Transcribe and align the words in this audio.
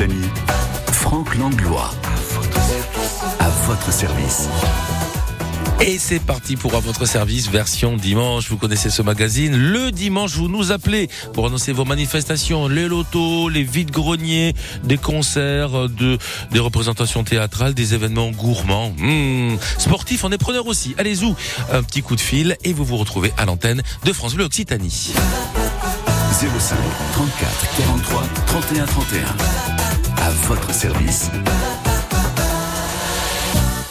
Occitanie, 0.00 0.28
Franck 0.92 1.36
Langlois. 1.36 1.90
À 3.38 3.48
votre 3.66 3.92
service. 3.92 4.48
Et 5.80 5.98
c'est 5.98 6.20
parti 6.20 6.56
pour 6.56 6.74
à 6.74 6.80
votre 6.80 7.04
service, 7.04 7.50
version 7.50 7.96
dimanche. 7.98 8.48
Vous 8.48 8.56
connaissez 8.56 8.88
ce 8.88 9.02
magazine. 9.02 9.54
Le 9.54 9.90
dimanche, 9.90 10.36
vous 10.36 10.48
nous 10.48 10.72
appelez 10.72 11.10
pour 11.34 11.46
annoncer 11.46 11.72
vos 11.72 11.84
manifestations, 11.84 12.66
les 12.66 12.88
lotos, 12.88 13.50
les 13.50 13.62
vides-greniers, 13.62 14.54
des 14.84 14.96
concerts, 14.96 15.90
de, 15.90 16.16
des 16.50 16.60
représentations 16.60 17.22
théâtrales, 17.22 17.74
des 17.74 17.92
événements 17.92 18.30
gourmands. 18.30 18.94
Mmh. 18.96 19.56
Sportifs, 19.76 20.24
on 20.24 20.32
est 20.32 20.38
preneur 20.38 20.66
aussi. 20.66 20.94
Allez-y, 20.96 21.34
un 21.70 21.82
petit 21.82 22.00
coup 22.00 22.16
de 22.16 22.22
fil 22.22 22.56
et 22.64 22.72
vous 22.72 22.86
vous 22.86 22.96
retrouvez 22.96 23.34
à 23.36 23.44
l'antenne 23.44 23.82
de 24.04 24.12
France 24.14 24.34
Bleu 24.34 24.44
Occitanie. 24.44 25.12
05 26.40 26.76
34 27.12 27.76
43 27.76 28.22
31 28.46 28.86
31. 28.86 29.79
Votre 30.30 30.72
service. 30.72 31.30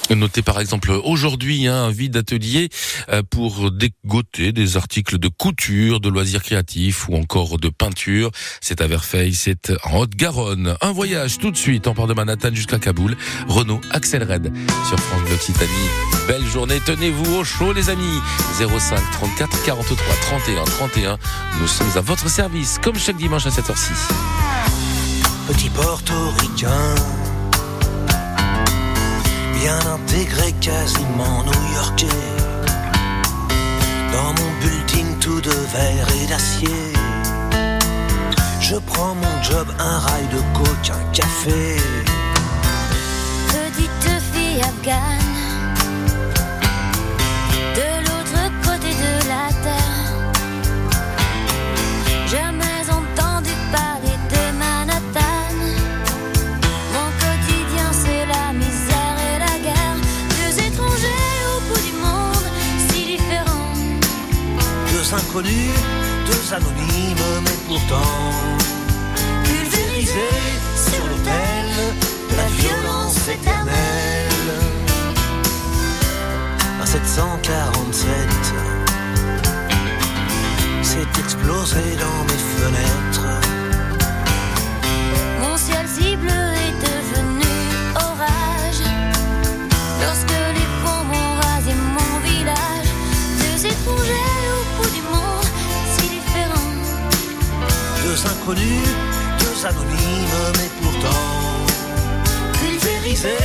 Notez 0.09 0.41
par 0.41 0.59
exemple 0.59 0.91
aujourd'hui 0.91 1.67
un 1.67 1.91
vide 1.91 2.17
atelier 2.17 2.70
euh, 3.09 3.21
pour 3.30 3.71
dégoter 3.71 4.52
des 4.52 4.77
articles 4.77 5.20
de 5.20 5.27
couture, 5.27 5.99
de 5.99 6.09
loisirs 6.09 6.41
créatifs 6.41 7.07
ou 7.09 7.16
encore 7.16 7.57
de 7.57 7.70
peinture. 7.70 8.31
C'est 8.61 8.81
à 8.81 8.88
Verfeil, 8.88 9.33
c'est 9.35 9.71
en 9.83 9.99
Haute-Garonne. 9.99 10.75
Un 10.81 10.91
voyage 10.91 11.38
tout 11.38 11.52
de 11.52 11.57
suite, 11.57 11.88
on 11.88 11.94
part 11.94 12.07
de 12.07 12.13
Manhattan 12.13 12.53
jusqu'à 12.53 12.80
Kaboul. 12.80 13.17
Renault 13.47 13.81
Axel 13.91 14.23
Red 14.23 14.52
sur 14.88 14.99
France 14.99 15.21
Bleu 15.23 15.35
Occitanie. 15.35 15.89
Belle 16.27 16.45
journée, 16.45 16.80
tenez-vous 16.85 17.35
au 17.35 17.44
chaud 17.44 17.73
les 17.73 17.89
amis. 17.89 18.19
05 18.58 18.99
34 19.13 19.63
43 19.63 20.16
31 20.21 20.63
31. 20.63 21.17
Nous 21.59 21.67
sommes 21.67 21.97
à 21.97 22.02
votre 22.02 22.30
service 22.30 22.80
comme 22.81 22.97
chaque 22.97 23.17
dimanche 23.17 23.45
à 23.45 23.49
7h06. 23.49 24.69
Petit 25.49 25.70
portoricain 25.71 26.94
bien 29.55 29.80
intégré, 29.95 30.52
quasiment 30.61 31.44
new-yorkais. 31.44 32.05
Dans 34.14 34.31
mon 34.39 34.52
bulletin 34.61 35.08
tout 35.20 35.42
de 35.42 35.50
verre 35.50 36.08
et 36.22 36.27
d'acier. 36.27 36.94
Je 38.61 38.75
prends 38.75 39.16
mon 39.16 39.44
job, 39.44 39.67
un 39.80 39.97
rail 39.97 40.27
de 40.27 40.39
coke, 40.55 40.92
un 40.92 41.11
café. 41.14 41.77
Petite 43.47 44.22
fille 44.31 44.61
afghane, 44.61 45.28
deux 65.42 66.54
anonymes, 66.54 67.42
mais 67.44 67.58
pourtant 67.68 68.22
pulvérisés 69.44 70.14
sur 70.76 71.06
l'autel 71.08 71.66
la 72.36 72.45
violence 72.48 73.28
éternelle. 73.28 74.28
Un 76.82 76.86
747 76.86 78.06
s'est 80.82 81.20
explosé 81.20 81.82
dans 82.00 82.23
mes 82.26 82.42
fenêtres. 82.58 83.30
Mon 85.42 85.56
ciel 85.58 85.86
si 85.88 86.17
Deux 98.19 98.27
inconnus, 98.27 98.89
deux 99.39 99.65
anonymes, 99.65 100.52
mais 100.57 100.69
pourtant 100.81 101.23
pulvérisés 102.59 103.37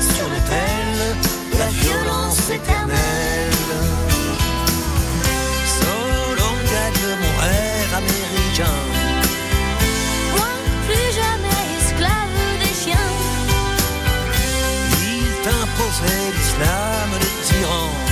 sur 0.00 0.26
l'autel 0.26 1.18
de 1.52 1.58
la 1.58 1.66
violence 1.66 2.48
éternelle. 2.48 3.50
Solon 5.78 6.54
gagne 6.72 7.08
mon 7.20 7.40
rêve 7.42 7.94
américain. 7.94 8.78
Moi, 10.34 10.50
plus 10.86 11.10
jamais 11.20 11.62
esclave 11.78 12.40
des 12.58 12.74
chiens. 12.82 13.12
Il 15.02 15.26
t'imposait 15.44 16.32
l'islam, 16.38 17.08
le 17.20 17.28
tyran. 17.44 18.11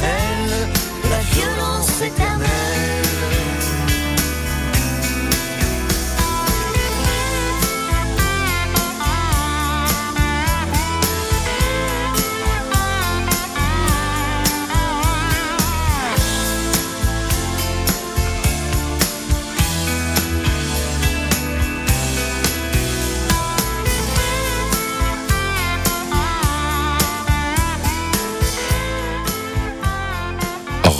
de 0.00 1.10
la 1.10 1.20
violence 1.32 2.00
éternelle. 2.00 3.49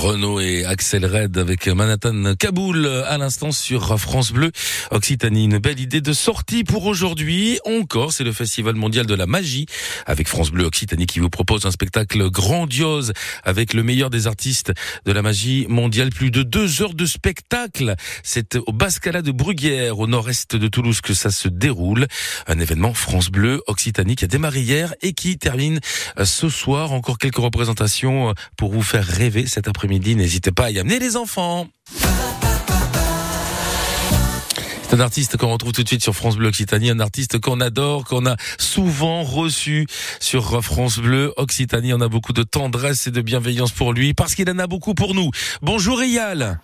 Renault 0.01 0.41
et 0.41 0.65
Axel 0.65 1.05
Red 1.05 1.37
avec 1.37 1.69
Manhattan 1.69 2.35
Kaboul 2.35 2.87
à 2.87 3.19
l'instant 3.19 3.53
sur 3.53 4.01
France 4.01 4.33
Bleu 4.33 4.51
Occitanie. 4.91 5.45
Une 5.45 5.59
belle 5.59 5.79
idée 5.79 6.01
de 6.01 6.15
sortie 6.15 6.65
pour 6.65 6.87
aujourd'hui. 6.87 7.59
Encore, 7.67 8.11
c'est 8.15 8.25
le 8.25 8.33
Festival 8.33 8.77
mondial 8.77 9.05
de 9.05 9.13
la 9.13 9.27
magie 9.27 9.67
avec 10.07 10.27
France 10.27 10.53
Bleu 10.53 10.65
Occitanie 10.65 11.05
qui 11.05 11.19
vous 11.19 11.29
propose 11.29 11.67
un 11.67 11.71
spectacle 11.71 12.31
grandiose 12.31 13.13
avec 13.45 13.75
le 13.75 13.83
meilleur 13.83 14.09
des 14.09 14.27
artistes 14.27 14.73
de 15.05 15.13
la 15.13 15.21
magie 15.21 15.67
mondiale. 15.69 16.09
Plus 16.09 16.31
de 16.31 16.45
deux 16.45 16.81
heures 16.81 16.95
de 16.95 17.05
spectacle. 17.05 17.95
C'est 18.23 18.57
au 18.57 18.73
Bascala 18.73 19.21
de 19.21 19.33
Bruguière, 19.33 19.99
au 19.99 20.07
nord-est 20.07 20.57
de 20.57 20.69
Toulouse 20.69 21.03
que 21.03 21.13
ça 21.13 21.31
se 21.31 21.49
déroule. 21.49 22.07
Un 22.47 22.59
événement 22.59 22.95
France 22.95 23.29
Bleu 23.29 23.61
Occitanie 23.67 24.17
qui 24.17 24.25
a 24.25 24.29
démarré 24.29 24.63
hier 24.63 24.95
et 25.03 25.13
qui 25.13 25.37
termine 25.37 25.79
ce 26.25 26.49
soir. 26.49 26.93
Encore 26.93 27.19
quelques 27.19 27.37
représentations 27.37 28.33
pour 28.57 28.73
vous 28.73 28.83
faire 28.83 29.07
rêver 29.07 29.47
cet 29.47 29.69
après-midi. 29.69 29.91
N'hésitez 30.01 30.51
pas 30.51 30.67
à 30.67 30.71
y 30.71 30.79
amener 30.79 30.99
les 30.99 31.17
enfants. 31.17 31.69
C'est 34.83 34.97
un 34.97 35.01
artiste 35.01 35.37
qu'on 35.37 35.53
retrouve 35.53 35.73
tout 35.73 35.85
de 35.85 35.89
suite 35.89 36.03
sur 36.03 36.17
France 36.17 36.37
Bleu 36.37 36.49
Occitanie, 36.49 36.91
un 36.91 36.99
artiste 36.99 37.39
qu'on 37.39 37.61
adore, 37.61 38.05
qu'on 38.05 38.27
a 38.27 38.35
souvent 38.59 39.23
reçu 39.23 39.87
sur 40.19 40.65
France 40.65 40.99
Bleu 40.99 41.33
Occitanie. 41.37 41.93
On 41.95 42.01
a 42.01 42.09
beaucoup 42.09 42.33
de 42.33 42.43
tendresse 42.43 43.07
et 43.07 43.13
de 43.13 43.21
bienveillance 43.21 43.71
pour 43.71 43.93
lui 43.93 44.15
parce 44.15 44.35
qu'il 44.35 44.51
en 44.51 44.59
a 44.59 44.67
beaucoup 44.67 44.95
pour 44.95 45.15
nous. 45.15 45.31
Bonjour 45.63 46.03
Eyal. 46.03 46.59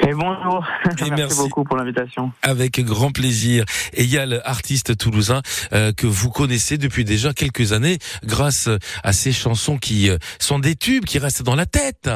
Et 0.00 0.12
bonjour. 0.12 0.66
Et 1.06 1.10
merci. 1.16 1.38
beaucoup 1.38 1.62
pour 1.62 1.76
l'invitation. 1.76 2.32
Avec 2.42 2.80
grand 2.80 3.12
plaisir. 3.12 3.64
Eyal, 3.92 4.42
artiste 4.44 4.96
toulousain 4.96 5.42
euh, 5.72 5.92
que 5.92 6.08
vous 6.08 6.30
connaissez 6.30 6.78
depuis 6.78 7.04
déjà 7.04 7.32
quelques 7.32 7.72
années 7.72 7.98
grâce 8.24 8.68
à 9.04 9.12
ses 9.12 9.32
chansons 9.32 9.78
qui 9.78 10.10
euh, 10.10 10.16
sont 10.40 10.58
des 10.58 10.74
tubes 10.74 11.04
qui 11.04 11.20
restent 11.20 11.42
dans 11.44 11.54
la 11.54 11.66
tête. 11.66 12.10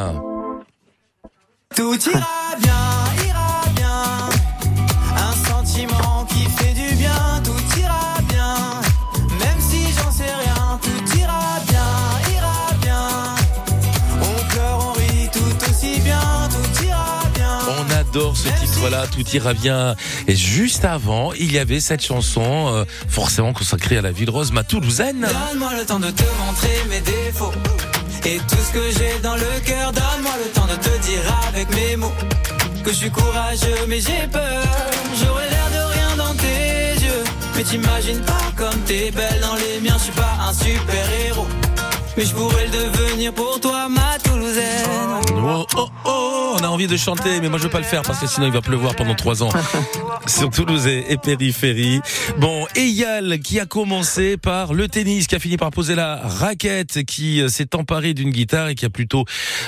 Tout 1.75 1.99
ira 2.11 2.55
bien, 2.61 3.27
ira 3.27 3.63
bien. 3.75 4.29
Un 5.17 5.49
sentiment 5.49 6.27
qui 6.29 6.45
fait 6.45 6.75
du 6.75 6.95
bien, 6.97 7.41
tout 7.43 7.79
ira 7.79 8.19
bien. 8.29 8.55
Même 9.39 9.59
si 9.59 9.85
j'en 9.97 10.11
sais 10.13 10.25
rien, 10.25 10.79
tout 10.83 11.19
ira 11.19 11.61
bien, 11.69 12.35
ira 12.37 12.67
bien. 12.83 13.09
On 14.21 14.53
pleure, 14.53 14.87
on 14.87 14.93
rit 14.93 15.31
tout 15.33 15.71
aussi 15.71 16.01
bien, 16.01 16.21
tout 16.51 16.85
ira 16.85 17.23
bien. 17.35 17.59
On 17.79 17.91
adore 17.95 18.37
ce 18.37 18.49
titre-là, 18.49 19.07
tout 19.07 19.27
ira 19.31 19.55
bien. 19.55 19.95
Et 20.27 20.37
juste 20.37 20.85
avant, 20.85 21.33
il 21.33 21.53
y 21.53 21.59
avait 21.59 21.81
cette 21.81 22.05
chanson, 22.05 22.69
euh, 22.75 22.85
forcément 23.09 23.55
consacrée 23.55 23.97
à 23.97 24.03
la 24.03 24.13
ville 24.13 24.31
rose, 24.31 24.53
ma 24.53 24.63
toulousaine. 24.63 25.21
Donne-moi 25.21 25.71
le 25.79 25.87
temps 25.87 26.01
de 26.01 26.11
te 26.11 26.25
montrer 26.47 26.85
mes 26.91 27.01
défauts. 27.01 27.53
Et 28.25 28.39
tout 28.39 28.57
ce 28.57 28.73
que 28.73 28.91
j'ai 28.97 29.19
dans 29.21 29.35
le 29.35 29.61
cœur, 29.65 29.93
donne-moi 29.93 30.33
le 30.45 30.51
temps 30.53 30.67
de 30.67 30.77
te 30.77 30.97
dire 31.07 31.23
avec 31.49 31.69
mes 31.75 31.97
mots 31.97 32.13
que 32.85 32.91
je 32.91 32.97
suis 32.97 33.11
courageux, 33.11 33.87
mais 33.89 34.01
j'ai 34.01 34.29
peur. 34.31 34.65
J'aurais 35.21 35.51
l'air 35.51 35.69
de 35.73 35.93
rien 35.93 36.17
dans 36.17 36.35
tes 36.35 37.05
yeux, 37.05 37.25
mais 37.57 37.65
t'imagines 37.65 38.21
pas 38.21 38.53
comme 38.57 38.79
t'es 38.83 39.11
belle 39.11 39.41
dans 39.41 39.57
les 39.57 39.81
miens. 39.81 39.97
Je 39.99 40.05
suis 40.05 40.13
pas 40.13 40.37
un 40.49 40.53
super 40.53 41.05
héros, 41.27 41.49
mais 42.17 42.25
je 42.25 42.33
pourrais 42.33 42.67
le 42.67 42.71
devenir 42.71 43.33
pour 43.35 43.59
toi, 43.61 43.89
ma 43.89 44.17
Oh, 44.55 45.67
oh, 45.77 45.89
oh, 46.05 46.57
on 46.59 46.65
a 46.65 46.69
envie 46.69 46.87
de 46.87 46.97
chanter, 46.97 47.41
mais 47.41 47.49
moi 47.49 47.59
je 47.59 47.65
veux 47.65 47.71
pas 47.71 47.79
le 47.79 47.85
faire 47.85 48.03
parce 48.03 48.21
que 48.21 48.27
sinon 48.27 48.47
il 48.47 48.53
va 48.53 48.61
pleuvoir 48.61 48.95
pendant 48.95 49.15
trois 49.15 49.43
ans 49.43 49.49
sur 50.27 50.51
Toulouse 50.51 50.87
et 50.87 51.17
périphérie. 51.17 52.01
Bon, 52.39 52.67
Eyal 52.77 53.41
qui 53.41 53.59
a 53.61 53.67
commencé 53.67 54.37
par 54.37 54.75
le 54.75 54.89
tennis, 54.89 55.27
qui 55.27 55.35
a 55.35 55.39
fini 55.39 55.57
par 55.57 55.71
poser 55.71 55.95
la 55.95 56.21
raquette, 56.23 57.05
qui 57.05 57.41
euh, 57.41 57.49
s'est 57.49 57.75
emparé 57.75 58.15
d'une 58.15 58.31
guitare 58.31 58.69
et 58.69 58.75
qui 58.75 58.85
a 58.85 58.91
plutôt 58.91 59.25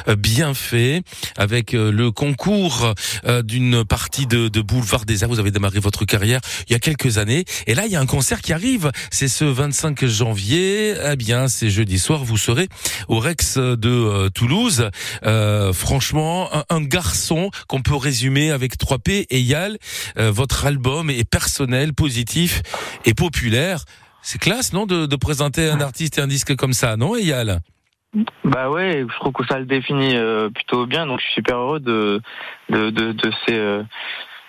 euh, 0.08 0.16
bien 0.16 0.54
fait 0.54 1.02
avec 1.36 1.74
euh, 1.74 1.90
le 1.90 2.10
concours 2.10 2.92
d'une 3.44 3.84
partie 3.84 4.26
de, 4.26 4.48
de 4.48 4.60
Boulevard 4.60 5.04
des 5.04 5.24
Arts. 5.24 5.30
Vous 5.30 5.38
avez 5.38 5.50
démarré 5.50 5.78
votre 5.78 6.04
carrière 6.04 6.40
il 6.68 6.72
y 6.72 6.76
a 6.76 6.78
quelques 6.78 7.18
années 7.18 7.44
et 7.66 7.74
là 7.74 7.86
il 7.86 7.92
y 7.92 7.96
a 7.96 8.00
un 8.00 8.06
concert 8.06 8.42
qui 8.42 8.52
arrive. 8.52 8.90
C'est 9.10 9.28
ce 9.28 9.44
25 9.44 10.04
janvier. 10.06 10.94
Eh 11.10 11.16
bien, 11.16 11.48
c'est 11.48 11.70
jeudi 11.70 11.98
soir. 11.98 12.24
Vous 12.24 12.36
serez 12.36 12.68
au 13.08 13.18
Rex 13.18 13.56
de 13.58 13.88
euh, 13.88 14.30
Euh, 15.24 15.72
franchement, 15.72 16.48
un, 16.70 16.82
garçon 16.82 17.50
qu'on 17.68 17.82
peut 17.82 17.96
résumer 17.96 18.50
avec 18.50 18.76
3P. 18.76 19.26
Eyal, 19.30 19.78
euh, 20.18 20.30
votre 20.30 20.66
album 20.66 21.10
est 21.10 21.28
personnel, 21.28 21.94
positif 21.94 22.62
et 23.04 23.14
populaire. 23.14 23.84
C'est 24.22 24.38
classe, 24.38 24.72
non, 24.72 24.86
de, 24.86 25.16
présenter 25.16 25.68
un 25.68 25.80
artiste 25.80 26.18
et 26.18 26.20
un 26.20 26.26
disque 26.26 26.56
comme 26.56 26.72
ça, 26.72 26.96
non, 26.96 27.16
Eyal 27.16 27.60
Bah 28.44 28.70
ouais, 28.70 29.06
je 29.08 29.14
trouve 29.20 29.32
que 29.32 29.46
ça 29.46 29.58
le 29.58 29.66
définit 29.66 30.16
euh, 30.16 30.50
plutôt 30.50 30.86
bien, 30.86 31.06
donc 31.06 31.20
je 31.20 31.24
suis 31.24 31.34
super 31.34 31.56
heureux 31.58 31.80
de 31.80 32.20
de 32.68 32.90
de, 32.90 33.12
de 33.12 33.32
ces 33.46 33.82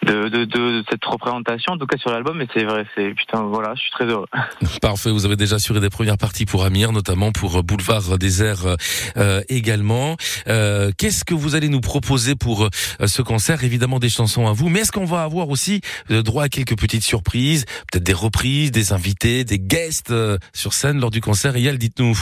de, 0.06 0.30
de, 0.30 0.46
de 0.46 0.84
cette 0.90 1.04
représentation, 1.04 1.74
en 1.74 1.78
tout 1.78 1.86
cas 1.86 1.98
sur 1.98 2.12
l'album, 2.12 2.42
et 2.42 2.48
c'est 2.54 2.64
vrai, 2.64 2.86
c'est 2.96 3.14
putain, 3.14 3.44
voilà, 3.44 3.74
je 3.76 3.82
suis 3.82 3.92
très 3.92 4.06
heureux. 4.06 4.28
Parfait, 4.82 5.12
vous 5.12 5.26
avez 5.26 5.36
déjà 5.36 5.56
assuré 5.56 5.80
des 5.80 5.90
premières 5.90 6.18
parties 6.18 6.46
pour 6.46 6.64
Amir, 6.64 6.92
notamment 6.92 7.32
pour 7.32 7.58
euh, 7.58 7.62
Boulevard 7.62 8.18
des 8.18 8.44
Airs 8.44 8.76
euh, 9.18 9.42
également. 9.50 10.16
Euh, 10.48 10.92
Qu'est-ce 10.98 11.26
que 11.26 11.34
vous 11.34 11.56
allez 11.56 11.70
nous 11.70 11.82
proposer 11.82 12.36
pour 12.36 12.66
euh, 12.66 12.70
ce 13.08 13.22
concert? 13.22 13.64
Évidemment 13.64 14.00
des 14.00 14.10
chansons 14.10 14.48
à 14.48 14.54
vous, 14.54 14.70
mais 14.70 14.82
est-ce 14.82 14.92
qu'on 14.92 15.06
va 15.06 15.24
avoir 15.24 15.50
aussi 15.50 15.82
euh, 16.12 16.22
droit 16.22 16.44
à 16.44 16.50
quelques 16.50 16.78
petites 16.78 17.04
surprises, 17.04 17.66
peut-être 17.92 18.04
des 18.04 18.14
reprises, 18.14 18.72
des 18.72 18.94
invités, 18.94 19.44
des 19.44 19.60
guests 19.60 20.12
euh, 20.12 20.38
sur 20.54 20.74
scène 20.74 21.00
lors 21.00 21.12
du 21.12 21.22
concert? 21.22 21.56
Eyal, 21.56 21.78
dites-nous. 21.78 22.18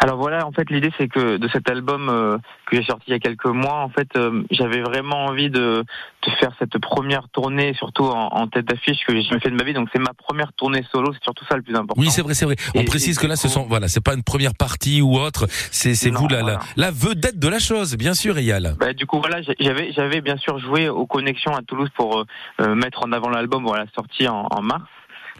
Alors 0.00 0.16
voilà, 0.16 0.46
en 0.46 0.52
fait, 0.52 0.70
l'idée 0.70 0.92
c'est 0.96 1.08
que 1.08 1.38
de 1.38 1.48
cet 1.48 1.68
album 1.68 2.08
euh, 2.08 2.38
que 2.66 2.76
j'ai 2.76 2.84
sorti 2.84 3.04
il 3.08 3.10
y 3.12 3.16
a 3.16 3.18
quelques 3.18 3.46
mois, 3.46 3.80
en 3.80 3.88
fait, 3.88 4.08
euh, 4.16 4.42
j'avais 4.50 4.80
vraiment 4.80 5.24
envie 5.26 5.50
de, 5.50 5.84
de 6.26 6.30
faire 6.38 6.52
cette 6.58 6.78
première 6.78 7.28
tournée, 7.30 7.74
surtout 7.74 8.04
en, 8.04 8.28
en 8.28 8.46
tête 8.46 8.66
d'affiche 8.66 8.98
que 9.06 9.12
j'ai 9.14 9.22
jamais 9.22 9.40
fait 9.40 9.50
de 9.50 9.56
ma 9.56 9.64
vie. 9.64 9.72
Donc 9.74 9.88
c'est 9.92 9.98
ma 9.98 10.14
première 10.14 10.52
tournée 10.52 10.84
solo, 10.92 11.12
c'est 11.12 11.22
surtout 11.24 11.44
ça 11.46 11.56
le 11.56 11.62
plus 11.62 11.74
important. 11.74 12.00
Oui, 12.00 12.10
c'est 12.10 12.22
vrai, 12.22 12.34
c'est 12.34 12.44
vrai. 12.44 12.54
On 12.76 12.80
Et- 12.80 12.84
précise 12.84 13.18
et 13.18 13.20
que 13.20 13.26
là, 13.26 13.36
ce 13.36 13.48
sont, 13.48 13.64
voilà, 13.68 13.88
c'est 13.88 14.02
pas 14.02 14.14
une 14.14 14.22
première 14.22 14.54
partie 14.54 15.02
ou 15.02 15.16
autre. 15.18 15.46
C'est, 15.48 15.92
vous 16.10 16.28
la, 16.28 16.40
voilà. 16.42 16.58
la 16.76 16.90
vedette 16.92 17.38
de 17.38 17.48
la 17.48 17.58
chose, 17.58 17.96
bien 17.96 18.14
sûr, 18.14 18.38
Eyal. 18.38 18.76
Bah, 18.78 18.92
du 18.92 19.04
coup, 19.06 19.18
voilà, 19.20 19.42
j'avais, 19.58 19.92
j'avais 19.92 20.20
bien 20.20 20.36
sûr 20.36 20.58
joué 20.58 20.88
aux 20.88 21.06
connexions 21.06 21.52
à 21.56 21.62
Toulouse 21.62 21.88
pour 21.96 22.20
euh, 22.20 22.24
euh, 22.60 22.74
mettre 22.74 23.04
en 23.04 23.12
avant 23.12 23.30
l'album, 23.30 23.64
voilà, 23.64 23.84
sorti 23.94 24.28
en, 24.28 24.46
en 24.50 24.62
mars. 24.62 24.82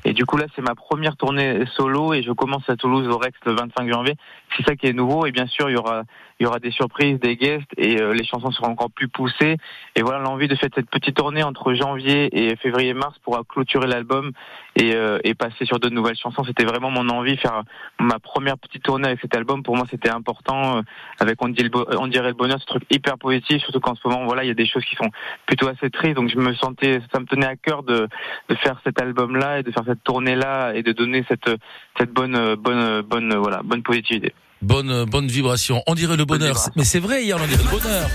Et 0.04 0.12
du 0.12 0.24
coup, 0.24 0.36
là, 0.36 0.46
c'est 0.54 0.62
ma 0.62 0.74
première 0.74 1.16
tournée 1.16 1.64
solo 1.76 2.14
et 2.14 2.22
je 2.22 2.32
commence 2.32 2.68
à 2.68 2.76
Toulouse 2.76 3.08
au 3.08 3.18
Rex 3.18 3.38
le 3.44 3.52
25 3.52 3.92
janvier. 3.92 4.14
C'est 4.56 4.64
ça 4.64 4.76
qui 4.76 4.86
est 4.86 4.92
nouveau. 4.92 5.26
Et 5.26 5.32
bien 5.32 5.46
sûr, 5.46 5.68
il 5.68 5.74
y 5.74 5.76
aura, 5.76 6.04
il 6.40 6.44
y 6.44 6.46
aura 6.46 6.58
des 6.58 6.70
surprises, 6.70 7.18
des 7.18 7.36
guests 7.36 7.70
et 7.76 8.00
euh, 8.00 8.14
les 8.14 8.24
chansons 8.24 8.50
seront 8.50 8.68
encore 8.68 8.90
plus 8.90 9.08
poussées. 9.08 9.56
Et 9.96 10.02
voilà, 10.02 10.20
l'envie 10.20 10.48
de 10.48 10.54
faire 10.54 10.68
cette 10.74 10.88
petite 10.88 11.16
tournée 11.16 11.42
entre 11.42 11.74
janvier 11.74 12.28
et 12.32 12.56
février-mars 12.56 13.18
pour 13.24 13.38
clôturer 13.46 13.86
l'album 13.86 14.32
et, 14.76 14.94
euh, 14.94 15.18
et 15.24 15.34
passer 15.34 15.64
sur 15.64 15.80
de 15.80 15.88
nouvelles 15.88 16.16
chansons. 16.16 16.44
C'était 16.44 16.64
vraiment 16.64 16.90
mon 16.90 17.08
envie, 17.08 17.36
faire 17.36 17.62
ma 17.98 18.18
première 18.18 18.56
petite 18.58 18.82
tournée 18.82 19.08
avec 19.08 19.20
cet 19.20 19.34
album. 19.36 19.62
Pour 19.62 19.76
moi, 19.76 19.86
c'était 19.90 20.10
important. 20.10 20.78
euh, 20.78 20.82
avec 21.18 21.42
on, 21.42 21.48
dit 21.48 21.62
le 21.62 21.70
bo- 21.70 21.86
on 21.98 22.06
dirait 22.06 22.28
le 22.28 22.34
bonheur, 22.34 22.60
ce 22.60 22.66
truc 22.66 22.84
hyper 22.90 23.18
positif, 23.18 23.60
surtout 23.62 23.80
qu'en 23.80 23.94
ce 23.94 24.06
moment, 24.06 24.24
voilà, 24.24 24.44
il 24.44 24.48
y 24.48 24.50
a 24.50 24.54
des 24.54 24.66
choses 24.66 24.84
qui 24.84 24.94
sont 24.96 25.10
plutôt 25.46 25.68
assez 25.68 25.90
tristes. 25.90 26.14
Donc, 26.14 26.30
je 26.30 26.38
me 26.38 26.54
sentais, 26.54 27.00
ça 27.12 27.18
me 27.20 27.26
tenait 27.26 27.46
à 27.46 27.56
cœur 27.56 27.82
de, 27.82 28.08
de 28.48 28.54
faire 28.54 28.80
cet 28.84 29.00
album-là 29.02 29.58
et 29.58 29.62
de 29.64 29.72
faire 29.72 29.84
cette 29.84 30.04
tournée-là 30.04 30.74
et 30.74 30.82
de 30.82 30.92
donner 30.92 31.24
cette, 31.28 31.50
cette 31.98 32.12
bonne, 32.12 32.54
bonne, 32.54 33.02
bonne, 33.02 33.34
voilà, 33.34 33.62
bonne 33.64 33.82
positivité. 33.82 34.32
Bonne, 34.62 35.04
bonne 35.04 35.28
vibration. 35.28 35.82
On 35.86 35.94
dirait 35.94 36.16
le 36.16 36.24
bonheur. 36.24 36.56
Mais 36.76 36.84
c'est 36.84 36.98
vrai, 36.98 37.22
Eyal, 37.22 37.38
on 37.42 37.46
dirait 37.46 37.62
le 37.62 37.70
bonheur. 37.70 38.10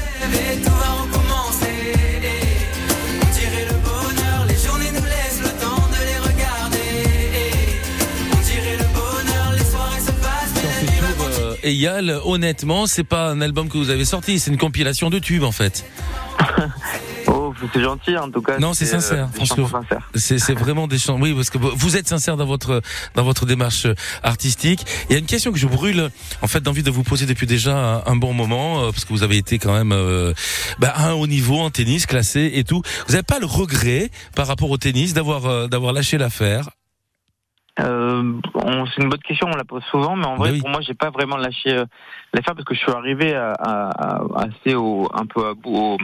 Eyal, 11.63 12.19
honnêtement, 12.25 12.87
c'est 12.87 13.05
pas 13.05 13.29
un 13.29 13.39
album 13.39 13.69
que 13.69 13.77
vous 13.77 13.89
avez 13.89 14.03
sorti, 14.03 14.37
c'est 14.37 14.51
une 14.51 14.57
compilation 14.57 15.09
de 15.09 15.17
tubes, 15.17 15.43
en 15.43 15.53
fait. 15.53 15.85
C'est 17.73 17.81
gentil, 17.81 18.17
en 18.17 18.29
tout 18.29 18.41
cas. 18.41 18.57
Non, 18.59 18.73
c'est 18.73 18.85
euh, 18.85 18.99
sincère. 18.99 19.29
C'est, 20.15 20.53
vraiment 20.53 20.87
des. 20.87 20.97
Oui, 21.09 21.33
parce 21.33 21.49
que 21.49 21.57
vous- 21.57 21.97
êtes 21.97 22.07
sincère 22.07 22.37
dans 22.37 22.45
votre 22.45 22.81
dans 23.15 23.23
votre 23.23 23.45
démarche 23.45 23.85
euh, 23.85 23.95
artistique. 24.23 24.85
Il 25.09 25.13
y 25.13 25.15
a 25.15 25.19
une 25.19 25.25
question 25.25 25.51
que 25.51 25.59
je 25.59 25.67
brûle 25.67 26.09
en 26.41 26.47
fait 26.47 26.61
d'envie 26.61 26.83
de 26.83 26.91
vous 26.91 27.03
poser 27.03 27.25
depuis 27.25 27.47
déjà 27.47 28.03
un, 28.05 28.15
bon 28.15 28.33
moment, 28.33 28.83
euh, 28.83 28.91
parce 28.91 29.05
que 29.05 29.13
vous 29.13 29.23
avez 29.23 29.37
été 29.37 29.59
quand 29.59 29.73
même 29.73 29.91
euh, 29.91 30.33
bah, 30.79 30.93
à 30.95 31.09
un 31.09 31.13
haut 31.13 31.27
niveau 31.27 31.59
en 31.59 31.69
tennis, 31.69 32.05
classé 32.05 32.51
et 32.55 32.63
tout. 32.63 32.81
Vous 33.07 33.13
n'avez 33.13 33.23
pas 33.23 33.39
le 33.39 33.45
regret 33.45 34.09
par 34.35 34.47
rapport 34.47 34.69
au 34.69 34.77
tennis 34.77 35.13
d'avoir 35.13 35.45
euh, 35.45 35.67
d'avoir 35.67 35.93
lâché 35.93 36.17
l'affaire 36.17 36.69
Euh, 37.79 38.33
on- 38.53 38.85
c'est 38.85 39.01
une 39.01 39.09
bonne 39.09 39.21
question, 39.21 39.47
on 39.51 39.57
la 39.57 39.63
pose 39.63 39.83
souvent, 39.85 40.15
mais 40.15 40.25
en 40.27 40.35
vrai, 40.35 40.51
oui. 40.51 40.59
pour 40.59 40.69
moi, 40.69 40.81
j'ai 40.81 40.93
pas 40.93 41.09
vraiment 41.09 41.37
lâché 41.37 41.73
euh, 41.73 41.85
l'affaire 42.31 42.53
parce 42.53 42.65
que 42.65 42.75
je 42.75 42.79
suis 42.79 42.91
arrivé 42.91 43.33
à, 43.33 43.51
à- 43.53 43.89
à- 43.89 44.43
assez 44.43 44.75
au, 44.75 45.09
un 45.11 45.25
peu 45.25 45.47
à 45.47 45.53
bout, 45.55 45.75
au, 45.75 45.97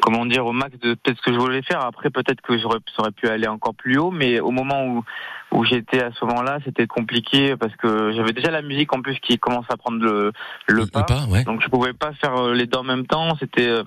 comment 0.00 0.24
dire, 0.26 0.46
au 0.46 0.52
max 0.52 0.78
de 0.78 0.94
peut-être 0.94 1.16
ce 1.18 1.22
que 1.22 1.32
je 1.32 1.38
voulais 1.38 1.62
faire. 1.62 1.80
Après, 1.84 2.10
peut-être 2.10 2.40
que 2.40 2.56
j'aurais, 2.56 2.78
ça 2.94 3.02
aurait 3.02 3.10
pu 3.10 3.26
aller 3.28 3.48
encore 3.48 3.74
plus 3.74 3.98
haut, 3.98 4.12
mais 4.12 4.38
au 4.38 4.52
moment 4.52 4.84
où, 4.86 5.04
où 5.50 5.64
j'étais 5.64 6.02
à 6.04 6.12
ce 6.12 6.24
moment-là, 6.24 6.58
c'était 6.64 6.86
compliqué 6.86 7.56
parce 7.56 7.74
que 7.76 8.12
j'avais 8.12 8.32
déjà 8.32 8.52
la 8.52 8.62
musique 8.62 8.94
en 8.94 9.02
plus 9.02 9.18
qui 9.18 9.38
commence 9.38 9.66
à 9.70 9.76
prendre 9.76 9.98
le, 10.04 10.32
le 10.68 10.86
pas. 10.86 11.02
pas, 11.02 11.24
ouais. 11.28 11.42
Donc, 11.42 11.62
je 11.62 11.68
pouvais 11.68 11.94
pas 11.94 12.12
faire 12.12 12.36
euh, 12.36 12.54
les 12.54 12.66
deux 12.66 12.78
en 12.78 12.84
même 12.84 13.06
temps. 13.06 13.36
C'était, 13.40 13.66
euh, 13.68 13.82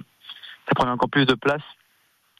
ça 0.67 0.75
prenait 0.75 0.91
encore 0.91 1.09
plus 1.09 1.25
de 1.25 1.33
place. 1.35 1.61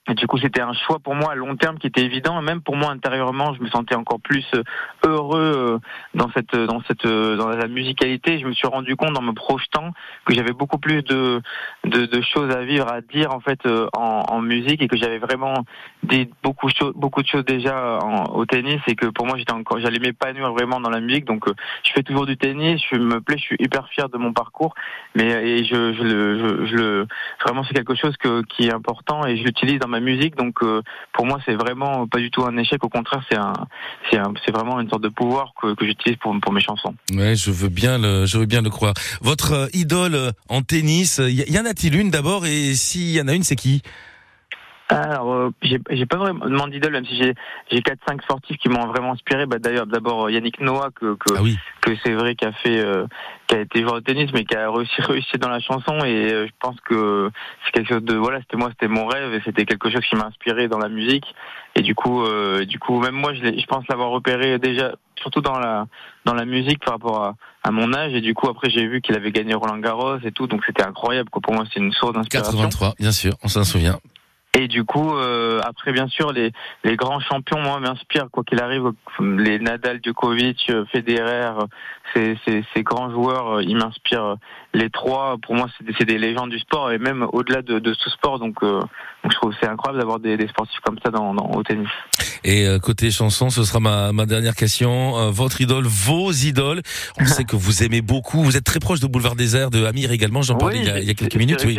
Et 0.08 0.14
du 0.14 0.28
coup, 0.28 0.38
c'était 0.38 0.62
un 0.62 0.74
choix 0.74 1.00
pour 1.00 1.16
moi 1.16 1.32
à 1.32 1.36
long 1.36 1.56
terme 1.56 1.80
qui 1.80 1.88
était 1.88 2.04
évident. 2.04 2.40
Même 2.42 2.62
pour 2.62 2.76
moi 2.76 2.92
intérieurement, 2.92 3.56
je 3.56 3.62
me 3.62 3.68
sentais 3.70 3.96
encore 3.96 4.20
plus 4.20 4.46
euh, 4.54 4.64
heureux 5.04 5.54
euh, 5.56 5.80
dans 6.14 6.30
cette, 6.32 6.56
dans 6.56 6.82
cette, 6.88 7.06
euh, 7.06 7.36
dans 7.38 7.50
la 7.50 7.68
musicalité. 7.68 8.38
Je 8.38 8.46
me 8.46 8.54
suis 8.54 8.68
rendu 8.68 8.96
compte 8.96 9.18
en 9.18 9.24
me 9.24 9.32
projetant 9.32 9.92
que 10.26 10.36
j'avais 10.36 10.54
beaucoup 10.54 10.78
plus 10.78 11.02
de, 11.02 11.42
de, 11.86 12.06
de 12.06 12.22
choses 12.22 12.56
à 12.56 12.62
vivre, 12.62 12.88
à 12.88 13.02
dire 13.02 13.34
en 13.34 13.40
fait 13.40 13.60
en, 13.94 14.42
musique 14.42 14.82
et 14.82 14.88
que 14.88 14.98
j'avais 14.98 15.18
vraiment 15.18 15.66
dit 16.04 16.30
beaucoup, 16.44 16.70
beaucoup 16.94 17.24
de 17.24 17.28
choses 17.28 17.46
déjà 17.46 18.00
au 18.32 18.46
tennis 18.46 18.82
et 18.88 18.96
que 18.96 19.08
pour 19.08 19.26
moi 19.26 19.38
j'étais 19.38 19.54
encore, 19.54 19.80
j'allais 19.80 20.00
m'épanouir 20.00 20.52
vraiment 20.52 20.80
dans 20.80 20.90
la 20.90 21.00
musique. 21.00 21.26
Donc, 21.26 21.46
je 21.84 21.92
fais 21.94 22.04
toujours 22.04 22.28
du 22.28 22.38
tennis. 22.38 22.82
Je 22.92 22.98
me 22.98 23.22
plais, 23.22 23.38
je 23.38 23.44
suis 23.44 23.56
hyper 23.60 23.88
fier 23.88 24.08
de 24.10 24.18
mon 24.18 24.34
parcours. 24.34 24.76
Mais 25.16 25.26
et 25.26 25.64
je, 25.64 25.94
je 25.94 26.04
le, 26.04 26.66
je 26.66 26.76
le, 26.76 27.08
vraiment 27.44 27.64
c'est 27.64 27.74
quelque 27.74 27.96
chose 27.96 28.16
que, 28.18 28.44
qui 28.44 28.68
est 28.68 28.74
important 28.74 29.26
et 29.26 29.38
je 29.38 29.44
l'utilise 29.44 29.80
dans 29.80 29.88
ma 29.88 29.95
ma 29.96 30.00
musique. 30.12 30.36
Donc 30.36 30.56
euh, 30.62 30.82
pour 31.14 31.26
moi, 31.26 31.38
c'est 31.46 31.56
vraiment 31.56 32.08
pas 32.08 32.20
du 32.20 32.30
tout 32.32 32.44
un 32.46 32.56
échec. 32.58 32.84
Au 32.84 32.90
contraire, 32.90 33.24
c'est 33.30 33.38
un, 33.38 33.54
c'est 34.10 34.18
un- 34.18 34.34
c'est 34.44 34.52
vraiment 34.52 34.80
une 34.80 34.90
sorte 34.90 35.04
de 35.04 35.10
pouvoir 35.10 35.54
que, 35.60 35.74
que 35.76 35.86
j'utilise 35.86 36.18
pour, 36.18 36.36
pour 36.42 36.52
mes 36.54 36.62
chansons. 36.62 36.94
Ouais, 37.14 37.36
je 37.36 37.52
veux 37.52 37.70
bien 37.70 37.98
le, 37.98 38.26
je 38.26 38.38
veux 38.38 38.46
bien 38.46 38.62
le 38.62 38.70
croire. 38.70 38.94
Votre 39.22 39.52
euh, 39.54 39.68
idole 39.74 40.16
euh, 40.16 40.32
en 40.50 40.62
tennis, 40.62 41.20
y, 41.24 41.44
y 41.52 41.60
en 41.60 41.66
a-t-il 41.66 41.96
une 41.96 42.10
d'abord? 42.12 42.46
Et 42.46 42.76
s'il 42.76 43.12
y 43.12 43.22
en 43.22 43.28
a 43.28 43.34
une, 43.34 43.44
c'est 43.44 43.56
qui? 43.56 43.82
Alors, 44.88 45.34
euh, 45.34 45.50
j'ai 45.64 46.06
pas 46.06 46.18
vraiment 46.18 46.68
d'idole, 46.68 46.92
même 46.92 47.06
si 47.06 47.18
j'ai 47.18 47.34
j'ai 47.72 47.82
quatre 47.82 48.00
cinq 48.08 48.22
sportifs 48.22 48.58
qui 48.58 48.70
m'ont 48.70 48.86
vraiment 48.86 49.14
inspiré. 49.14 49.48
Bah 49.48 49.58
d'ailleurs, 49.58 49.88
d'abord 49.88 50.26
euh, 50.26 50.32
Yannick 50.32 50.60
Noah 50.62 50.90
que 50.94 51.16
que, 51.16 51.34
Ah 51.36 51.42
oui. 51.42 51.58
que 51.82 51.92
c'est 52.04 52.14
vrai 52.14 52.36
qui 52.36 52.46
a 52.46 52.52
fait 52.52 52.80
euh, 52.86 53.08
qui 53.48 53.56
a 53.56 53.62
été 53.62 53.82
joueur 53.82 53.96
de 53.96 54.00
tennis, 54.02 54.30
mais 54.32 54.46
qui 54.46 54.56
a 54.56 54.70
réussi 54.72 55.02
réussi 55.02 55.38
dans 55.40 55.50
la 55.50 55.60
chanson. 55.60 55.98
Et 56.06 56.32
euh, 56.32 56.46
je 56.46 56.52
pense 56.60 56.76
que 56.82 57.32
c'est 57.66 57.72
quelque 57.72 57.90
chose 57.96 58.04
de 58.04 58.14
voilà, 58.16 58.40
c'était 58.42 58.58
moi, 58.58 58.70
c'était 58.70 58.88
mon 58.88 59.08
rêve 59.08 59.34
et 59.34 59.42
c'était 59.44 59.66
quelque 59.66 59.90
chose 59.90 60.02
qui 60.08 60.16
m'a 60.16 60.26
inspiré 60.26 60.68
dans 60.68 60.78
la 60.80 60.90
musique. 60.90 61.26
Et 61.76 61.82
du 61.82 61.96
coup, 61.96 62.24
euh, 62.24 62.64
du 62.66 62.78
coup, 62.78 63.00
même 63.02 63.16
moi, 63.16 63.34
je, 63.34 63.40
je 63.42 63.66
pense 63.66 63.88
l'avoir 63.90 64.10
repéré 64.12 64.60
déjà, 64.60 64.92
surtout 65.20 65.42
dans 65.42 65.58
la 65.58 65.88
dans 66.26 66.36
la 66.36 66.46
musique 66.46 66.86
par 66.86 66.94
rapport 66.94 67.24
à, 67.24 67.36
à 67.64 67.72
mon 67.72 67.92
âge. 67.96 68.14
Et 68.14 68.22
du 68.22 68.36
coup, 68.36 68.48
après, 68.50 68.70
j'ai 68.70 68.86
vu 68.86 69.02
qu'il 69.02 69.16
avait 69.16 69.32
gagné 69.32 69.56
Roland 69.56 69.80
Garros 69.80 70.20
et 70.24 70.32
tout, 70.32 70.46
donc 70.46 70.62
c'était 70.64 70.84
incroyable. 70.86 71.32
Quoi. 71.32 71.42
Pour 71.42 71.54
moi, 71.56 71.64
c'est 71.74 71.80
une 71.80 71.92
source 71.92 72.14
d'inspiration. 72.14 72.52
83, 72.52 72.94
bien 73.00 73.12
sûr, 73.12 73.34
on 73.44 73.48
s'en 73.48 73.64
souvient. 73.64 73.98
Et 74.58 74.70
du 74.70 74.86
coup, 74.86 75.14
euh, 75.14 75.60
après, 75.66 75.92
bien 75.92 76.08
sûr, 76.08 76.32
les, 76.32 76.54
les 76.86 76.96
grands 76.96 77.20
champions, 77.20 77.60
moi, 77.60 77.82
m'inspirent, 77.82 78.30
quoi 78.32 78.44
qu'il 78.46 78.62
arrive. 78.62 78.92
Les 79.20 79.60
Nadal, 79.60 80.00
Djokovic, 80.02 80.72
Federer, 80.94 81.52
ces, 82.14 82.38
ces, 82.46 82.64
ces 82.74 82.84
grands 82.84 83.12
joueurs, 83.12 83.58
euh, 83.58 83.64
ils 83.64 83.76
m'inspirent. 83.76 84.38
Les 84.74 84.90
trois, 84.90 85.36
pour 85.42 85.56
moi, 85.56 85.68
c'est 85.78 85.86
des, 85.86 85.94
c'est 85.98 86.06
des 86.06 86.18
légendes 86.18 86.52
du 86.52 86.60
sport, 86.60 86.92
et 86.92 86.98
même 86.98 87.28
au-delà 87.34 87.62
de, 87.62 87.80
de 87.80 87.94
ce 87.94 88.10
sport. 88.10 88.40
Donc, 88.40 88.64
euh, 88.64 88.80
donc 88.80 89.32
je 89.32 89.36
trouve 89.36 89.52
que 89.52 89.58
c'est 89.62 89.68
incroyable 89.68 90.00
d'avoir 90.00 90.20
des, 90.20 90.38
des 90.38 90.48
sportifs 90.48 90.80
comme 90.86 91.00
ça 91.04 91.12
dans, 91.12 91.34
dans, 91.34 91.52
au 91.52 91.64
tennis. 91.64 91.90
Et 92.46 92.66
euh, 92.66 92.80
côté 92.80 93.12
chanson, 93.12 93.50
ce 93.50 93.64
sera 93.66 93.82
ma, 93.82 94.14
ma 94.14 94.26
dernière 94.26 94.56
question. 94.56 95.18
Euh, 95.18 95.32
votre 95.32 95.60
idole, 95.60 95.86
vos 95.86 96.32
idoles. 96.32 96.82
On 97.20 97.26
sait 97.26 97.44
que 97.44 97.58
vous 97.58 97.84
aimez 97.84 98.02
beaucoup. 98.02 98.42
Vous 98.42 98.56
êtes 98.56 98.64
très 98.64 98.80
proche 98.80 99.02
de 99.02 99.08
Boulevard 99.08 99.36
Désert, 99.36 99.70
de 99.70 99.84
Amir 99.84 100.12
également. 100.12 100.44
J'en 100.44 100.56
parlais 100.56 100.80
il, 100.80 100.86
y 100.86 100.90
a, 100.90 101.00
il 101.00 101.08
y 101.08 101.12
a 101.12 101.14
quelques 101.14 101.36
minutes. 101.36 101.64
Oui. 101.66 101.78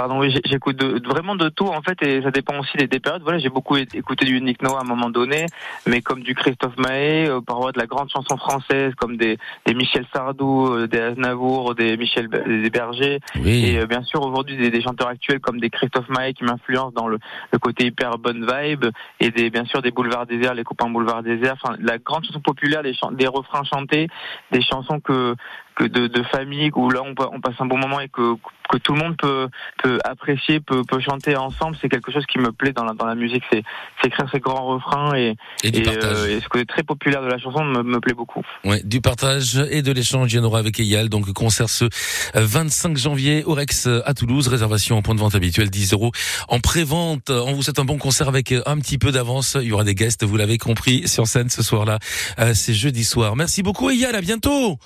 Pardon, 0.00 0.18
oui, 0.18 0.34
j'écoute 0.46 0.76
de- 0.76 1.06
vraiment 1.06 1.34
de 1.36 1.50
tout 1.50 1.66
en 1.66 1.82
fait, 1.82 2.02
et 2.02 2.22
ça 2.22 2.30
dépend 2.30 2.58
aussi 2.58 2.74
des, 2.78 2.86
des 2.86 3.00
périodes. 3.00 3.20
Voilà, 3.22 3.38
j'ai 3.38 3.50
beaucoup 3.50 3.76
écouté 3.76 4.24
du 4.24 4.40
Nick 4.40 4.62
Noah 4.62 4.78
à 4.78 4.80
un 4.80 4.86
moment 4.86 5.10
donné, 5.10 5.44
mais 5.86 6.00
comme 6.00 6.22
du 6.22 6.34
Christophe 6.34 6.74
Maé, 6.78 7.28
euh, 7.28 7.42
parfois 7.42 7.70
de 7.72 7.78
la 7.78 7.84
grande 7.84 8.08
chanson 8.08 8.38
française, 8.38 8.94
comme 8.96 9.18
des, 9.18 9.36
des 9.66 9.74
Michel 9.74 10.06
Sardou, 10.10 10.68
euh, 10.72 10.86
des 10.86 11.00
Aznavour, 11.00 11.74
des 11.74 11.98
Michel 11.98 12.28
des 12.28 12.70
Berger, 12.70 13.20
Oui. 13.44 13.66
et 13.66 13.78
euh, 13.80 13.86
bien 13.86 14.02
sûr 14.02 14.22
aujourd'hui 14.22 14.56
des, 14.56 14.70
des 14.70 14.80
chanteurs 14.80 15.08
actuels 15.08 15.40
comme 15.40 15.60
des 15.60 15.68
Christophe 15.68 16.08
Maé 16.08 16.32
qui 16.32 16.44
m'influencent 16.44 16.92
dans 16.96 17.06
le, 17.06 17.18
le 17.52 17.58
côté 17.58 17.84
hyper 17.84 18.16
bonne 18.16 18.46
vibe, 18.50 18.86
et 19.20 19.30
des 19.30 19.50
bien 19.50 19.66
sûr 19.66 19.82
des 19.82 19.90
Boulevards 19.90 20.24
Désert, 20.24 20.54
les 20.54 20.64
copains 20.64 20.88
Boulevards 20.88 21.22
Désert, 21.22 21.56
enfin 21.62 21.76
la 21.78 21.98
grande 21.98 22.24
chanson 22.24 22.40
populaire, 22.40 22.82
des, 22.82 22.94
des 23.18 23.26
refrains 23.26 23.64
chantés, 23.64 24.08
des 24.50 24.62
chansons 24.62 24.98
que 24.98 25.34
que 25.74 25.84
de, 25.84 26.06
de 26.06 26.22
famille 26.24 26.70
où 26.74 26.90
là 26.90 27.02
on, 27.02 27.14
on 27.32 27.40
passe 27.40 27.54
un 27.58 27.66
bon 27.66 27.78
moment 27.78 28.00
et 28.00 28.08
que 28.08 28.34
que 28.70 28.78
tout 28.78 28.92
le 28.92 29.00
monde 29.00 29.16
peut 29.16 29.48
peut 29.82 29.98
apprécier, 30.04 30.60
peut 30.60 30.82
peut 30.84 31.00
chanter 31.00 31.36
ensemble, 31.36 31.76
c'est 31.80 31.88
quelque 31.88 32.12
chose 32.12 32.24
qui 32.26 32.38
me 32.38 32.52
plaît 32.52 32.72
dans 32.72 32.84
la 32.84 32.92
dans 32.92 33.06
la 33.06 33.14
musique, 33.14 33.42
c'est 33.52 33.62
c'est 34.00 34.08
écrire 34.08 34.28
ces 34.32 34.40
grands 34.40 34.66
refrains 34.66 35.14
et 35.14 35.36
Et 35.64 35.70
et, 35.78 35.88
euh, 35.88 36.36
et 36.36 36.40
ce 36.40 36.48
côté 36.48 36.66
très 36.66 36.82
populaire 36.82 37.22
de 37.22 37.28
la 37.28 37.38
chanson 37.38 37.64
me, 37.64 37.82
me 37.82 38.00
plaît 38.00 38.14
beaucoup. 38.14 38.42
Ouais, 38.64 38.80
du 38.84 39.00
partage 39.00 39.56
et 39.70 39.82
de 39.82 39.92
l'échange. 39.92 40.32
Il 40.32 40.36
y 40.36 40.38
en 40.38 40.44
aura 40.44 40.58
avec 40.58 40.78
Eyal. 40.78 41.08
Donc, 41.08 41.32
concert 41.32 41.68
ce 41.68 41.84
euh, 41.84 41.88
25 42.34 42.96
janvier 42.96 43.44
au 43.44 43.54
Rex 43.54 43.86
euh, 43.86 44.02
à 44.04 44.14
Toulouse. 44.14 44.48
Réservation 44.48 44.96
en 44.96 45.02
point 45.02 45.14
de 45.14 45.20
vente 45.20 45.34
habituel 45.34 45.70
10 45.70 45.92
euros 45.92 46.12
en 46.48 46.60
pré-vente. 46.60 47.30
On 47.30 47.52
vous 47.52 47.62
souhaite 47.62 47.78
un 47.78 47.84
bon 47.84 47.98
concert 47.98 48.28
avec 48.28 48.52
euh, 48.52 48.62
un 48.66 48.78
petit 48.78 48.98
peu 48.98 49.12
d'avance. 49.12 49.56
Il 49.60 49.68
y 49.68 49.72
aura 49.72 49.84
des 49.84 49.94
guests, 49.94 50.24
vous 50.24 50.36
l'avez 50.36 50.58
compris, 50.58 51.08
sur 51.08 51.26
scène 51.26 51.48
ce 51.48 51.62
soir-là. 51.62 51.98
Euh, 52.38 52.52
C'est 52.54 52.74
jeudi 52.74 53.04
soir. 53.04 53.36
Merci 53.36 53.62
beaucoup 53.62 53.90
Eyal. 53.90 54.14
À 54.14 54.20
bientôt. 54.20 54.78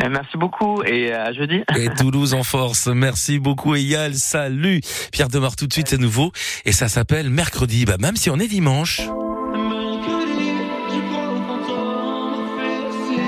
Eh, 0.00 0.08
merci 0.08 0.36
beaucoup 0.36 0.82
et 0.82 1.12
à 1.12 1.32
jeudi. 1.32 1.62
Et 1.76 1.88
Toulouse 1.96 2.34
en 2.34 2.42
force. 2.42 2.86
Merci 2.88 3.38
beaucoup 3.38 3.74
Eyal. 3.74 4.14
Salut. 4.14 4.80
Pierre 5.12 5.28
Demar 5.28 5.56
tout 5.56 5.66
de 5.66 5.72
suite, 5.72 5.88
c'est 5.88 6.00
nouveau. 6.00 6.32
Et 6.64 6.72
ça 6.72 6.88
s'appelle 6.88 7.30
Mercredi. 7.30 7.84
Bah, 7.84 7.96
même 7.98 8.16
si 8.16 8.30
on 8.30 8.36
est 8.38 8.48
dimanche. 8.48 9.00
Mercredi, 9.00 10.52
je 10.90 11.00
crois 11.10 11.28
au 11.28 11.36
fantôme, 11.46 12.58
fait 12.58 12.78
aussi. 12.88 13.20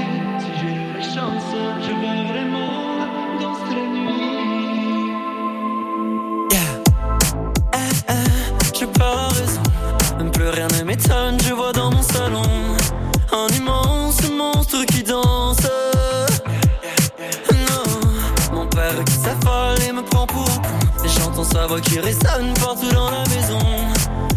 Qui 21.81 21.99
résonne 21.99 22.53
partout 22.61 22.93
dans 22.93 23.11
la 23.11 23.25
maison. 23.35 23.59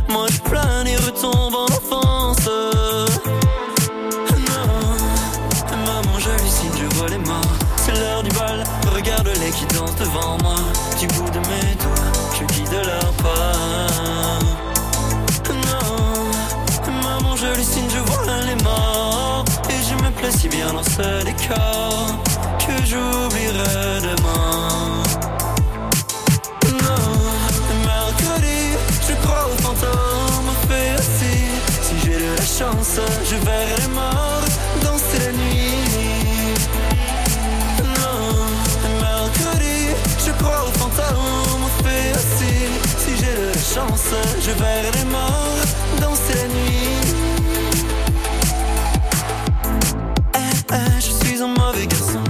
Moi 0.09 0.25
je 0.31 0.39
plane 0.39 0.87
et 0.87 0.95
retombe 0.95 1.55
en 1.55 1.65
enfance. 1.65 2.49
Non, 4.47 5.77
maman, 5.85 6.19
je 6.19 6.29
hallucine, 6.29 6.71
je 6.79 6.95
vois 6.95 7.09
les 7.09 7.17
morts. 7.17 7.41
C'est 7.77 7.93
l'heure 7.93 8.23
du 8.23 8.29
bal, 8.31 8.63
regarde-les 8.93 9.51
qui 9.51 9.65
dansent 9.75 9.95
devant 9.95 10.37
moi. 10.41 10.55
Du 10.99 11.07
bout 11.07 11.29
de 11.29 11.39
mes 11.39 11.75
doigts, 11.75 12.11
je 12.33 12.43
guide 12.53 12.81
leur 12.85 13.11
pas. 13.13 13.53
Non, 15.71 17.01
maman, 17.03 17.35
je 17.35 17.45
hallucine, 17.45 17.89
je 17.89 17.99
vois 18.11 18.41
les 18.45 18.63
morts. 18.63 19.45
Et 19.69 19.81
je 19.87 19.95
me 20.03 20.09
plais 20.11 20.31
si 20.31 20.47
bien 20.47 20.73
dans 20.73 20.83
ce 20.83 21.23
décor 21.23 22.15
que 22.59 22.85
j'oublierai 22.85 24.01
demain. 24.01 24.16
Chance, 32.57 32.99
je 33.23 33.35
verrai 33.45 33.75
les 33.81 33.93
morts 33.93 34.45
danser 34.83 35.19
la 35.25 35.31
nuit. 35.31 36.55
Non, 37.99 38.45
mercredi, 38.99 39.93
je 40.25 40.31
crois 40.31 40.63
aux 40.67 40.77
fantômes, 40.79 41.69
fait 41.83 42.11
aussi. 42.15 42.55
Si 42.97 43.15
j'ai 43.17 43.35
de 43.41 43.47
la 43.53 43.61
chance, 43.73 44.09
je 44.41 44.51
verrai 44.51 44.91
les 44.97 45.05
morts 45.05 45.65
danser 46.01 46.33
la 46.35 46.47
nuit. 46.55 46.97
Eh, 50.33 50.73
eh, 50.73 50.99
je 50.99 51.25
suis 51.25 51.41
un 51.41 51.47
mauvais 51.49 51.85
garçon. 51.85 52.23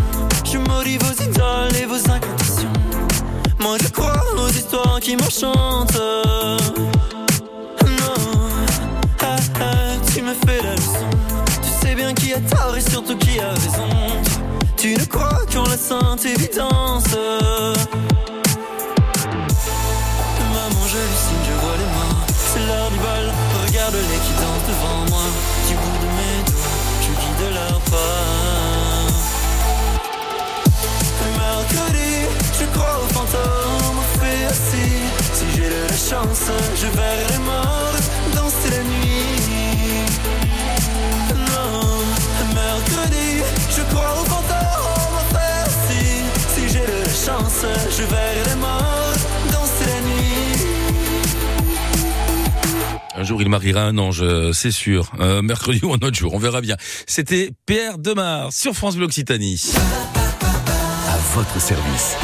Je 0.44 0.58
maudis 0.58 0.98
vos 0.98 1.24
idoles 1.24 1.76
et 1.82 1.86
vos 1.86 2.12
incantations. 2.12 2.74
Moi 3.60 3.78
je 3.82 3.88
crois 3.90 4.24
aux 4.38 4.50
histoires 4.50 5.00
qui 5.00 5.16
m'enchantent. 5.16 6.27
Tort 12.42 12.76
et 12.78 12.82
surtout 12.82 13.18
qui 13.18 13.40
a 13.40 13.50
raison. 13.50 13.90
Tu 14.76 14.94
ne 14.94 15.06
crois 15.06 15.42
qu'en 15.52 15.64
la 15.64 15.78
sainte 15.78 16.26
évidence. 16.26 17.16
Maman, 20.54 20.84
je 20.92 20.98
hallucine, 20.98 21.44
je 21.48 21.54
vois 21.62 21.78
les 21.82 21.90
morts. 21.96 22.26
C'est 22.54 22.64
l'heure 22.68 22.90
du 22.92 23.00
bal, 23.00 23.34
regarde-les 23.66 24.20
qui 24.26 24.34
dansent 24.42 24.68
devant 24.70 25.00
moi. 25.10 25.26
Du 25.68 25.76
bout 25.76 25.98
de 26.04 26.10
mes 26.18 26.40
doigts, 26.46 26.80
je 27.02 27.12
guide 27.22 27.54
leur 27.54 27.80
pas. 27.92 28.58
Mercredi, 31.38 32.14
je 32.60 32.66
crois 32.78 32.98
aux 33.04 33.14
fantômes, 33.14 34.02
fait 34.20 34.46
aussi. 34.52 34.88
Si 35.34 35.46
j'ai 35.56 35.70
de 35.70 35.82
la 35.90 35.98
chance, 35.98 36.46
je 36.76 36.88
verrai 36.88 37.26
les 37.32 37.40
je 47.62 48.04
verrai 48.04 48.44
les 48.50 48.56
morts 48.56 49.14
danser 49.52 49.86
la 49.86 50.02
nuit. 50.02 50.68
Un 53.16 53.24
jour, 53.24 53.42
il 53.42 53.50
mariera 53.50 53.82
un 53.82 53.98
ange, 53.98 54.22
euh, 54.22 54.54
c'est 54.54 54.72
sûr. 54.72 55.12
Euh, 55.20 55.42
mercredi 55.42 55.80
ou 55.84 55.92
un 55.92 55.98
autre 55.98 56.16
jour, 56.16 56.34
on 56.36 56.40
verra 56.40 56.62
bien. 56.62 56.76
C'était 57.08 57.52
Pierre 57.66 57.98
Demar 57.98 58.54
sur 58.54 58.76
France 58.76 58.96
Bleu 58.96 59.06
Occitanie. 59.06 59.72
À 61.08 61.18
votre 61.36 61.60
service. 61.60 62.16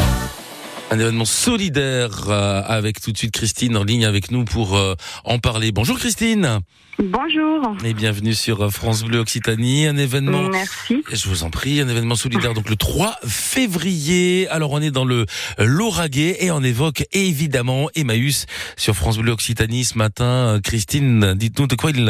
Un 0.93 0.99
événement 0.99 1.25
solidaire 1.25 2.29
euh, 2.29 2.61
avec 2.67 3.01
tout 3.01 3.11
de 3.11 3.17
suite 3.17 3.31
Christine 3.31 3.77
en 3.77 3.83
ligne 3.83 4.05
avec 4.05 4.29
nous 4.29 4.45
pour 4.45 4.77
euh, 4.77 4.93
en 5.23 5.39
parler. 5.39 5.71
Bonjour 5.71 5.97
Christine 5.97 6.59
Bonjour. 6.99 7.75
et 7.83 7.95
bienvenue 7.95 8.35
sur 8.35 8.61
euh, 8.61 8.69
France 8.69 9.03
Bleu 9.03 9.17
Occitanie. 9.17 9.87
Un 9.87 9.97
événement, 9.97 10.49
Merci. 10.49 11.03
je 11.11 11.29
vous 11.29 11.41
en 11.41 11.49
prie, 11.49 11.81
un 11.81 11.87
événement 11.87 12.13
solidaire 12.13 12.53
donc 12.53 12.69
le 12.69 12.75
3 12.75 13.15
février. 13.25 14.47
Alors 14.49 14.69
on 14.71 14.83
est 14.83 14.91
dans 14.91 15.03
le 15.03 15.25
Lauragais 15.57 16.37
et 16.45 16.51
on 16.51 16.61
évoque 16.61 17.07
évidemment 17.11 17.89
Emmaüs 17.95 18.45
sur 18.77 18.95
France 18.95 19.17
Bleu 19.17 19.31
Occitanie 19.31 19.85
ce 19.85 19.97
matin. 19.97 20.59
Christine, 20.63 21.33
dites-nous 21.33 21.65
de 21.65 21.73
quoi 21.75 21.89
il, 21.89 22.05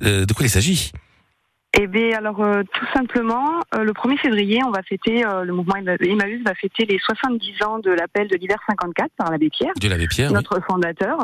de 0.00 0.32
quoi 0.34 0.44
il 0.44 0.50
s'agit. 0.50 0.90
Eh 1.76 1.88
bien, 1.88 2.16
alors, 2.18 2.40
euh, 2.40 2.62
tout 2.72 2.86
simplement, 2.94 3.60
euh, 3.74 3.82
le 3.82 3.92
1er 3.92 4.16
février, 4.18 4.60
on 4.64 4.70
va 4.70 4.82
fêter, 4.84 5.26
euh, 5.26 5.42
le 5.42 5.52
mouvement 5.52 5.74
Emma- 5.74 5.96
Emmaüs 6.00 6.40
va 6.44 6.54
fêter 6.54 6.86
les 6.86 7.00
70 7.00 7.62
ans 7.64 7.80
de 7.80 7.90
l'appel 7.90 8.28
de 8.28 8.36
l'hiver 8.36 8.58
54 8.68 9.10
par 9.16 9.32
l'abbé 9.32 9.50
Pierre, 9.50 9.72
De 9.82 9.88
l'abbé 9.88 10.06
Pierre. 10.06 10.28
oui. 10.28 10.34
notre 10.34 10.60
fondateur. 10.62 11.18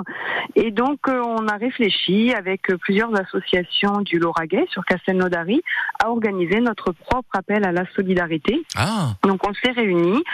Et 0.56 0.72
donc, 0.72 0.98
euh, 1.08 1.22
on 1.24 1.46
a 1.46 1.56
réfléchi 1.56 2.32
avec 2.34 2.68
euh, 2.70 2.76
plusieurs 2.78 3.14
associations 3.16 4.00
du 4.00 4.18
Lauragais 4.18 4.66
sur 4.70 4.84
Castelnaudary 4.84 5.62
à 6.02 6.10
organiser 6.10 6.58
notre 6.60 6.90
propre 6.92 7.28
appel 7.36 7.64
à 7.64 7.70
la 7.70 7.84
solidarité. 7.94 8.60
Ah, 8.76 9.10
Donc, 9.22 9.46
on 9.46 9.54
s'est 9.54 9.70
réunis, 9.70 10.24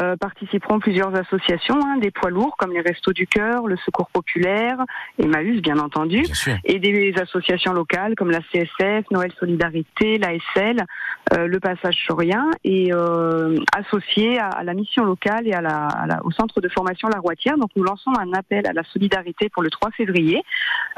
euh, 0.00 0.16
participeront 0.16 0.78
plusieurs 0.78 1.14
associations, 1.14 1.78
hein, 1.84 1.98
des 1.98 2.10
poids 2.10 2.30
lourds 2.30 2.56
comme 2.58 2.72
les 2.72 2.80
Restos 2.80 3.12
du 3.12 3.26
Cœur, 3.26 3.66
le 3.66 3.76
Secours 3.84 4.08
Populaire, 4.10 4.78
Emmaüs, 5.18 5.60
bien 5.60 5.78
entendu. 5.78 6.22
bien 6.22 6.58
et 6.64 6.78
des 6.78 7.12
associations 7.20 7.74
locales 7.74 8.14
comme 8.16 8.30
la 8.30 8.40
CSF, 8.52 9.04
Noël 9.10 9.30
Solidarité, 9.38 9.65
l'ASL, 10.18 10.84
euh, 11.32 11.46
le 11.46 11.60
Passage 11.60 12.04
Saurien, 12.06 12.50
et 12.64 12.92
euh, 12.92 13.56
associés 13.76 14.38
à, 14.38 14.62
la 14.62 14.74
mission 14.74 15.04
locale 15.04 15.46
et 15.46 15.54
au 16.24 16.30
centre 16.30 16.60
de 16.60 16.68
formation 16.68 17.08
La 17.08 17.20
Roitière. 17.20 17.58
Donc 17.58 17.70
nous 17.76 17.84
lançons 17.84 18.12
un 18.18 18.32
appel 18.32 18.66
à 18.66 18.72
la 18.72 18.84
solidarité 18.84 19.48
pour 19.48 19.62
le 19.62 19.70
3 19.70 19.90
février. 19.92 20.42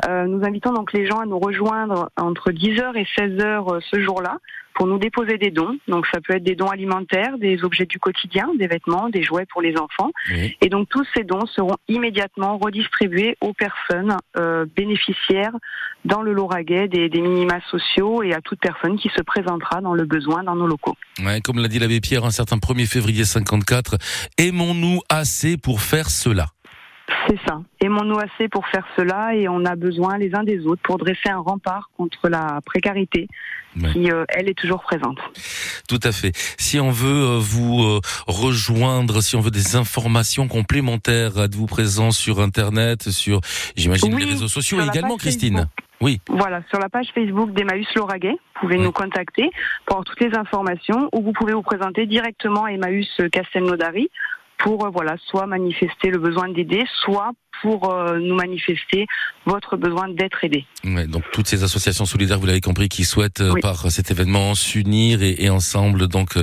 Euh, 0.09 0.27
nous 0.27 0.45
invitons 0.45 0.73
donc 0.73 0.93
les 0.93 1.07
gens 1.07 1.19
à 1.19 1.27
nous 1.27 1.39
rejoindre 1.39 2.11
entre 2.17 2.51
10h 2.51 2.97
et 2.97 3.07
16h 3.17 3.43
euh, 3.43 3.81
ce 3.91 4.01
jour-là 4.01 4.39
pour 4.79 4.87
nous 4.87 4.99
déposer 4.99 5.39
des 5.39 5.51
dons. 5.51 5.77
Donc 5.89 6.07
ça 6.07 6.21
peut 6.21 6.37
être 6.37 6.45
des 6.45 6.55
dons 6.55 6.69
alimentaires, 6.69 7.37
des 7.37 7.65
objets 7.65 7.85
du 7.85 7.99
quotidien, 7.99 8.49
des 8.57 8.69
vêtements, 8.69 9.09
des 9.09 9.25
jouets 9.25 9.45
pour 9.47 9.61
les 9.61 9.77
enfants. 9.77 10.13
Oui. 10.31 10.57
Et 10.61 10.69
donc 10.69 10.89
tous 10.89 11.05
ces 11.17 11.25
dons 11.25 11.47
seront 11.47 11.77
immédiatement 11.89 12.59
redistribués 12.59 13.37
aux 13.41 13.53
personnes 13.53 14.17
euh, 14.37 14.67
bénéficiaires 14.77 15.51
dans 16.05 16.23
le 16.23 16.33
Lauragais 16.33 16.87
des, 16.87 17.09
des 17.09 17.21
minima 17.21 17.59
sociaux 17.69 18.23
et 18.23 18.33
à 18.33 18.41
toute 18.41 18.61
personne 18.61 18.97
qui 18.97 19.09
se 19.09 19.21
présentera 19.21 19.81
dans 19.81 19.95
le 19.95 20.05
besoin 20.05 20.45
dans 20.45 20.55
nos 20.55 20.69
locaux. 20.69 20.95
Ouais, 21.25 21.41
comme 21.41 21.59
l'a 21.59 21.67
dit 21.67 21.81
l'abbé 21.81 22.01
Pierre, 22.01 22.25
un 22.25 22.31
certain 22.31 22.59
1er 22.59 22.87
février 22.87 23.25
54, 23.25 23.97
aimons-nous 24.39 25.01
assez 25.09 25.57
pour 25.57 25.81
faire 25.81 26.09
cela? 26.09 26.47
C'est 27.29 27.39
ça. 27.47 27.61
Aimons-nous 27.81 28.19
assez 28.19 28.49
pour 28.49 28.67
faire 28.69 28.87
cela 28.97 29.35
et 29.35 29.49
on 29.49 29.65
a 29.67 29.77
besoin 29.77 30.17
les 30.19 30.35
uns 30.35 30.45
des 30.45 30.67
autres 30.67 30.81
pour 30.83 30.97
dresser 30.99 31.29
un 31.29 31.39
rempart 31.39 31.91
contre 31.97 32.29
la 32.29 32.61
précarité 32.65 33.29
Ouais. 33.81 33.93
qui, 33.93 34.11
euh, 34.11 34.25
elle, 34.31 34.49
est 34.49 34.59
toujours 34.59 34.81
présente. 34.83 35.19
Tout 35.89 36.01
à 36.03 36.11
fait. 36.11 36.33
Si 36.59 36.81
on 36.81 36.91
veut 36.91 37.07
euh, 37.37 37.39
vous 37.39 37.83
euh, 37.83 38.01
rejoindre, 38.27 39.21
si 39.23 39.37
on 39.37 39.41
veut 39.41 39.51
des 39.51 39.77
informations 39.77 40.49
complémentaires, 40.49 41.39
êtes-vous 41.39 41.67
présent 41.67 42.11
sur 42.11 42.41
Internet, 42.41 43.11
sur, 43.11 43.41
j'imagine, 43.77 44.13
Oui, 44.15 44.25
les 44.25 44.31
réseaux 44.31 44.49
sociaux 44.49 44.79
la 44.79 44.87
également, 44.87 45.17
Christine 45.17 45.57
Facebook. 45.59 45.71
Oui, 46.01 46.21
Voilà, 46.29 46.63
sur 46.71 46.79
la 46.79 46.89
page 46.89 47.09
Facebook 47.15 47.53
d'Emmaüs 47.53 47.87
Lauragais, 47.95 48.31
vous 48.33 48.61
pouvez 48.63 48.79
Oui. 48.79 48.85
nous 48.85 48.93
contacter 48.93 49.51
pour 49.85 49.97
avoir 49.99 50.05
toutes 50.05 50.21
les 50.21 50.35
informations 50.37 51.09
ou 51.13 51.23
vous 51.23 51.33
pouvez 51.33 51.53
vous 51.53 51.63
présenter 51.63 52.07
directement 52.07 52.65
à 52.65 52.73
Emmaüs 52.73 53.21
Castelnaudary 53.31 54.09
pour 54.59 54.85
euh, 54.85 54.91
voilà, 54.91 55.17
soit 55.27 55.47
manifester 55.47 56.11
le 56.11 56.19
besoin 56.19 56.49
d'aider, 56.49 56.85
soit 57.03 57.33
pour 57.63 57.93
euh, 57.93 58.19
nous 58.19 58.35
manifester 58.35 59.07
votre 59.47 59.77
besoin 59.77 60.09
d'être 60.09 60.45
aidé. 60.45 60.65
Ouais, 60.85 61.07
donc 61.07 61.25
toutes 61.33 61.47
ces 61.49 61.63
associations 61.63 62.05
solidaires, 62.07 62.39
vous 62.39 62.47
l'avez 62.47 62.61
compris, 62.61 62.89
qui 62.89 63.05
souhaitent 63.05 63.41
euh, 63.41 63.53
Oui. 63.55 63.61
par 63.61 63.91
cet 63.91 64.11
événement 64.11 64.55
s'unir 64.55 65.23
et, 65.23 65.37
et 65.39 65.51
ensemble 65.51 66.07
donc 66.09 66.37
euh, 66.37 66.43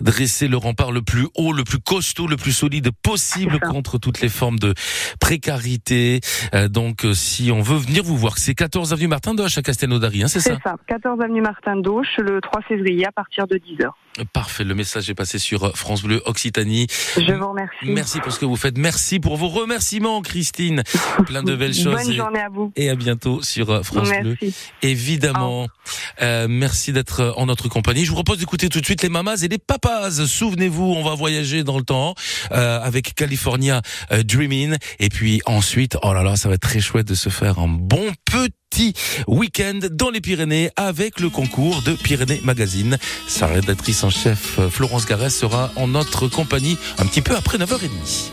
dresser 0.00 0.48
le 0.48 0.56
rempart 0.56 0.92
le 0.92 1.02
plus 1.02 1.26
haut, 1.36 1.52
le 1.52 1.64
plus 1.64 1.78
costaud, 1.78 2.26
le 2.26 2.36
plus 2.36 2.52
solide 2.52 2.90
possible 3.02 3.58
contre 3.60 3.98
toutes 3.98 4.20
les 4.20 4.28
formes 4.28 4.58
de 4.58 4.74
précarité. 5.20 6.20
Euh, 6.54 6.68
donc 6.68 7.06
si 7.14 7.50
on 7.52 7.60
veut 7.60 7.76
venir 7.78 8.02
vous 8.02 8.16
voir, 8.16 8.38
c'est 8.38 8.54
14 8.54 8.92
avenue 8.92 9.08
Martin 9.08 9.34
Doche 9.34 9.58
à 9.58 9.62
Castelnaudary, 9.62 10.22
hein, 10.22 10.28
c'est 10.28 10.40
ça 10.40 10.54
C'est 10.56 10.62
ça, 10.68 10.76
14 10.88 11.20
avenue 11.20 11.40
Martin 11.42 11.76
d'Auche 11.76 12.16
le 12.18 12.40
3 12.40 12.62
février 12.62 13.06
à 13.06 13.12
partir 13.12 13.46
de 13.46 13.56
10h. 13.56 13.90
Parfait, 14.32 14.64
le 14.64 14.74
message 14.74 15.10
est 15.10 15.14
passé 15.14 15.38
sur 15.38 15.76
France 15.76 16.02
Bleu 16.02 16.22
Occitanie. 16.24 16.86
Je 17.18 17.32
vous 17.32 17.48
remercie. 17.48 17.76
Merci 17.84 18.20
pour 18.20 18.32
ce 18.32 18.38
que 18.40 18.46
vous 18.46 18.56
faites. 18.56 18.78
Merci 18.78 19.20
pour 19.20 19.36
vos 19.36 19.48
remerciements, 19.48 20.22
Christine. 20.56 20.82
Plein 21.26 21.42
de 21.42 21.54
belles 21.54 21.74
choses. 21.82 21.94
Bonne 21.94 22.10
et- 22.10 22.16
journée 22.16 22.40
à 22.40 22.48
vous. 22.48 22.72
Et 22.76 22.88
à 22.88 22.94
bientôt 22.94 23.42
sur 23.42 23.70
euh, 23.70 23.82
France 23.82 24.08
Bleu. 24.20 24.36
Merci. 24.40 24.54
Évidemment. 24.82 25.68
Euh, 26.22 26.46
merci 26.48 26.92
d'être 26.92 27.34
en 27.36 27.46
notre 27.46 27.68
compagnie. 27.68 28.04
Je 28.04 28.08
vous 28.10 28.14
propose 28.16 28.38
d'écouter 28.38 28.68
tout 28.68 28.80
de 28.80 28.84
suite 28.84 29.02
les 29.02 29.08
mamas 29.08 29.36
et 29.42 29.48
les 29.48 29.58
papas. 29.58 30.10
Souvenez-vous, 30.26 30.84
on 30.96 31.04
va 31.04 31.14
voyager 31.14 31.62
dans 31.64 31.78
le 31.78 31.84
temps 31.84 32.14
euh, 32.52 32.80
avec 32.80 33.14
California 33.14 33.82
euh, 34.12 34.22
Dreamin'. 34.22 34.76
Et 34.98 35.08
puis 35.08 35.40
ensuite, 35.46 35.96
oh 36.02 36.12
là 36.14 36.22
là, 36.22 36.36
ça 36.36 36.48
va 36.48 36.54
être 36.54 36.62
très 36.62 36.80
chouette 36.80 37.06
de 37.06 37.14
se 37.14 37.28
faire 37.28 37.58
un 37.58 37.68
bon 37.68 38.12
petit 38.24 38.94
week-end 39.26 39.78
dans 39.90 40.10
les 40.10 40.20
Pyrénées 40.20 40.70
avec 40.76 41.20
le 41.20 41.30
concours 41.30 41.82
de 41.82 41.92
Pyrénées 41.92 42.40
Magazine. 42.44 42.98
Sa 43.28 43.46
rédactrice 43.46 44.04
en 44.04 44.10
chef, 44.10 44.58
euh, 44.58 44.68
Florence 44.70 45.06
Garès, 45.06 45.34
sera 45.34 45.70
en 45.76 45.88
notre 45.88 46.28
compagnie 46.28 46.76
un 46.98 47.06
petit 47.06 47.22
peu 47.22 47.36
après 47.36 47.58
9h30. 47.58 48.30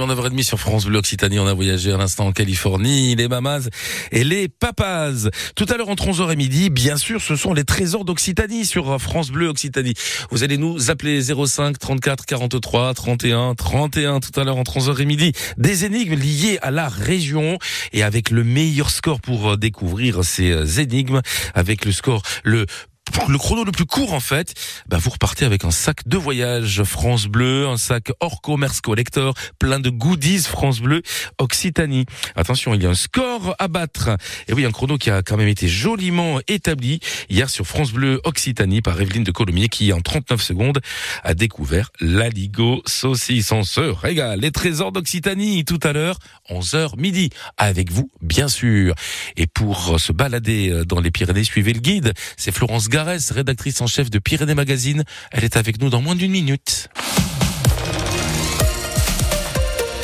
Quasiment 0.00 0.14
9h30 0.14 0.42
sur 0.44 0.58
France 0.58 0.86
Bleu 0.86 0.98
Occitanie. 0.98 1.38
On 1.38 1.46
a 1.46 1.52
voyagé 1.52 1.92
à 1.92 1.98
l'instant 1.98 2.26
en 2.26 2.32
Californie, 2.32 3.14
les 3.16 3.28
mamas 3.28 3.68
et 4.12 4.24
les 4.24 4.48
papas. 4.48 5.28
Tout 5.56 5.66
à 5.68 5.76
l'heure 5.76 5.90
entre 5.90 6.06
11h 6.06 6.32
et 6.32 6.36
midi, 6.36 6.70
bien 6.70 6.96
sûr, 6.96 7.20
ce 7.20 7.36
sont 7.36 7.52
les 7.52 7.64
trésors 7.64 8.06
d'Occitanie 8.06 8.64
sur 8.64 8.98
France 8.98 9.30
Bleu 9.30 9.48
Occitanie. 9.48 9.92
Vous 10.30 10.42
allez 10.42 10.56
nous 10.56 10.90
appeler 10.90 11.20
05 11.20 11.78
34 11.78 12.24
43 12.24 12.94
31 12.94 13.54
31 13.54 14.20
tout 14.20 14.40
à 14.40 14.44
l'heure 14.44 14.56
entre 14.56 14.78
11h 14.78 15.02
et 15.02 15.04
midi. 15.04 15.32
Des 15.58 15.84
énigmes 15.84 16.14
liées 16.14 16.58
à 16.62 16.70
la 16.70 16.88
région 16.88 17.58
et 17.92 18.02
avec 18.02 18.30
le 18.30 18.42
meilleur 18.42 18.88
score 18.88 19.20
pour 19.20 19.58
découvrir 19.58 20.24
ces 20.24 20.80
énigmes 20.80 21.20
avec 21.54 21.84
le 21.84 21.92
score 21.92 22.22
le 22.42 22.64
le 23.30 23.38
chrono 23.38 23.64
le 23.64 23.72
plus 23.72 23.86
court 23.86 24.12
en 24.12 24.20
fait, 24.20 24.54
bah 24.88 24.98
vous 24.98 25.10
repartez 25.10 25.44
avec 25.44 25.64
un 25.64 25.70
sac 25.70 26.06
de 26.06 26.16
voyage 26.16 26.82
France 26.82 27.26
Bleu, 27.26 27.68
un 27.68 27.76
sac 27.76 28.10
hors 28.20 28.40
commerce 28.40 28.80
collector, 28.80 29.34
plein 29.58 29.78
de 29.80 29.90
goodies 29.90 30.40
France 30.40 30.80
Bleu 30.80 31.02
Occitanie. 31.38 32.06
Attention, 32.36 32.74
il 32.74 32.82
y 32.82 32.86
a 32.86 32.90
un 32.90 32.94
score 32.94 33.54
à 33.58 33.68
battre. 33.68 34.10
Et 34.48 34.52
oui, 34.52 34.64
un 34.64 34.72
chrono 34.72 34.98
qui 34.98 35.10
a 35.10 35.22
quand 35.22 35.36
même 35.36 35.48
été 35.48 35.68
joliment 35.68 36.40
établi 36.48 37.00
hier 37.28 37.50
sur 37.50 37.66
France 37.66 37.92
Bleu 37.92 38.20
Occitanie 38.24 38.82
par 38.82 39.00
Evelyne 39.00 39.24
de 39.24 39.32
Colomiers 39.32 39.68
qui 39.68 39.92
en 39.92 40.00
39 40.00 40.42
secondes 40.42 40.80
a 41.22 41.34
découvert 41.34 41.90
l'aligo 42.00 42.82
saucisse. 42.86 43.52
On 43.52 43.62
se 43.62 43.80
régale. 43.80 44.40
Les 44.40 44.50
trésors 44.50 44.92
d'Occitanie 44.92 45.64
tout 45.64 45.80
à 45.82 45.92
l'heure, 45.92 46.18
11h 46.48 46.98
midi. 46.98 47.30
Avec 47.56 47.92
vous, 47.92 48.10
bien 48.22 48.48
sûr. 48.48 48.94
Et 49.36 49.46
pour 49.46 50.00
se 50.00 50.12
balader 50.12 50.84
dans 50.86 51.00
les 51.00 51.10
Pyrénées, 51.10 51.44
suivez 51.44 51.72
le 51.72 51.80
guide. 51.80 52.12
C'est 52.36 52.52
Florence 52.52 52.88
Rédactrice 53.04 53.80
en 53.80 53.86
chef 53.86 54.10
de 54.10 54.18
Pyrénées 54.18 54.54
Magazine. 54.54 55.04
Elle 55.30 55.44
est 55.44 55.56
avec 55.56 55.80
nous 55.80 55.90
dans 55.90 56.02
moins 56.02 56.14
d'une 56.14 56.32
minute. 56.32 56.88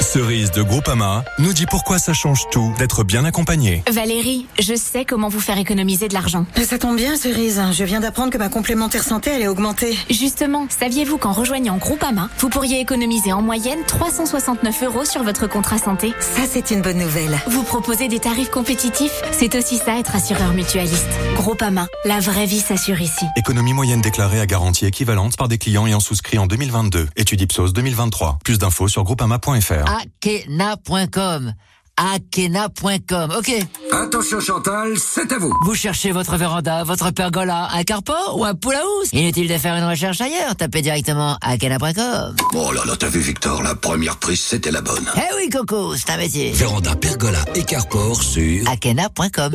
Cerise 0.06 0.52
de 0.52 0.62
Groupama 0.62 1.24
nous 1.40 1.52
dit 1.52 1.66
pourquoi 1.66 1.98
ça 1.98 2.14
change 2.14 2.48
tout 2.52 2.72
d'être 2.78 3.02
bien 3.02 3.24
accompagné. 3.24 3.82
Valérie, 3.90 4.46
je 4.60 4.76
sais 4.76 5.04
comment 5.04 5.28
vous 5.28 5.40
faire 5.40 5.58
économiser 5.58 6.06
de 6.06 6.14
l'argent. 6.14 6.46
Ça 6.64 6.78
tombe 6.78 6.96
bien, 6.96 7.16
Cerise. 7.16 7.60
Je 7.72 7.82
viens 7.82 7.98
d'apprendre 7.98 8.30
que 8.30 8.38
ma 8.38 8.48
complémentaire 8.48 9.02
santé 9.02 9.32
allait 9.32 9.48
augmenter. 9.48 9.98
Justement, 10.08 10.68
saviez-vous 10.70 11.18
qu'en 11.18 11.32
rejoignant 11.32 11.76
Groupama, 11.76 12.30
vous 12.38 12.48
pourriez 12.48 12.78
économiser 12.78 13.32
en 13.32 13.42
moyenne 13.42 13.80
369 13.84 14.84
euros 14.84 15.04
sur 15.04 15.24
votre 15.24 15.48
contrat 15.48 15.78
santé? 15.78 16.14
Ça, 16.20 16.42
c'est 16.48 16.70
une 16.70 16.82
bonne 16.82 16.98
nouvelle. 16.98 17.36
Vous 17.48 17.64
proposez 17.64 18.06
des 18.06 18.20
tarifs 18.20 18.50
compétitifs? 18.50 19.22
C'est 19.32 19.56
aussi 19.56 19.76
ça 19.76 19.98
être 19.98 20.14
assureur 20.14 20.52
mutualiste. 20.52 21.10
Groupama, 21.34 21.88
la 22.04 22.20
vraie 22.20 22.46
vie 22.46 22.60
s'assure 22.60 23.00
ici. 23.00 23.24
Économie 23.36 23.74
moyenne 23.74 24.02
déclarée 24.02 24.40
à 24.40 24.46
garantie 24.46 24.86
équivalente 24.86 25.36
par 25.36 25.48
des 25.48 25.58
clients 25.58 25.86
ayant 25.86 26.00
souscrit 26.00 26.38
en 26.38 26.46
2022. 26.46 27.08
Étude 27.16 27.40
Ipsos 27.40 27.72
2023. 27.72 28.38
Plus 28.44 28.58
d'infos 28.58 28.86
sur 28.86 29.02
groupama.fr. 29.02 29.95
Akena.com. 29.96 31.52
Akena.com, 31.98 33.30
ok. 33.38 33.52
Attention 33.90 34.40
Chantal, 34.40 34.98
c'est 34.98 35.32
à 35.32 35.38
vous. 35.38 35.50
Vous 35.64 35.74
cherchez 35.74 36.12
votre 36.12 36.36
véranda, 36.36 36.84
votre 36.84 37.10
pergola, 37.10 37.68
un 37.72 37.84
carport 37.84 38.36
ou 38.38 38.44
un 38.44 38.54
pool 38.54 38.74
house? 38.74 39.08
Inutile 39.12 39.48
de 39.48 39.56
faire 39.56 39.74
une 39.76 39.88
recherche 39.88 40.20
ailleurs, 40.20 40.54
tapez 40.56 40.82
directement 40.82 41.38
Akena.com. 41.40 42.36
Oh 42.54 42.72
là 42.72 42.82
là, 42.86 42.96
t'as 42.98 43.08
vu 43.08 43.20
Victor, 43.20 43.62
la 43.62 43.74
première 43.74 44.18
prise 44.18 44.40
c'était 44.40 44.70
la 44.70 44.82
bonne. 44.82 45.10
Eh 45.16 45.34
oui 45.36 45.48
Coco, 45.48 45.94
c'est 45.96 46.10
un 46.10 46.18
métier. 46.18 46.52
Véranda, 46.52 46.94
pergola 46.96 47.42
et 47.54 47.62
carport 47.62 48.22
sur 48.22 48.68
Akena.com. 48.68 49.54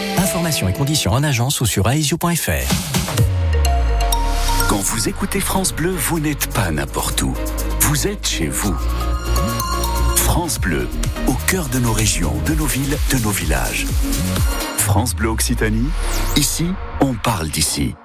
Informations 0.17 0.67
et 0.69 0.73
conditions 0.73 1.11
en 1.11 1.23
agence 1.23 1.61
ou 1.61 1.65
sur 1.65 1.89
aesio.fr. 1.89 2.73
Quand 4.69 4.79
vous 4.79 5.09
écoutez 5.09 5.39
France 5.39 5.73
Bleu, 5.73 5.91
vous 5.91 6.19
n'êtes 6.19 6.47
pas 6.53 6.71
n'importe 6.71 7.21
où. 7.21 7.33
Vous 7.81 8.07
êtes 8.07 8.27
chez 8.27 8.47
vous. 8.47 8.75
France 10.15 10.59
Bleu, 10.59 10.87
au 11.27 11.33
cœur 11.47 11.67
de 11.67 11.79
nos 11.79 11.91
régions, 11.91 12.33
de 12.45 12.53
nos 12.53 12.65
villes, 12.65 12.97
de 13.11 13.17
nos 13.17 13.31
villages. 13.31 13.85
France 14.77 15.13
Bleu 15.13 15.29
Occitanie, 15.29 15.89
ici, 16.37 16.67
on 17.01 17.13
parle 17.13 17.49
d'ici. 17.49 17.95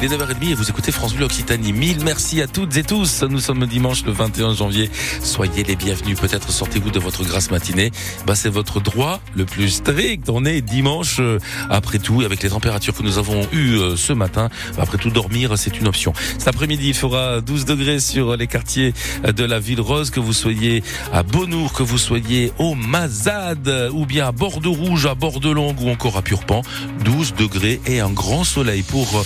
Les 0.00 0.08
9h30 0.08 0.50
et 0.50 0.54
vous 0.54 0.68
écoutez 0.68 0.92
France 0.92 1.14
Bleu 1.14 1.24
Occitanie. 1.24 1.72
Mille 1.72 2.04
merci 2.04 2.42
à 2.42 2.46
toutes 2.46 2.76
et 2.76 2.82
tous. 2.82 3.22
Nous 3.22 3.38
sommes 3.38 3.64
dimanche 3.66 4.04
le 4.04 4.12
21 4.12 4.54
janvier. 4.54 4.90
Soyez 5.22 5.62
les 5.62 5.76
bienvenus. 5.76 6.18
Peut-être 6.18 6.50
sortez-vous 6.50 6.90
de 6.90 6.98
votre 6.98 7.24
grasse 7.24 7.50
matinée. 7.50 7.90
Bah, 8.26 8.34
c'est 8.34 8.50
votre 8.50 8.80
droit 8.80 9.20
le 9.34 9.46
plus 9.46 9.70
strict. 9.70 10.28
On 10.28 10.44
est 10.44 10.60
dimanche 10.60 11.20
euh, 11.20 11.38
après 11.70 11.98
tout 11.98 12.20
avec 12.20 12.42
les 12.42 12.50
températures 12.50 12.92
que 12.92 13.02
nous 13.02 13.16
avons 13.18 13.46
eues 13.52 13.76
euh, 13.76 13.96
ce 13.96 14.12
matin. 14.12 14.50
Après 14.78 14.98
tout, 14.98 15.10
dormir, 15.10 15.56
c'est 15.56 15.78
une 15.78 15.88
option. 15.88 16.12
Cet 16.38 16.48
après-midi, 16.48 16.88
il 16.88 16.94
fera 16.94 17.40
12 17.40 17.64
degrés 17.64 18.00
sur 18.00 18.36
les 18.36 18.46
quartiers 18.46 18.92
de 19.24 19.44
la 19.44 19.58
ville 19.58 19.80
rose, 19.80 20.10
que 20.10 20.20
vous 20.20 20.34
soyez 20.34 20.82
à 21.12 21.22
Beaunour, 21.22 21.72
que 21.72 21.82
vous 21.82 21.98
soyez 21.98 22.52
au 22.58 22.74
Mazade 22.74 23.90
ou 23.92 24.04
bien 24.04 24.28
à 24.28 24.32
Bordeaux-Rouge, 24.32 25.06
à 25.06 25.14
Bordeaux-Longue 25.14 25.80
ou 25.80 25.88
encore 25.88 26.16
à 26.16 26.22
Purpan. 26.22 26.62
12 27.04 27.34
degrés 27.34 27.80
et 27.86 28.00
un 28.00 28.10
grand 28.10 28.44
soleil 28.44 28.82
pour 28.82 29.18
euh, 29.18 29.22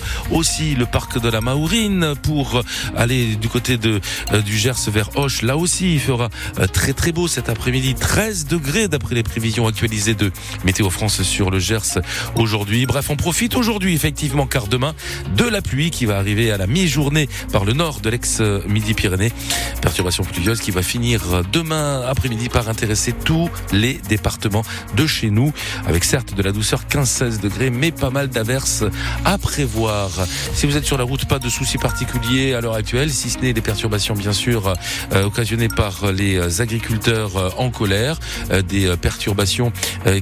le 0.59 0.87
parc 0.87 1.21
de 1.21 1.29
la 1.29 1.40
Maourine 1.40 2.14
pour 2.23 2.62
aller 2.97 3.37
du 3.37 3.49
côté 3.49 3.77
de 3.77 4.01
euh, 4.33 4.42
du 4.42 4.59
Gers 4.59 4.88
vers 4.88 5.16
Hoche. 5.16 5.42
Là 5.42 5.57
aussi, 5.57 5.94
il 5.94 6.01
fera 6.01 6.31
euh, 6.59 6.66
très 6.66 6.92
très 6.92 7.12
beau 7.12 7.29
cet 7.29 7.49
après-midi. 7.49 7.94
13 7.94 8.47
degrés 8.47 8.88
d'après 8.88 9.14
les 9.14 9.23
prévisions 9.23 9.68
actualisées 9.68 10.14
de 10.14 10.33
Météo 10.64 10.90
France 10.90 11.23
sur 11.23 11.51
le 11.51 11.61
Gers 11.61 12.01
aujourd'hui. 12.35 12.87
Bref, 12.87 13.09
on 13.11 13.16
profite 13.16 13.55
aujourd'hui 13.57 13.94
effectivement 13.94 14.47
car 14.47 14.66
demain 14.66 14.94
de 15.37 15.44
la 15.44 15.62
pluie 15.62 15.90
qui 15.90 16.07
va 16.07 16.18
arriver 16.18 16.51
à 16.51 16.57
la 16.57 16.66
mi-journée 16.66 17.29
par 17.53 17.64
le 17.64 17.73
nord 17.73 18.01
de 18.01 18.11
l'ex-Midi-Pyrénées. 18.11 19.33
Perturbation 19.81 20.25
pluvieuse 20.25 20.61
qui 20.61 20.73
va 20.73 20.83
finir 20.83 21.42
demain 21.53 22.03
après-midi 22.09 22.49
par 22.49 22.68
intéresser 22.68 23.12
tous 23.12 23.49
les 23.73 23.94
départements 24.09 24.64
de 24.97 25.07
chez 25.07 25.31
nous 25.31 25.53
avec 25.87 26.05
certes 26.05 26.35
de 26.35 26.42
la 26.42 26.51
douceur 26.51 26.83
15-16 26.90 27.40
degrés 27.40 27.71
mais 27.71 27.92
pas 27.92 28.11
mal 28.11 28.29
d'averses 28.29 28.85
à 29.25 29.38
prévoir. 29.38 30.11
Si 30.55 30.67
vous 30.67 30.77
êtes 30.77 30.85
sur 30.85 30.99
la 30.99 31.05
route, 31.05 31.25
pas 31.27 31.39
de 31.39 31.49
soucis 31.49 31.79
particuliers 31.79 32.55
à 32.55 32.61
l'heure 32.61 32.75
actuelle, 32.75 33.11
si 33.11 33.31
ce 33.31 33.39
n'est 33.39 33.53
des 33.53 33.61
perturbations 33.61 34.15
bien 34.15 34.33
sûr 34.33 34.75
euh, 35.13 35.25
occasionnées 35.25 35.69
par 35.69 36.11
les 36.13 36.61
agriculteurs 36.61 37.37
euh, 37.37 37.51
en 37.57 37.71
colère, 37.71 38.19
euh, 38.51 38.63
des 38.63 38.97
perturbations 38.97 39.73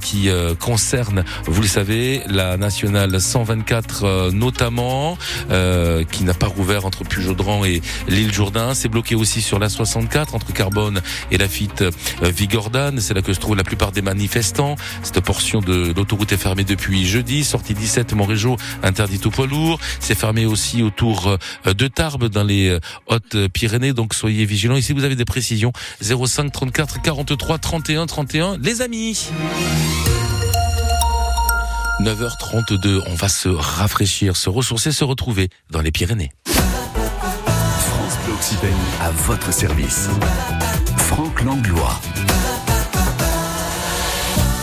qui 0.01 0.29
concernent, 0.61 1.25
vous 1.47 1.63
le 1.63 1.69
savez, 1.69 2.23
la 2.27 2.57
nationale 2.57 3.21
124 3.21 4.31
notamment, 4.33 5.17
qui 6.11 6.25
n'a 6.25 6.35
pas 6.35 6.47
rouvert 6.47 6.87
entre 6.87 7.05
Pujaudran 7.05 7.65
et 7.65 7.81
l'île 8.09 8.33
Jourdain. 8.33 8.75
C'est 8.75 8.89
bloqué 8.89 9.15
aussi 9.15 9.43
sur 9.43 9.59
la 9.59 9.69
64 9.69 10.35
entre 10.35 10.53
Carbone 10.53 11.01
et 11.31 11.39
la 11.39 11.49
Fitte 11.49 11.85
Vigordane. 12.23 13.01
C'est 13.01 13.15
là 13.15 13.23
que 13.23 13.33
se 13.33 13.41
trouvent 13.41 13.57
la 13.57 13.65
plupart 13.65 13.93
des 13.93 14.03
manifestants. 14.03 14.77
Cette 15.03 15.21
portion 15.21 15.61
de 15.61 15.93
l'autoroute 15.97 16.33
est 16.33 16.37
fermée 16.37 16.65
depuis 16.65 17.07
jeudi. 17.07 17.45
Sortie 17.45 17.75
17 17.75 18.15
Montrégeau 18.15 18.57
interdite 18.83 19.27
aux 19.27 19.31
poids 19.31 19.47
lourds. 19.47 19.79
Fermé 20.17 20.47
aussi 20.47 20.83
autour 20.83 21.39
de 21.65 21.89
Tarbes 21.89 22.29
dans 22.29 22.45
les 22.45 22.79
Hautes-Pyrénées. 23.07 23.93
Donc 23.93 24.15
soyez 24.15 24.45
vigilants. 24.45 24.77
Ici, 24.77 24.93
vous 24.93 25.05
avez 25.05 25.17
des 25.17 25.25
précisions. 25.25 25.73
05 26.01 26.51
34 26.51 27.03
43 27.03 27.59
31 27.59 28.07
31. 28.07 28.59
Les 28.59 28.83
amis. 28.83 29.29
9h32, 32.01 33.03
on 33.07 33.15
va 33.15 33.29
se 33.29 33.49
rafraîchir, 33.49 34.37
se 34.37 34.51
ressourcer, 34.51 34.93
se 34.93 35.03
retrouver 35.03 35.49
dans 35.71 35.81
les 35.81 35.91
Pyrénées. 35.91 36.31
France 36.47 38.19
Bleu 38.25 38.35
Occitanie, 38.35 38.75
à 39.01 39.11
votre 39.11 39.53
service. 39.53 40.09
Franck 40.99 41.43
Langlois. 41.43 41.99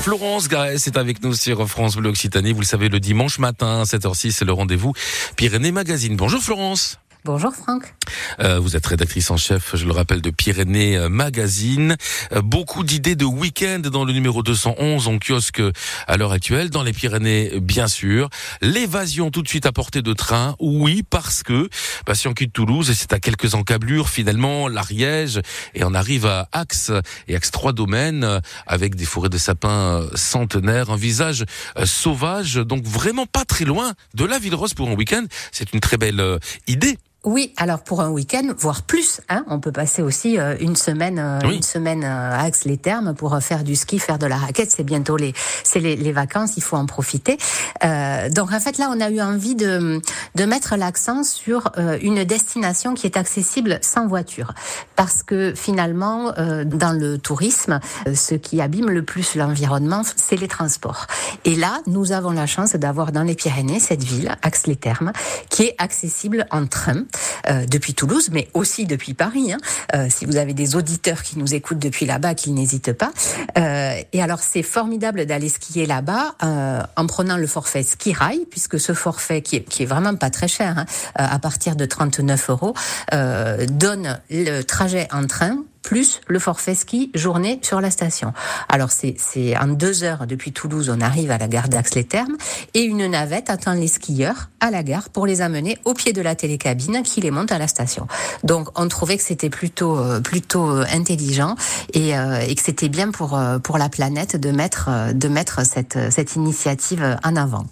Florence 0.03 0.49
Garès 0.49 0.85
est 0.85 0.97
avec 0.97 1.23
nous 1.23 1.33
sur 1.33 1.65
France 1.65 1.95
Bleu 1.95 2.09
Occitanie. 2.09 2.51
Vous 2.51 2.59
le 2.59 2.65
savez, 2.65 2.89
le 2.89 2.99
dimanche 2.99 3.39
matin, 3.39 3.79
à 3.79 3.83
7h06, 3.85 4.31
c'est 4.31 4.43
le 4.43 4.51
rendez-vous 4.51 4.91
Pyrénées 5.37 5.71
Magazine. 5.71 6.17
Bonjour 6.17 6.41
Florence. 6.41 6.99
Bonjour 7.25 7.53
Franck. 7.55 7.95
Euh, 8.41 8.59
vous 8.59 8.75
êtes 8.75 8.86
rédactrice 8.86 9.31
en 9.31 9.38
chef, 9.38 9.77
je 9.77 9.86
le 9.86 9.93
rappelle, 9.93 10.21
de 10.21 10.29
Pyrénées 10.29 10.97
euh, 10.97 11.07
Magazine. 11.07 11.95
Euh, 12.33 12.41
beaucoup 12.41 12.83
d'idées 12.83 13.15
de 13.15 13.23
week-end 13.23 13.79
dans 13.79 14.03
le 14.03 14.12
numéro 14.12 14.43
211 14.43 15.07
en 15.07 15.19
kiosque 15.19 15.62
à 16.07 16.17
l'heure 16.17 16.33
actuelle. 16.33 16.69
Dans 16.69 16.83
les 16.83 16.91
Pyrénées, 16.91 17.62
bien 17.62 17.88
sûr. 17.88 18.29
L'évasion 18.62 19.31
tout 19.31 19.41
de 19.41 19.47
suite 19.47 19.65
à 19.65 19.71
portée 19.71 20.01
de 20.01 20.12
train, 20.12 20.57
oui, 20.59 21.03
parce 21.09 21.43
que 21.43 21.69
bah, 22.05 22.13
si 22.13 22.27
on 22.27 22.33
quitte 22.33 22.51
Toulouse, 22.51 22.89
et 22.89 22.93
c'est 22.93 23.13
à 23.13 23.19
quelques 23.19 23.55
encablures 23.55 24.09
finalement, 24.09 24.67
l'Ariège, 24.67 25.39
et 25.75 25.86
on 25.86 25.93
arrive 25.93 26.25
à 26.25 26.49
Axe 26.51 26.91
et 27.29 27.38
Axe 27.38 27.51
3 27.51 27.71
domaines, 27.71 28.25
euh, 28.25 28.39
avec 28.67 28.95
des 28.95 29.05
forêts 29.05 29.29
de 29.29 29.38
sapins 29.38 30.01
euh, 30.01 30.09
centenaires, 30.15 30.89
un 30.89 30.97
visage 30.97 31.45
euh, 31.77 31.86
sauvage, 31.86 32.55
donc 32.55 32.83
vraiment 32.83 33.25
pas 33.25 33.45
très 33.45 33.63
loin 33.63 33.93
de 34.13 34.25
la 34.25 34.39
Ville 34.39 34.55
Rose 34.55 34.73
pour 34.73 34.89
un 34.89 34.95
week-end. 34.95 35.23
C'est 35.53 35.71
une 35.71 35.79
très 35.79 35.95
belle 35.95 36.19
euh, 36.19 36.38
idée. 36.67 36.97
Oui, 37.25 37.53
alors 37.55 37.81
pour 37.83 38.01
un 38.01 38.09
week-end, 38.09 38.53
voire 38.57 38.81
plus, 38.81 39.21
hein, 39.29 39.45
on 39.47 39.62
peut 39.62 39.71
passer 39.71 40.01
aussi 40.01 40.38
euh, 40.38 40.57
une 40.59 40.75
semaine, 40.75 41.19
euh, 41.19 41.39
Oui. 41.47 41.55
une 41.55 41.63
semaine 41.63 42.03
euh, 42.03 42.07
à 42.31 42.43
Axe-les-Thermes 42.43 43.13
pour 43.15 43.38
faire 43.41 43.63
du 43.63 43.75
ski, 43.77 43.97
faire 43.97 44.19
de 44.19 44.25
la 44.25 44.36
raquette. 44.36 44.71
C'est 44.75 44.83
bientôt 44.83 45.15
les, 45.15 45.33
c'est 45.63 45.79
les, 45.79 45.95
les 45.95 46.12
vacances, 46.12 46.57
il 46.57 46.63
faut 46.63 46.75
en 46.75 46.86
profiter. 46.86 47.38
Euh, 47.86 48.29
donc 48.29 48.51
en 48.51 48.59
fait 48.59 48.77
là, 48.77 48.91
on 48.93 48.99
a 48.99 49.09
eu 49.09 49.21
envie 49.21 49.55
de 49.55 50.01
de 50.36 50.45
mettre 50.45 50.75
l'accent 50.75 51.23
sur 51.23 51.71
euh, 51.77 51.97
une 52.01 52.25
destination 52.25 52.93
qui 52.93 53.07
est 53.07 53.15
accessible 53.15 53.79
sans 53.81 54.05
voiture, 54.07 54.53
parce 54.97 55.23
que 55.23 55.53
finalement, 55.55 56.33
euh, 56.38 56.65
dans 56.65 56.91
le 56.91 57.17
tourisme, 57.17 57.79
ce 58.13 58.36
qui 58.36 58.59
abîme 58.59 58.89
le 58.89 59.03
plus 59.03 59.36
l'environnement, 59.36 60.01
c'est 60.17 60.36
les 60.36 60.47
transports. 60.49 61.07
Et 61.45 61.55
là, 61.55 61.79
nous 61.88 62.12
avons 62.12 62.31
la 62.31 62.47
chance 62.47 62.73
d'avoir 62.73 63.12
dans 63.13 63.23
les 63.23 63.36
Pyrénées 63.36 63.79
cette 63.79 64.03
ville, 64.03 64.36
Axe-les-Thermes, 64.41 65.13
qui 65.49 65.63
est 65.63 65.75
accessible 65.77 66.47
en 66.51 66.65
train 66.67 67.05
euh, 67.49 67.65
depuis 67.65 67.93
Toulouse, 67.93 68.30
mais 68.32 68.49
aussi 68.54 68.86
depuis 68.86 69.13
Paris. 69.13 69.54
hein. 69.54 69.58
Euh, 69.95 70.08
si 70.10 70.26
vous 70.26 70.38
avez 70.38 70.54
des 70.54 70.76
auditeurs 70.76 71.23
qui 71.23 71.38
nous 71.38 71.54
écoutent 71.54 71.80
depuis 71.80 72.06
là-bas, 72.06 72.36
qu'ils 72.36 72.54
n'hésitent 72.54 72.93
pas. 72.93 73.12
Euh, 73.58 73.95
et 74.12 74.21
alors, 74.21 74.39
c'est 74.39 74.63
formidable 74.63 75.26
d'aller 75.26 75.49
skier 75.49 75.86
là-bas 75.86 76.36
euh, 76.43 76.82
en 76.95 77.08
prenant 77.08 77.38
le 77.38 77.47
forfait 77.47 77.84
ski 77.84 78.13
rail, 78.13 78.45
puisque 78.49 78.80
ce 78.80 78.93
forfait 78.93 79.41
qui 79.41 79.58
est, 79.58 79.63
qui 79.63 79.84
est 79.84 79.88
vraiment 79.88 80.15
pas 80.15 80.30
très 80.30 80.47
cher, 80.47 80.78
hein, 80.78 80.86
euh, 81.19 81.26
à 81.30 81.39
partir 81.39 81.76
de 81.76 81.86
39 81.86 82.49
euros, 82.49 82.73
euh, 83.13 83.65
donne 83.67 84.19
le 84.30 84.62
trajet 84.62 85.08
en 85.12 85.28
train 85.28 85.58
plus 85.83 86.21
le 86.27 86.39
forfait 86.39 86.75
ski 86.75 87.11
journée 87.13 87.59
sur 87.61 87.81
la 87.81 87.91
station. 87.91 88.33
Alors 88.69 88.89
c'est 88.91 89.57
en 89.57 89.67
deux 89.67 90.03
heures 90.03 90.25
depuis 90.25 90.51
Toulouse, 90.51 90.91
on 90.93 91.01
arrive 91.01 91.29
à 91.31 91.37
la 91.37 91.47
gare 91.47 91.69
d'Ax-les-Thermes 91.69 92.37
et 92.73 92.81
une 92.81 93.05
navette 93.05 93.49
attend 93.49 93.73
les 93.73 93.87
skieurs 93.87 94.49
à 94.59 94.71
la 94.71 94.81
gare 94.81 95.09
pour 95.09 95.27
les 95.27 95.41
amener 95.41 95.77
au 95.85 95.93
pied 95.93 96.13
de 96.13 96.21
la 96.21 96.35
télécabine 96.35 97.03
qui 97.03 97.21
les 97.21 97.31
monte 97.31 97.51
à 97.51 97.59
la 97.59 97.67
station. 97.67 98.07
Donc 98.43 98.69
on 98.79 98.87
trouvait 98.87 99.17
que 99.17 99.23
c'était 99.23 99.49
plutôt 99.49 99.97
euh, 99.97 100.21
plutôt 100.21 100.69
euh, 100.69 100.85
intelligent 100.91 101.55
et, 101.93 102.17
euh, 102.17 102.39
et 102.39 102.55
que 102.55 102.61
c'était 102.61 102.89
bien 102.89 103.11
pour 103.11 103.37
euh, 103.37 103.59
pour 103.59 103.77
la 103.77 103.89
planète 103.89 104.35
de 104.37 104.51
mettre 104.51 104.89
de 105.13 105.27
mettre 105.27 105.65
cette 105.65 105.99
cette 106.11 106.35
initiative 106.35 107.17
en 107.23 107.35
avant. 107.35 107.65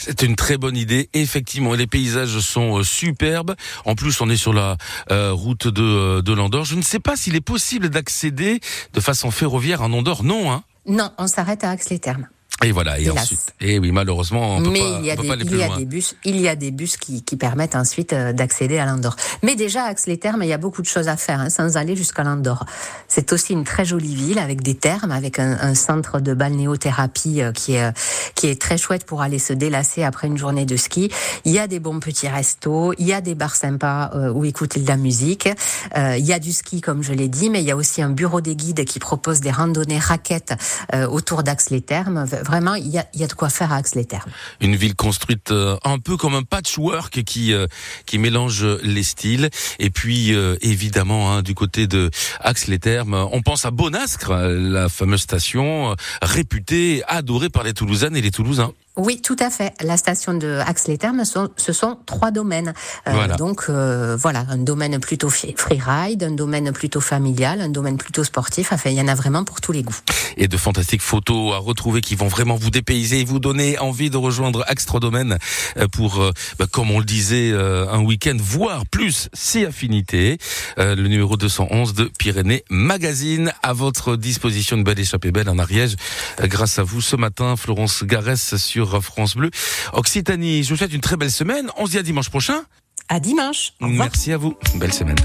C'est 0.00 0.22
une 0.22 0.34
très 0.34 0.56
bonne 0.56 0.76
idée. 0.76 1.10
Effectivement, 1.12 1.74
les 1.74 1.86
paysages 1.86 2.38
sont 2.40 2.78
euh, 2.78 2.82
superbes. 2.82 3.54
En 3.84 3.94
plus, 3.94 4.20
on 4.22 4.30
est 4.30 4.36
sur 4.36 4.54
la 4.54 4.78
euh, 5.10 5.32
route 5.32 5.68
de, 5.68 5.82
euh, 5.82 6.22
de 6.22 6.32
l'Andorre. 6.32 6.64
Je 6.64 6.74
ne 6.74 6.82
sais 6.82 7.00
pas 7.00 7.16
s'il 7.16 7.36
est 7.36 7.42
possible 7.42 7.90
d'accéder 7.90 8.60
de 8.94 9.00
façon 9.00 9.30
ferroviaire 9.30 9.82
en 9.82 9.92
Andorre. 9.92 10.24
Non, 10.24 10.50
hein 10.50 10.64
Non, 10.86 11.10
on 11.18 11.26
s'arrête 11.26 11.64
à 11.64 11.70
Axe-les-Thermes. 11.70 12.28
Et 12.62 12.72
voilà. 12.72 12.98
Et 12.98 13.10
ensuite, 13.10 13.54
et 13.60 13.78
oui, 13.78 13.92
malheureusement, 13.92 14.56
on 14.56 14.62
peut 14.62 14.70
Mais 14.70 14.80
pas, 14.80 14.98
il 15.00 15.06
y 15.06 15.10
a 15.10 15.16
des, 15.16 15.28
il 15.44 15.56
y 15.56 15.62
a 15.62 15.76
des 15.76 15.84
bus, 15.84 16.16
il 16.24 16.40
y 16.40 16.48
a 16.48 16.56
des 16.56 16.70
bus 16.70 16.96
qui, 16.96 17.22
qui 17.22 17.36
permettent 17.36 17.74
ensuite 17.74 18.12
euh, 18.12 18.32
d'accéder 18.32 18.78
à 18.78 18.86
l'Andorre. 18.86 19.16
Mais 19.42 19.56
déjà, 19.56 19.84
à 19.84 19.88
Axe-les-Thermes, 19.88 20.42
il 20.42 20.48
y 20.48 20.52
a 20.52 20.58
beaucoup 20.58 20.82
de 20.82 20.86
choses 20.86 21.08
à 21.08 21.16
faire, 21.16 21.40
hein, 21.40 21.50
sans 21.50 21.76
aller 21.76 21.96
jusqu'à 21.96 22.22
l'Andorre. 22.22 22.66
C'est 23.08 23.32
aussi 23.32 23.52
une 23.52 23.64
très 23.64 23.84
jolie 23.84 24.14
ville 24.14 24.38
avec 24.38 24.62
des 24.62 24.74
thermes, 24.74 25.10
avec 25.10 25.38
un, 25.38 25.58
un 25.60 25.74
centre 25.74 26.20
de 26.20 26.34
balnéothérapie 26.34 27.42
euh, 27.42 27.52
qui 27.52 27.74
est, 27.74 27.84
euh, 27.84 27.92
qui 28.34 28.46
est 28.48 28.60
très 28.60 28.78
chouette 28.78 29.04
pour 29.04 29.22
aller 29.22 29.38
se 29.38 29.52
délasser 29.52 30.02
après 30.02 30.26
une 30.26 30.36
journée 30.36 30.66
de 30.66 30.76
ski. 30.76 31.10
Il 31.44 31.52
y 31.52 31.58
a 31.58 31.66
des 31.66 31.80
bons 31.80 32.00
petits 32.00 32.28
restos, 32.28 32.92
il 32.98 33.06
y 33.06 33.12
a 33.12 33.20
des 33.20 33.34
bars 33.34 33.56
sympas 33.56 34.10
où 34.34 34.44
écouter 34.44 34.80
de 34.80 34.88
la 34.88 34.96
musique. 34.96 35.48
Euh, 35.96 36.16
il 36.18 36.24
y 36.24 36.32
a 36.32 36.38
du 36.38 36.52
ski, 36.52 36.80
comme 36.80 37.02
je 37.02 37.12
l'ai 37.12 37.28
dit, 37.28 37.50
mais 37.50 37.60
il 37.60 37.66
y 37.66 37.70
a 37.70 37.76
aussi 37.76 38.02
un 38.02 38.10
bureau 38.10 38.40
des 38.40 38.56
guides 38.56 38.84
qui 38.84 38.98
propose 38.98 39.40
des 39.40 39.50
randonnées 39.50 39.98
raquettes 39.98 40.54
euh, 40.94 41.06
autour 41.06 41.42
d'Axe-les-Thermes. 41.42 42.26
Vraiment, 42.50 42.74
il 42.74 42.88
y 42.88 42.98
a, 42.98 43.06
y 43.14 43.22
a 43.22 43.28
de 43.28 43.32
quoi 43.32 43.48
faire 43.48 43.72
à 43.72 43.76
Axe-les-Thermes. 43.76 44.32
Une 44.60 44.74
ville 44.74 44.96
construite 44.96 45.52
euh, 45.52 45.76
un 45.84 46.00
peu 46.00 46.16
comme 46.16 46.34
un 46.34 46.42
patchwork 46.42 47.22
qui 47.22 47.52
euh, 47.52 47.68
qui 48.06 48.18
mélange 48.18 48.64
les 48.82 49.04
styles. 49.04 49.50
Et 49.78 49.90
puis 49.90 50.34
euh, 50.34 50.56
évidemment 50.60 51.32
hein, 51.32 51.42
du 51.42 51.54
côté 51.54 51.86
de 51.86 52.10
Axe-les-Thermes, 52.40 53.14
on 53.30 53.40
pense 53.40 53.64
à 53.66 53.70
Bonascre, 53.70 54.32
la 54.32 54.88
fameuse 54.88 55.20
station 55.20 55.94
réputée, 56.22 57.04
adorée 57.06 57.50
par 57.50 57.62
les 57.62 57.72
Toulousaines 57.72 58.16
et 58.16 58.20
les 58.20 58.32
Toulousains. 58.32 58.72
Oui, 58.96 59.22
tout 59.22 59.36
à 59.38 59.50
fait. 59.50 59.72
La 59.80 59.96
station 59.96 60.34
de 60.34 60.58
Axe-les-Thermes, 60.66 61.22
ce 61.24 61.72
sont 61.72 61.98
trois 62.06 62.32
domaines. 62.32 62.74
Euh, 63.06 63.12
Voilà. 63.12 63.36
Donc 63.36 63.66
euh, 63.68 64.16
voilà, 64.16 64.44
un 64.50 64.58
domaine 64.58 64.98
plutôt 64.98 65.30
freeride, 65.30 66.24
un 66.24 66.32
domaine 66.32 66.72
plutôt 66.72 67.00
familial, 67.00 67.60
un 67.60 67.68
domaine 67.68 67.96
plutôt 67.98 68.24
sportif. 68.24 68.72
Enfin, 68.72 68.90
il 68.90 68.96
y 68.96 69.00
en 69.00 69.06
a 69.08 69.14
vraiment 69.14 69.44
pour 69.44 69.60
tous 69.60 69.70
les 69.72 69.84
goûts. 69.84 69.94
et 70.36 70.48
de 70.48 70.56
fantastiques 70.56 71.02
photos 71.02 71.54
à 71.54 71.58
retrouver 71.58 72.00
qui 72.00 72.16
vont 72.16 72.26
vraiment 72.26 72.56
vous 72.56 72.70
dépayser 72.70 73.20
et 73.20 73.24
vous 73.24 73.38
donner 73.38 73.78
envie 73.78 74.10
de 74.10 74.16
rejoindre 74.16 74.64
Axe 74.66 74.86
3 74.86 74.98
Domaines 75.00 75.38
euh, 75.76 75.86
pour, 75.86 76.20
euh, 76.20 76.32
bah, 76.58 76.66
comme 76.70 76.90
on 76.90 76.98
le 76.98 77.04
disait, 77.04 77.52
un 77.52 78.00
week-end, 78.00 78.36
voire 78.38 78.86
plus, 78.86 79.28
si 79.32 79.64
affinité. 79.64 80.38
Le 80.76 81.06
numéro 81.06 81.36
211 81.36 81.94
de 81.94 82.10
Pyrénées 82.18 82.64
Magazine 82.70 83.52
à 83.62 83.72
votre 83.72 84.16
disposition. 84.16 84.76
Une 84.76 84.84
belle 84.84 84.98
échappée 84.98 85.30
belle 85.30 85.48
en 85.48 85.58
Ariège. 85.58 85.94
Grâce 86.42 86.78
à 86.78 86.82
vous 86.82 87.00
ce 87.00 87.16
matin, 87.16 87.56
Florence 87.56 88.02
Garès 88.04 88.56
sur 88.56 88.89
France 89.00 89.36
Bleu. 89.36 89.50
Occitanie, 89.92 90.64
je 90.64 90.70
vous 90.70 90.76
souhaite 90.76 90.92
une 90.92 91.00
très 91.00 91.16
belle 91.16 91.30
semaine. 91.30 91.70
On 91.76 91.86
se 91.86 91.92
dit 91.92 91.98
à 91.98 92.02
dimanche 92.02 92.30
prochain. 92.30 92.62
À 93.08 93.20
dimanche. 93.20 93.74
Merci 93.80 94.32
à 94.32 94.36
vous. 94.36 94.56
Belle 94.74 94.92
semaine. 94.92 95.16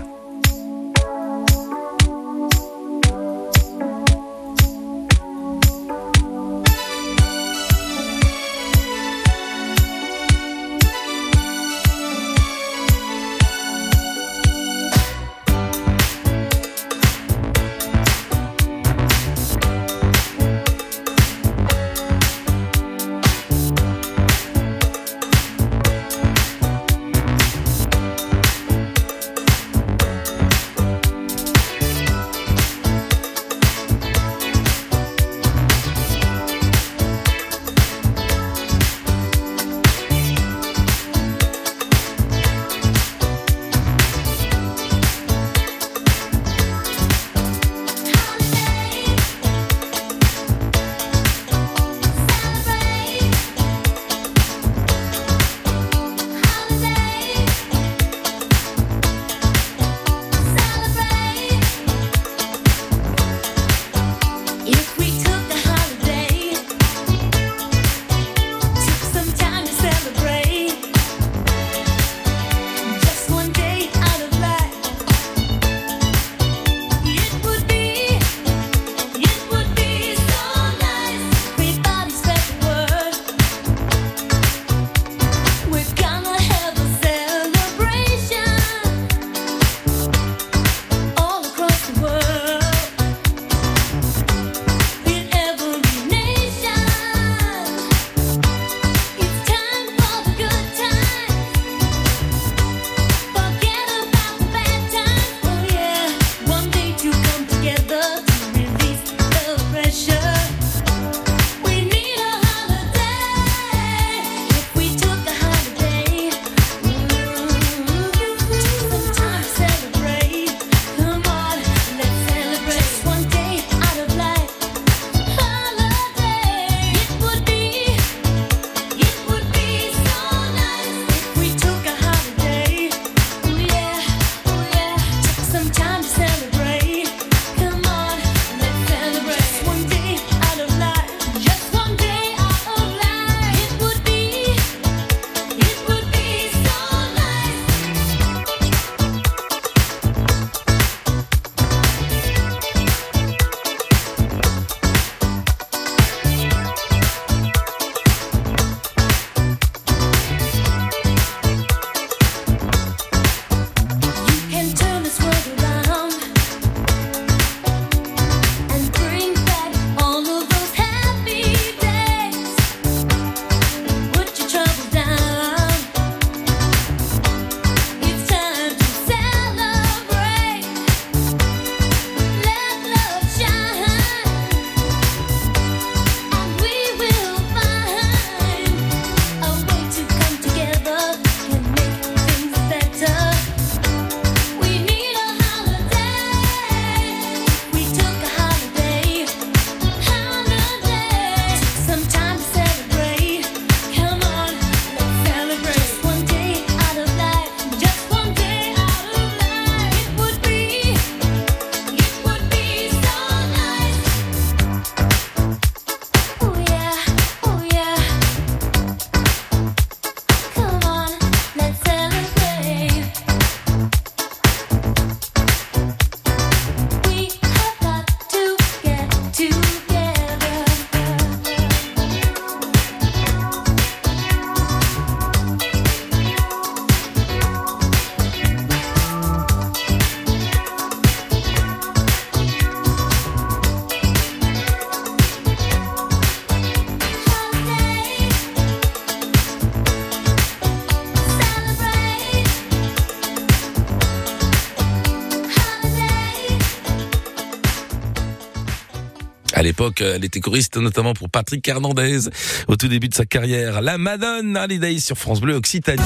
L'époque, 259.76 260.00
elle 260.00 260.24
était 260.24 260.40
choriste 260.40 260.78
notamment 260.78 261.14
pour 261.14 261.30
Patrick 261.30 261.68
Hernandez 261.68 262.30
au 262.70 262.78
tout 262.78 262.88
début 262.88 263.10
de 263.10 263.14
sa 263.14 263.26
carrière. 263.26 263.82
La 263.82 263.98
Madone 263.98 264.56
Holiday 264.56 265.00
sur 265.00 265.18
France 265.18 265.42
Bleu 265.42 265.54
Occitanie. 265.54 266.02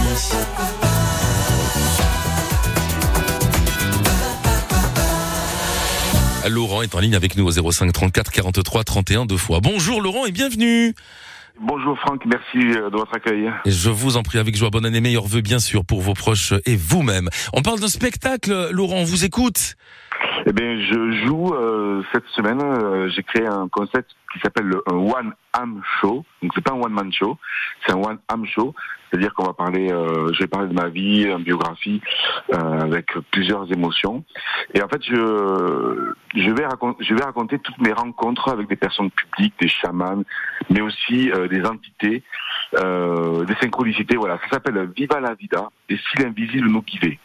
Laurent 6.47 6.81
est 6.81 6.95
en 6.95 6.99
ligne 6.99 7.13
avec 7.13 7.37
nous 7.37 7.45
au 7.45 7.71
05 7.71 7.91
34 7.91 8.31
43 8.31 8.83
31 8.83 9.25
deux 9.27 9.37
fois. 9.37 9.59
Bonjour 9.61 10.01
Laurent 10.01 10.25
et 10.25 10.31
bienvenue. 10.31 10.95
Bonjour 11.61 11.95
Franck, 11.99 12.25
merci 12.25 12.57
euh, 12.57 12.89
de 12.89 12.95
votre 12.95 13.13
accueil. 13.13 13.51
Et 13.65 13.71
je 13.71 13.91
vous 13.91 14.17
en 14.17 14.23
prie 14.23 14.39
avec 14.39 14.55
joie, 14.55 14.71
bonne 14.71 14.85
année, 14.85 15.01
meilleurs 15.01 15.27
vœux 15.27 15.41
bien 15.41 15.59
sûr 15.59 15.85
pour 15.85 16.01
vos 16.01 16.15
proches 16.15 16.53
et 16.65 16.75
vous-même. 16.75 17.29
On 17.53 17.61
parle 17.61 17.79
d'un 17.79 17.87
spectacle, 17.87 18.69
Laurent, 18.71 18.95
on 18.95 19.03
vous 19.03 19.25
écoute. 19.25 19.75
Eh 20.49 20.51
bien, 20.51 20.81
je 20.81 21.11
joue 21.27 21.53
euh, 21.53 22.01
cette 22.11 22.25
semaine. 22.29 22.59
euh, 22.59 23.07
J'ai 23.09 23.21
créé 23.21 23.45
un 23.45 23.67
concept 23.67 24.09
qui 24.33 24.39
s'appelle 24.39 24.65
le 24.65 24.81
un 24.87 24.95
One 24.95 25.33
Am 25.53 25.79
Show. 26.01 26.25
Donc 26.41 26.51
c'est 26.55 26.63
pas 26.63 26.71
un 26.71 26.81
one 26.81 26.91
man 26.91 27.13
show, 27.13 27.37
c'est 27.85 27.93
un 27.93 27.97
One 27.97 28.17
Am 28.29 28.47
Show. 28.47 28.73
C'est-à-dire 29.09 29.31
qu'on 29.35 29.45
va 29.45 29.53
parler, 29.53 29.91
euh, 29.91 30.33
je 30.33 30.39
vais 30.39 30.47
parler 30.47 30.67
de 30.67 30.73
ma 30.73 30.89
vie, 30.89 31.25
une 31.25 31.43
biographie 31.43 32.01
euh, 32.51 32.79
avec 32.79 33.11
plusieurs 33.29 33.71
émotions. 33.71 34.23
Et 34.73 34.81
en 34.81 34.87
fait, 34.87 35.03
je 35.03 36.13
je 36.35 36.49
vais 36.49 36.65
raconter, 36.65 37.03
je 37.03 37.13
vais 37.13 37.23
raconter 37.23 37.59
toutes 37.59 37.79
mes 37.79 37.93
rencontres 37.93 38.49
avec 38.49 38.67
des 38.67 38.75
personnes 38.75 39.11
publiques, 39.11 39.53
des 39.61 39.67
chamans, 39.67 40.23
mais 40.71 40.81
aussi 40.81 41.29
euh, 41.31 41.47
des 41.47 41.63
entités, 41.63 42.23
euh, 42.79 43.45
des 43.45 43.55
synchronicités. 43.61 44.17
Voilà, 44.17 44.39
ça 44.45 44.49
s'appelle 44.53 44.89
Viva 44.95 45.19
la 45.19 45.35
Vida 45.35 45.69
et 45.89 45.97
si 45.97 46.23
l'invisible 46.23 46.69
nous 46.69 46.81
guidait. 46.81 47.19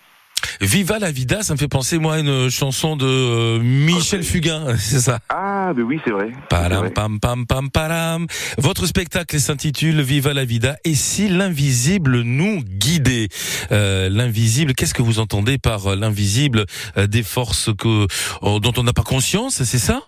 Viva 0.61 0.98
la 0.98 1.11
vida, 1.11 1.42
ça 1.42 1.54
me 1.54 1.59
fait 1.59 1.68
penser 1.68 1.98
moi 1.98 2.14
à 2.14 2.18
une 2.20 2.48
chanson 2.50 2.96
de 2.96 3.07
euh, 3.07 3.59
Michel 3.61 4.22
Fugain, 4.22 4.76
c'est 4.78 5.00
ça? 5.00 5.18
Ah, 5.28 5.72
mais 5.76 5.83
oui, 5.83 6.00
c'est 6.04 6.11
vrai. 6.12 6.30
Param, 6.48 6.90
pam, 6.90 7.20
pam, 7.20 7.46
pam, 7.46 7.70
param. 7.70 8.26
Votre 8.59 8.87
spectacle 8.87 9.38
s'intitule 9.40 10.00
Viva 10.02 10.33
la 10.35 10.44
vida 10.44 10.76
et 10.85 10.94
si 10.94 11.28
l'invisible 11.28 12.22
nous 12.22 12.62
guidait? 12.62 13.28
Euh, 13.72 14.09
L'invisible, 14.09 14.74
qu'est-ce 14.74 14.94
que 14.94 15.02
vous 15.02 15.18
entendez 15.18 15.59
par 15.59 15.87
euh, 15.92 15.96
l'invisible 15.96 16.64
Euh, 16.96 17.07
Des 17.07 17.22
forces 17.22 17.70
que 17.76 18.07
euh, 18.42 18.59
dont 18.61 18.72
on 18.76 18.83
n'a 18.83 18.92
pas 18.92 19.02
conscience, 19.02 19.62
c'est 19.62 19.78
ça? 19.78 20.02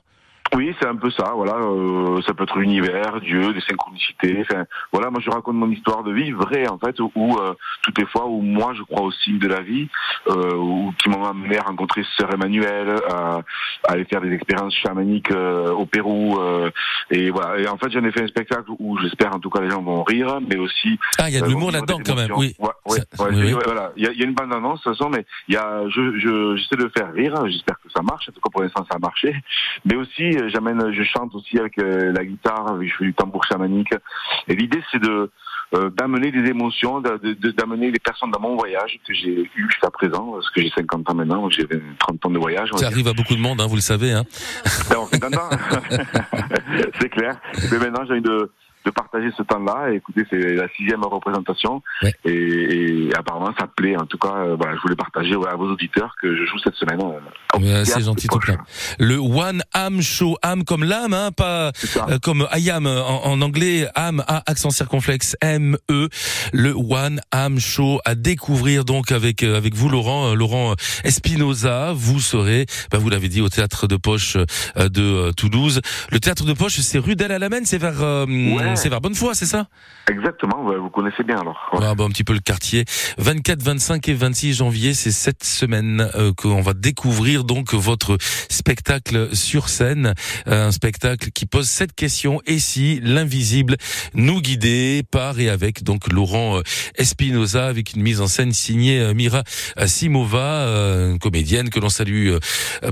Oui, 0.54 0.74
c'est 0.80 0.86
un 0.88 0.96
peu 0.96 1.10
ça. 1.10 1.32
Voilà, 1.34 1.54
euh, 1.56 2.20
ça 2.22 2.32
peut 2.32 2.44
être 2.44 2.58
l'univers, 2.58 3.20
Dieu, 3.20 3.52
des 3.52 3.60
synchronicités. 3.60 4.38
Enfin, 4.48 4.64
voilà, 4.92 5.10
moi 5.10 5.20
je 5.22 5.30
raconte 5.30 5.56
mon 5.56 5.70
histoire 5.70 6.02
de 6.02 6.12
vie 6.12 6.32
vraie 6.32 6.66
en 6.68 6.78
fait, 6.78 6.98
où 7.00 7.36
euh, 7.38 7.54
toutes 7.82 7.98
les 7.98 8.06
fois 8.06 8.26
où 8.26 8.40
moi 8.40 8.72
je 8.74 8.82
crois 8.82 9.02
au 9.02 9.10
signe 9.10 9.38
de 9.38 9.48
la 9.48 9.60
vie, 9.60 9.88
euh, 10.28 10.54
où 10.54 10.92
qui 10.98 11.08
m'ont 11.08 11.24
amené 11.24 11.58
à 11.58 11.62
rencontrer 11.62 12.04
Sœur 12.16 12.32
Emmanuel, 12.32 12.96
à, 13.10 13.40
à 13.84 13.92
aller 13.92 14.04
faire 14.04 14.20
des 14.20 14.32
expériences 14.32 14.74
chamaniques 14.74 15.30
euh, 15.32 15.70
au 15.72 15.84
Pérou, 15.84 16.38
euh, 16.40 16.70
et 17.10 17.30
voilà. 17.30 17.58
Et 17.60 17.68
en 17.68 17.76
fait, 17.76 17.90
j'en 17.90 18.04
ai 18.04 18.12
fait 18.12 18.22
un 18.22 18.28
spectacle 18.28 18.70
où 18.78 18.96
j'espère 18.98 19.34
en 19.34 19.40
tout 19.40 19.50
cas 19.50 19.60
les 19.60 19.70
gens 19.70 19.82
vont 19.82 20.04
rire, 20.04 20.38
mais 20.48 20.56
aussi. 20.56 20.98
Ah, 21.18 21.28
il 21.28 21.34
y 21.34 21.36
a 21.36 21.40
de 21.40 21.46
euh, 21.46 21.48
l'humour 21.48 21.70
là-dedans 21.72 21.98
quand 22.04 22.14
même, 22.14 22.32
oui. 22.36 22.54
Ouais, 22.58 22.68
ouais, 22.86 22.98
Ça- 23.12 23.24
ouais, 23.24 23.30
oui, 23.34 23.52
oui. 23.54 23.60
voilà. 23.64 23.92
Il 23.96 24.04
y 24.04 24.06
a, 24.06 24.12
il 24.12 24.18
y 24.18 24.22
a 24.22 24.26
une 24.26 24.34
bande 24.34 24.52
annonce 24.52 24.78
de 24.80 24.84
toute 24.84 24.96
façon, 24.96 25.10
mais 25.10 25.26
il 25.48 25.54
y 25.54 25.58
a, 25.58 25.82
je, 25.88 26.18
je, 26.18 26.56
j'essaie 26.56 26.76
de 26.82 26.90
faire 26.96 27.12
rire. 27.12 27.34
J'espère 27.48 27.76
que 27.80 27.90
ça 27.94 28.02
marche. 28.02 28.28
En 28.28 28.32
tout 28.32 28.40
cas, 28.40 28.50
pour 28.50 28.62
l'instant, 28.62 28.84
ça 28.90 28.96
a 28.96 28.98
marché. 28.98 29.34
Mais 29.84 29.96
aussi, 29.96 30.35
j'amène, 30.48 30.92
je 30.92 31.02
chante 31.02 31.34
aussi 31.34 31.58
avec 31.58 31.78
euh, 31.78 32.12
la 32.12 32.24
guitare. 32.24 32.76
Je 32.82 32.92
fais 32.96 33.04
du 33.04 33.14
tambour 33.14 33.44
chamanique. 33.44 33.92
Et 34.48 34.54
l'idée, 34.54 34.82
c'est 34.90 35.00
de 35.00 35.30
euh, 35.74 35.90
d'amener 35.90 36.30
des 36.30 36.48
émotions, 36.48 37.00
d'amener 37.00 37.90
les 37.90 37.98
personnes 37.98 38.30
dans 38.30 38.40
mon 38.40 38.56
voyage 38.56 39.00
que 39.04 39.12
j'ai 39.12 39.50
eu 39.56 39.68
jusqu'à 39.68 39.90
présent, 39.90 40.32
parce 40.32 40.48
que 40.50 40.62
j'ai 40.62 40.70
50 40.70 41.10
ans 41.10 41.14
maintenant, 41.14 41.50
j'ai 41.50 41.66
30 41.98 42.26
ans 42.26 42.30
de 42.30 42.38
voyage. 42.38 42.70
Ça 42.76 42.86
arrive 42.86 43.08
à 43.08 43.12
beaucoup 43.12 43.34
de 43.34 43.40
monde, 43.40 43.60
hein, 43.60 43.66
vous 43.66 43.74
le 43.74 43.80
savez. 43.80 44.12
Hein. 44.12 44.24
Alors, 44.90 45.08
50 45.08 45.34
ans. 45.36 45.50
c'est 47.00 47.08
clair. 47.08 47.36
Mais 47.72 47.78
maintenant, 47.78 48.04
j'ai 48.06 48.12
envie 48.12 48.22
de, 48.22 48.50
de 48.86 48.90
partager 48.92 49.30
ce 49.36 49.42
temps-là. 49.42 49.92
Écoutez, 49.92 50.24
c'est 50.30 50.54
la 50.54 50.68
sixième 50.76 51.02
représentation. 51.02 51.82
Et, 52.24 53.08
et 53.08 53.10
apparemment, 53.16 53.52
ça 53.58 53.66
plaît. 53.66 53.96
En 53.96 54.06
tout 54.06 54.16
cas, 54.16 54.34
euh, 54.36 54.56
voilà, 54.56 54.76
je 54.76 54.80
voulais 54.80 54.94
partager 54.94 55.34
ouais, 55.34 55.50
à 55.50 55.56
vos 55.56 55.68
auditeurs 55.68 56.14
que 56.22 56.36
je 56.36 56.44
joue 56.46 56.58
cette 56.62 56.76
semaine. 56.76 57.00
euh, 57.60 57.84
c'est 57.84 58.02
gentil 58.02 58.28
tout 58.28 58.38
plein. 58.38 58.58
Le 58.98 59.16
One 59.16 59.62
Am 59.72 60.00
Show, 60.00 60.36
Am 60.42 60.62
comme 60.64 60.84
l'âme, 60.84 61.12
hein, 61.14 61.30
pas 61.32 61.72
euh, 61.96 62.18
comme 62.22 62.46
I 62.54 62.70
am 62.70 62.86
euh, 62.86 63.02
en, 63.02 63.32
en 63.32 63.42
anglais, 63.42 63.88
Am 63.96 64.22
A 64.28 64.42
accent 64.46 64.70
circonflexe 64.70 65.36
M 65.40 65.76
E. 65.90 66.08
Le 66.52 66.72
One 66.72 67.20
Am 67.32 67.58
Show 67.58 68.00
à 68.04 68.14
découvrir 68.14 68.84
donc 68.84 69.10
avec 69.10 69.42
euh, 69.42 69.56
avec 69.56 69.74
vous 69.74 69.88
Laurent 69.88 70.34
Laurent 70.34 70.74
Espinoza. 71.02 71.92
Vous 71.92 72.20
serez, 72.20 72.66
bah, 72.92 72.98
vous 72.98 73.10
l'avez 73.10 73.28
dit 73.28 73.40
au 73.40 73.48
théâtre 73.48 73.88
de 73.88 73.96
Poche 73.96 74.36
de 74.76 75.32
Toulouse. 75.32 75.80
Le 76.12 76.20
théâtre 76.20 76.44
de 76.44 76.52
Poche, 76.52 76.78
c'est 76.78 76.98
rue 76.98 77.16
d'El 77.16 77.32
Alamein, 77.32 77.64
c'est 77.64 77.78
vers 77.78 77.96
Ouais. 77.96 78.75
C'est 78.76 78.88
vers 78.88 79.00
Bonnefoy, 79.00 79.34
c'est 79.34 79.46
ça 79.46 79.66
Exactement, 80.08 80.64
ouais, 80.64 80.76
vous 80.76 80.90
connaissez 80.90 81.24
bien 81.24 81.38
alors. 81.40 81.70
Ah, 81.72 81.94
bah, 81.94 82.04
un 82.04 82.10
petit 82.10 82.24
peu 82.24 82.32
le 82.32 82.40
quartier. 82.40 82.84
24, 83.18 83.60
25 83.62 84.08
et 84.08 84.14
26 84.14 84.54
janvier, 84.54 84.94
c'est 84.94 85.10
cette 85.10 85.44
semaine 85.44 86.08
euh, 86.14 86.32
qu'on 86.32 86.60
va 86.60 86.74
découvrir 86.74 87.44
donc 87.44 87.74
votre 87.74 88.16
spectacle 88.48 89.34
sur 89.34 89.68
scène, 89.68 90.14
un 90.46 90.70
spectacle 90.70 91.30
qui 91.32 91.46
pose 91.46 91.68
cette 91.68 91.94
question 91.94 92.40
et 92.46 92.58
si 92.58 93.00
l'invisible 93.02 93.76
nous 94.14 94.40
guidait 94.40 95.02
par 95.10 95.40
et 95.40 95.48
avec 95.48 95.82
donc 95.82 96.12
Laurent 96.12 96.58
euh, 96.58 96.62
Espinoza 96.96 97.66
avec 97.66 97.94
une 97.94 98.02
mise 98.02 98.20
en 98.20 98.28
scène 98.28 98.52
signée 98.52 99.00
euh, 99.00 99.14
Mira 99.14 99.42
Simova, 99.86 100.66
une 101.10 101.18
comédienne 101.18 101.70
que 101.70 101.80
l'on 101.80 101.88
salue 101.88 102.34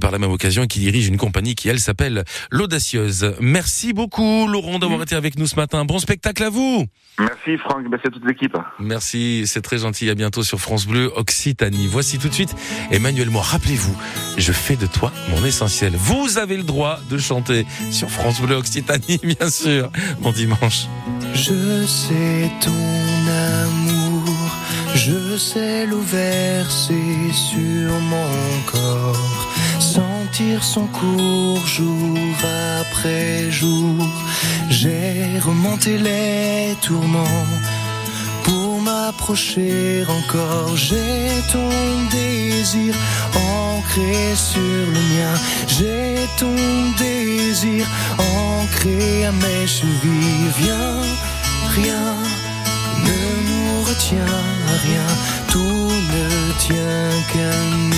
par 0.01 0.11
la 0.11 0.19
même 0.19 0.31
occasion 0.31 0.65
et 0.65 0.67
qui 0.67 0.81
dirige 0.81 1.09
une 1.09 1.17
compagnie 1.17 1.55
qui 1.55 1.69
elle 1.69 1.81
s'appelle 1.81 2.25
l'Audacieuse. 2.51 3.35
Merci 3.41 3.93
beaucoup 3.93 4.47
Laurent 4.49 4.79
d'avoir 4.79 5.03
été 5.03 5.15
avec 5.15 5.39
nous 5.39 5.47
ce 5.47 5.57
matin. 5.57 5.74
Bon 5.83 5.99
spectacle 5.99 6.45
à 6.45 6.51
vous. 6.51 6.87
Merci 7.19 7.59
Franck, 7.59 7.85
merci 7.91 8.07
à 8.07 8.11
toute 8.11 8.25
l'équipe. 8.27 8.57
Merci, 8.79 9.45
c'est 9.47 9.61
très 9.61 9.79
gentil. 9.79 10.09
À 10.11 10.15
bientôt 10.15 10.43
sur 10.43 10.61
France 10.61 10.87
Bleu 10.87 11.13
Occitanie. 11.17 11.89
Voici 11.89 12.19
tout 12.19 12.29
de 12.29 12.35
suite 12.35 12.55
Emmanuel 12.91 13.31
Moir. 13.31 13.45
Rappelez-vous, 13.45 13.97
je 14.37 14.53
fais 14.53 14.77
de 14.77 14.87
toi 14.87 15.13
mon 15.31 15.45
essentiel. 15.45 15.93
Vous 15.97 16.39
avez 16.39 16.57
le 16.57 16.63
droit 16.63 16.99
de 17.11 17.19
chanter 17.19 17.67
sur 17.91 18.09
France 18.09 18.41
Bleu 18.41 18.55
Occitanie, 18.57 19.21
bien 19.39 19.51
sûr, 19.51 19.91
mon 20.21 20.33
dimanche. 20.33 20.87
Je 21.35 21.85
sais 21.87 22.51
ton 22.61 22.71
amour, 23.63 24.57
je 24.95 25.37
sais 25.37 25.87
l'eau 25.87 26.01
versée 26.01 27.33
sur 27.33 27.91
mon 28.01 28.61
corps, 28.67 29.49
son 30.61 30.87
cours 30.87 31.65
jour 31.65 32.19
après 32.81 33.51
jour. 33.51 34.05
J'ai 34.69 35.39
remonté 35.41 35.97
les 35.97 36.75
tourments 36.83 37.47
pour 38.43 38.81
m'approcher 38.81 40.03
encore. 40.09 40.77
J'ai 40.77 41.29
ton 41.53 41.71
désir 42.11 42.95
ancré 43.37 44.35
sur 44.35 44.61
le 44.95 45.03
mien. 45.13 45.35
J'ai 45.69 46.17
ton 46.37 46.57
désir 46.99 47.87
ancré 48.19 49.27
à 49.27 49.33
mes 49.33 49.67
chevilles. 49.67 50.51
Viens, 50.59 51.01
rien 51.77 52.07
ne 53.07 53.19
nous 53.49 53.83
retient, 53.89 54.39
rien, 54.87 55.09
tout 55.49 55.91
ne 56.15 56.53
tient 56.59 57.11
qu'à 57.33 57.53
nous. 57.89 57.94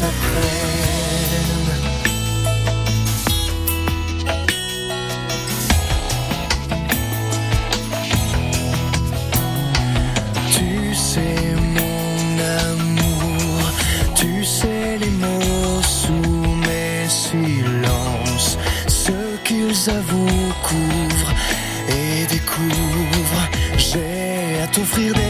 Tu 0.00 0.06
sais 10.94 11.54
mon 11.76 12.38
amour, 12.70 13.72
tu 14.14 14.42
sais 14.42 14.96
les 14.98 15.10
mots 15.10 15.82
sous 15.82 16.12
mes 16.12 17.06
silences, 17.06 18.56
ce 18.86 19.12
qu'ils 19.44 19.90
avouent 19.90 20.54
couvrent 20.62 21.34
et 21.90 22.24
découvrent. 22.24 23.48
J'ai 23.76 24.62
à 24.62 24.66
t'offrir 24.68 25.12
des 25.12 25.29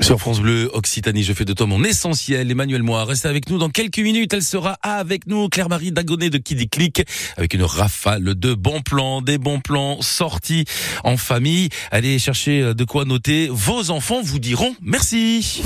Sur 0.00 0.18
France 0.18 0.40
Bleu 0.40 0.70
Occitanie, 0.72 1.22
je 1.22 1.34
fais 1.34 1.44
de 1.44 1.52
toi 1.52 1.66
mon 1.66 1.84
essentiel. 1.84 2.50
Emmanuel 2.50 2.82
Moir, 2.82 3.06
restez 3.06 3.28
avec 3.28 3.50
nous 3.50 3.58
dans 3.58 3.68
quelques 3.68 3.98
minutes. 3.98 4.32
Elle 4.32 4.42
sera 4.42 4.78
avec 4.82 5.26
nous, 5.26 5.48
Claire-Marie 5.48 5.92
Dagonet 5.92 6.30
de 6.30 6.38
Kiddy 6.38 6.68
Click, 6.68 7.02
avec 7.36 7.52
une 7.52 7.62
rafale 7.62 8.34
de 8.34 8.54
bons 8.54 8.80
plans, 8.80 9.20
des 9.20 9.36
bons 9.36 9.60
plans 9.60 10.00
sortis 10.00 10.64
en 11.04 11.18
famille. 11.18 11.68
Allez 11.90 12.18
chercher 12.18 12.74
de 12.74 12.84
quoi 12.84 13.04
noter. 13.04 13.48
Vos 13.50 13.90
enfants 13.90 14.22
vous 14.22 14.38
diront 14.38 14.74
merci. 14.80 15.62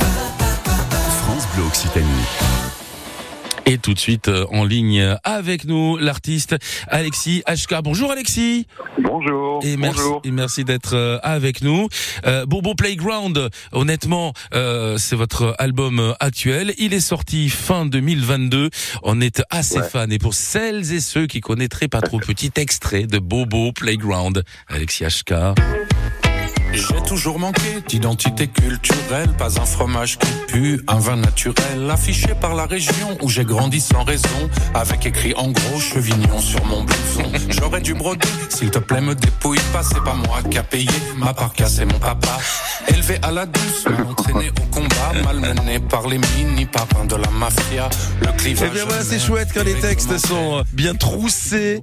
France 1.22 1.45
Bleu 1.55 1.64
Occitanie. 1.66 2.56
Et 3.69 3.79
tout 3.79 3.95
de 3.95 3.99
suite 3.99 4.29
euh, 4.29 4.47
en 4.53 4.64
ligne 4.64 5.17
avec 5.25 5.64
nous 5.64 5.97
l'artiste 5.97 6.55
Alexis 6.87 7.43
HK. 7.49 7.83
Bonjour 7.83 8.12
Alexis. 8.12 8.67
Bonjour. 9.03 9.61
Et 9.64 9.77
merci, 9.77 9.99
Bonjour. 9.99 10.21
et 10.25 10.31
merci 10.31 10.64
d'être 10.64 10.95
euh, 10.95 11.19
avec 11.25 11.62
nous. 11.62 11.89
Euh, 12.27 12.47
Bobo 12.47 12.75
Playground, 12.77 13.51
honnêtement, 13.73 14.35
euh, 14.55 14.97
c'est 14.99 15.17
votre 15.17 15.55
album 15.59 15.99
euh, 15.99 16.12
actuel. 16.21 16.75
Il 16.79 16.95
est 16.95 17.01
sorti 17.01 17.49
fin 17.49 17.87
2022. 17.87 18.71
On 19.03 19.21
est 19.21 19.43
assez 19.51 19.79
Ouais. 19.81 19.89
fans. 19.89 20.09
Et 20.11 20.19
pour 20.19 20.35
celles 20.35 20.93
et 20.93 21.01
ceux 21.01 21.27
qui 21.27 21.41
connaîtraient 21.41 21.89
pas 21.89 22.01
trop, 22.03 22.19
petit 22.27 22.53
extrait 22.57 23.07
de 23.07 23.19
Bobo 23.19 23.73
Playground. 23.73 24.45
Alexis 24.69 25.05
HK. 25.05 25.33
J'ai 26.77 27.01
toujours 27.07 27.39
manqué 27.39 27.81
d'identité 27.89 28.49
culturelle, 28.49 29.31
pas 29.39 29.59
un 29.59 29.64
fromage 29.64 30.18
qui 30.18 30.29
pue, 30.47 30.83
un 30.89 30.99
vin 30.99 31.16
naturel, 31.16 31.91
affiché 31.91 32.29
par 32.39 32.55
la 32.55 32.66
région 32.66 33.16
où 33.22 33.31
j'ai 33.31 33.45
grandi 33.45 33.81
sans 33.81 34.05
raison, 34.05 34.51
avec 34.74 35.07
écrit 35.07 35.33
en 35.37 35.51
gros 35.51 35.81
chevignon 35.81 36.39
sur 36.39 36.62
mon 36.66 36.85
blouson. 36.85 37.33
J'aurais 37.49 37.81
dû 37.81 37.95
broder, 37.95 38.29
s'il 38.51 38.70
te 38.70 38.79
plaît 38.79 39.01
me 39.01 39.14
dépouille 39.14 39.59
pas, 39.72 39.83
c'est 39.83 40.05
pas 40.05 40.14
moi 40.14 40.41
qui 40.51 40.59
a 40.59 40.62
payé, 40.62 40.91
ma 41.16 41.33
part 41.33 41.55
c'est 41.66 41.87
mon 41.87 41.99
papa. 41.99 42.39
Élevé 42.89 43.18
à 43.22 43.33
la 43.33 43.47
douce, 43.47 43.87
entraîné 44.09 44.51
au 44.51 44.74
combat, 44.74 45.12
malmené 45.24 45.81
par 45.81 46.07
les 46.07 46.18
mini 46.18 46.66
papins 46.66 47.07
de 47.07 47.16
la 47.16 47.31
mafia, 47.31 47.89
le 48.20 48.29
Eh 48.33 48.37
clivage. 48.37 48.70
bien 48.72 48.85
voilà, 48.85 49.03
c'est 49.03 49.18
chouette 49.18 49.49
quand 49.55 49.64
les 49.64 49.74
textes 49.74 50.18
sont 50.18 50.59
euh, 50.59 50.62
bien 50.72 50.95
troussés, 50.95 51.81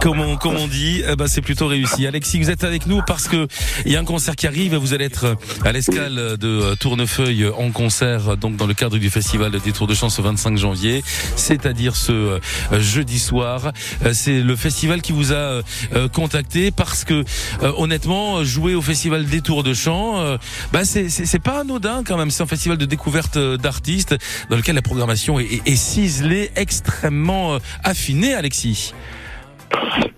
comme 0.00 0.20
on, 0.20 0.36
comme 0.36 0.56
on 0.56 0.68
dit. 0.68 1.02
Eh 1.08 1.16
ben, 1.16 1.26
c'est 1.26 1.40
plutôt 1.40 1.66
réussi. 1.66 2.06
Alexis, 2.06 2.38
vous 2.38 2.50
êtes 2.50 2.62
avec 2.64 2.86
nous 2.86 3.00
parce 3.06 3.26
que 3.26 3.48
il 3.86 3.92
y 3.92 3.96
a 3.96 4.00
un 4.00 4.04
concert 4.04 4.33
qui 4.34 4.46
arrive. 4.46 4.74
Vous 4.76 4.92
allez 4.94 5.04
être 5.06 5.36
à 5.64 5.72
l'escale 5.72 6.36
de 6.38 6.48
euh, 6.48 6.74
Tournefeuille 6.76 7.46
en 7.56 7.70
concert, 7.70 8.36
donc 8.36 8.56
dans 8.56 8.66
le 8.66 8.74
cadre 8.74 8.98
du 8.98 9.10
festival 9.10 9.52
des 9.60 9.72
Tours 9.72 9.86
de 9.86 9.94
Chance 9.94 10.18
au 10.18 10.22
25 10.22 10.56
janvier, 10.56 11.02
c'est-à-dire 11.36 11.96
ce 11.96 12.12
euh, 12.12 12.38
jeudi 12.80 13.18
soir. 13.18 13.72
Euh, 14.04 14.12
C'est 14.14 14.40
le 14.40 14.56
festival 14.56 15.02
qui 15.02 15.12
vous 15.12 15.32
a 15.32 15.36
euh, 15.36 15.62
euh, 15.94 16.08
contacté 16.08 16.70
parce 16.70 17.04
que 17.04 17.24
euh, 17.62 17.72
honnêtement, 17.76 18.44
jouer 18.44 18.74
au 18.74 18.82
festival 18.82 19.24
des 19.26 19.40
Tours 19.40 19.62
de 19.62 19.74
Chant, 19.74 20.18
euh, 20.20 20.36
bah 20.72 20.84
c'est 20.84 21.08
c'est 21.08 21.38
pas 21.38 21.60
anodin 21.60 22.02
quand 22.04 22.16
même. 22.16 22.30
C'est 22.30 22.42
un 22.42 22.46
festival 22.46 22.78
de 22.78 22.84
découverte 22.86 23.36
euh, 23.36 23.56
d'artistes 23.56 24.16
dans 24.50 24.56
lequel 24.56 24.74
la 24.74 24.82
programmation 24.82 25.38
est, 25.38 25.44
est- 25.44 25.62
est 25.68 25.76
ciselée, 25.76 26.50
extrêmement 26.56 27.54
euh, 27.54 27.58
affinée, 27.82 28.34
Alexis. 28.34 28.92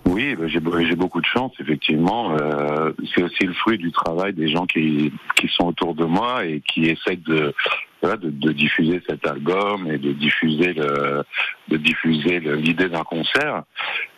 Oui, 0.05 0.35
ben, 0.35 0.47
j'ai 0.47 0.59
j'ai 0.87 0.95
beaucoup 0.95 1.21
de 1.21 1.25
chance, 1.25 1.53
effectivement. 1.59 2.35
Euh, 2.37 2.91
c'est 3.13 3.23
aussi 3.23 3.43
le 3.45 3.53
fruit 3.53 3.77
du 3.77 3.91
travail 3.91 4.33
des 4.33 4.47
gens 4.47 4.65
qui, 4.65 5.11
qui 5.35 5.47
sont 5.49 5.67
autour 5.67 5.93
de 5.95 6.05
moi 6.05 6.45
et 6.45 6.61
qui 6.61 6.85
essayent 6.85 7.17
de, 7.17 7.53
voilà, 8.01 8.17
de, 8.17 8.29
de 8.29 8.51
diffuser 8.51 9.01
cet 9.07 9.27
album 9.27 9.89
et 9.91 9.97
de 9.97 10.13
diffuser 10.13 10.73
le, 10.73 11.23
de 11.67 11.77
diffuser 11.77 12.39
le- 12.39 12.55
l'idée 12.55 12.89
d'un 12.89 13.03
concert. 13.03 13.63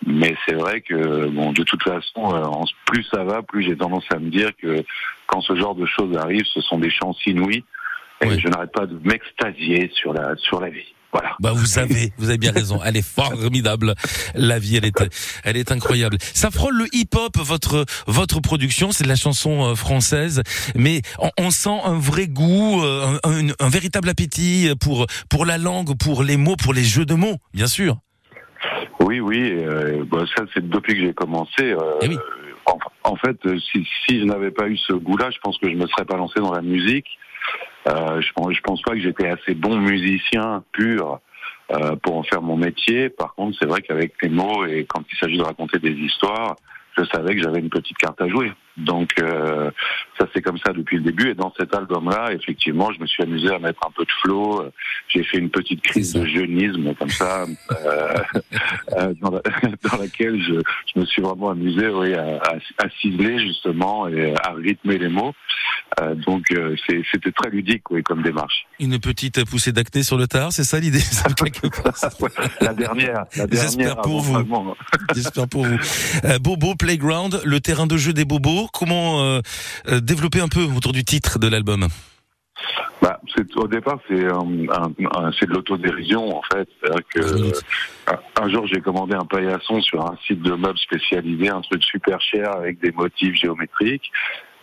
Mais 0.06 0.36
c'est 0.48 0.56
vrai 0.56 0.82
que, 0.82 1.28
bon, 1.28 1.52
de 1.52 1.64
toute 1.64 1.84
façon, 1.84 2.34
euh, 2.36 2.66
plus 2.86 3.04
ça 3.12 3.24
va, 3.24 3.42
plus 3.42 3.64
j'ai 3.64 3.76
tendance 3.76 4.06
à 4.12 4.20
me 4.20 4.30
dire 4.30 4.52
que 4.62 4.84
quand 5.28 5.42
ce 5.42 5.56
genre 5.56 5.76
de 5.76 5.86
choses 5.86 6.16
arrive, 6.18 6.46
ce 6.46 6.62
sont 6.62 6.80
des 6.80 6.90
chances 6.92 7.20
inouïes. 7.26 7.64
Et 8.22 8.28
je 8.40 8.48
n'arrête 8.50 8.74
pas 8.74 8.86
de 8.86 9.00
m'extasier 9.04 9.90
sur 9.94 10.12
la, 10.14 10.36
sur 10.36 10.60
la 10.60 10.70
vie. 10.70 10.94
Voilà. 11.12 11.36
Bah 11.40 11.54
vous 11.56 11.80
avez, 11.80 12.14
vous 12.18 12.30
avez 12.30 12.38
bien 12.38 12.52
raison. 12.52 12.80
Elle 12.86 12.96
est 12.98 13.08
formidable. 13.08 13.96
La 14.36 14.60
vie, 14.60 14.78
elle 14.78 14.86
est, 14.86 15.04
elle 15.44 15.58
est 15.58 15.72
incroyable. 15.72 16.18
Ça 16.22 16.52
frôle 16.52 16.78
le 16.78 16.86
hip-hop. 16.94 17.36
Votre, 17.38 17.86
votre 18.06 18.40
production, 18.42 18.92
c'est 18.92 19.06
de 19.06 19.10
la 19.10 19.16
chanson 19.16 19.64
euh, 19.72 19.76
française, 19.76 20.44
mais 20.76 21.02
on, 21.18 21.32
on 21.40 21.50
sent 21.50 21.80
un 21.84 21.98
vrai 21.98 22.28
goût, 22.28 22.84
euh, 22.84 23.18
un, 23.24 23.48
un- 23.50 23.54
un 23.60 23.70
véritable 23.70 24.08
appétit 24.10 24.70
pour, 24.80 25.08
pour 25.30 25.46
la 25.46 25.58
langue, 25.58 25.98
pour 25.98 26.22
les 26.24 26.38
mots, 26.38 26.56
pour 26.56 26.74
les 26.74 26.84
jeux 26.84 27.06
de 27.06 27.16
mots, 27.16 27.38
bien 27.54 27.68
sûr. 27.68 27.98
Oui, 29.00 29.20
oui. 29.20 29.40
euh, 29.40 30.04
bah, 30.12 30.26
ça, 30.36 30.44
c'est 30.54 30.68
depuis 30.70 30.94
que 30.94 31.02
j'ai 31.02 31.14
commencé. 31.14 31.62
euh, 31.64 32.18
en, 32.66 32.78
en 33.04 33.16
fait, 33.16 33.38
euh, 33.48 33.58
si, 33.72 33.88
si 34.06 34.20
je 34.20 34.26
n'avais 34.26 34.52
pas 34.52 34.68
eu 34.68 34.78
ce 34.78 34.94
goût-là, 34.94 35.32
je 35.32 35.38
pense 35.42 35.58
que 35.58 35.70
je 35.72 35.76
me 35.76 35.88
serais 35.88 36.06
pas 36.06 36.18
lancé 36.18 36.40
dans 36.40 36.52
la 36.54 36.62
musique. 36.62 37.08
Euh, 37.88 38.22
je, 38.22 38.62
pense, 38.62 38.82
pas 38.82 38.94
que 38.94 39.00
j'étais 39.00 39.28
assez 39.28 39.56
bon 39.56 39.78
musicien 39.78 40.64
pur 40.72 41.20
euh, 41.72 41.96
pour 41.98 42.18
en 42.18 42.24
faire 42.24 42.42
mon 42.42 42.58
métier. 42.58 43.10
Par 43.10 43.36
contre, 43.36 43.58
c'est 43.60 43.68
vrai 43.68 43.82
qu'avec 43.82 44.14
les 44.22 44.30
mots 44.30 44.66
et 44.66 44.86
quand 44.86 45.04
il 45.12 45.18
s'agit 45.18 45.38
de 45.38 45.44
raconter 45.44 45.80
des 45.80 45.92
histoires, 45.92 46.56
je 46.98 47.04
savais 47.06 47.36
que 47.36 47.42
j'avais 47.42 47.60
une 47.60 47.70
petite 47.70 47.98
carte 47.98 48.22
à 48.22 48.28
jouer. 48.28 48.52
Donc 48.80 49.12
euh, 49.22 49.70
ça 50.18 50.28
c'est 50.34 50.42
comme 50.42 50.58
ça 50.66 50.74
depuis 50.74 50.98
le 50.98 51.04
début. 51.04 51.30
Et 51.30 51.34
dans 51.36 51.54
cet 51.60 51.74
album-là, 51.76 52.32
effectivement, 52.34 52.92
je 52.94 53.00
me 53.00 53.08
suis 53.08 53.24
amusé 53.24 53.50
à 53.54 53.60
mettre 53.60 53.80
un 53.86 53.92
peu 53.92 54.04
de 54.04 54.12
flow. 54.22 54.64
J'ai 55.10 55.24
fait 55.24 55.38
une 55.38 55.50
petite 55.50 55.82
crise 55.82 56.14
de 56.14 56.26
jeunisme 56.26 56.94
comme 56.96 57.10
ça, 57.10 57.46
euh, 57.72 58.14
euh, 58.98 59.14
dans, 59.22 59.32
la- 59.32 59.42
dans 59.90 59.98
laquelle 59.98 60.42
je, 60.42 60.54
je 60.94 61.00
me 61.00 61.06
suis 61.06 61.22
vraiment 61.22 61.50
amusé, 61.52 61.88
oui, 61.90 62.14
à, 62.14 62.38
à- 62.38 62.86
à 62.86 62.90
ciseler 63.02 63.40
justement 63.40 64.08
et 64.08 64.34
à 64.44 64.52
rythmer 64.54 64.98
les 64.98 65.10
mots. 65.10 65.34
Donc 66.26 66.46
c'était 66.88 67.32
très 67.32 67.50
ludique, 67.50 67.90
oui, 67.92 68.04
comme 68.04 68.22
démarche. 68.24 68.66
Une 68.80 69.00
petite 69.00 69.44
poussée 69.50 69.72
d'acné 69.74 70.04
sur 70.04 70.18
le 70.18 70.28
tard, 70.28 70.52
c'est 70.54 70.64
ça 70.64 70.80
l'idée? 70.80 71.00
La 72.62 72.74
dernière, 72.74 73.26
la 73.36 73.48
dernière. 73.48 73.50
J'espère 73.70 73.98
pour 74.02 74.22
vous. 74.22 74.38
J'espère 75.14 75.48
pour 75.48 75.66
vous. 75.66 75.78
Bobo 76.42 76.76
Playground, 76.76 77.42
le 77.44 77.60
terrain 77.60 77.88
de 77.88 77.98
jeu 77.98 78.14
des 78.14 78.26
bobos. 78.26 78.69
Comment 78.74 79.22
euh, 79.24 79.40
euh, 79.88 80.00
développer 80.00 80.42
un 80.42 80.48
peu 80.48 80.64
autour 80.64 80.94
du 80.94 81.04
titre 81.04 81.40
de 81.40 81.48
l'album 81.48 81.88
Bah, 83.02 83.20
au 83.56 83.68
départ, 83.68 84.00
c'est, 84.10 84.26
un- 84.26 85.32
c'est 85.40 85.46
de 85.48 85.54
l'autodérision, 85.54 86.38
en 86.38 86.42
fait. 86.54 86.68
Que, 87.14 87.52
un, 88.08 88.44
un 88.44 88.50
jour, 88.50 88.68
j'ai 88.68 88.82
commandé 88.82 89.16
un 89.16 89.26
paillasson 89.26 89.82
sur 89.82 90.02
un 90.06 90.18
site 90.28 90.42
de 90.42 90.54
meubles 90.54 90.78
spécialisé, 90.80 91.50
un 91.50 91.62
truc 91.62 91.84
super 91.84 92.20
cher 92.20 92.52
avec 92.56 92.80
des 92.82 92.92
motifs 92.92 93.36
géométriques. 93.36 94.12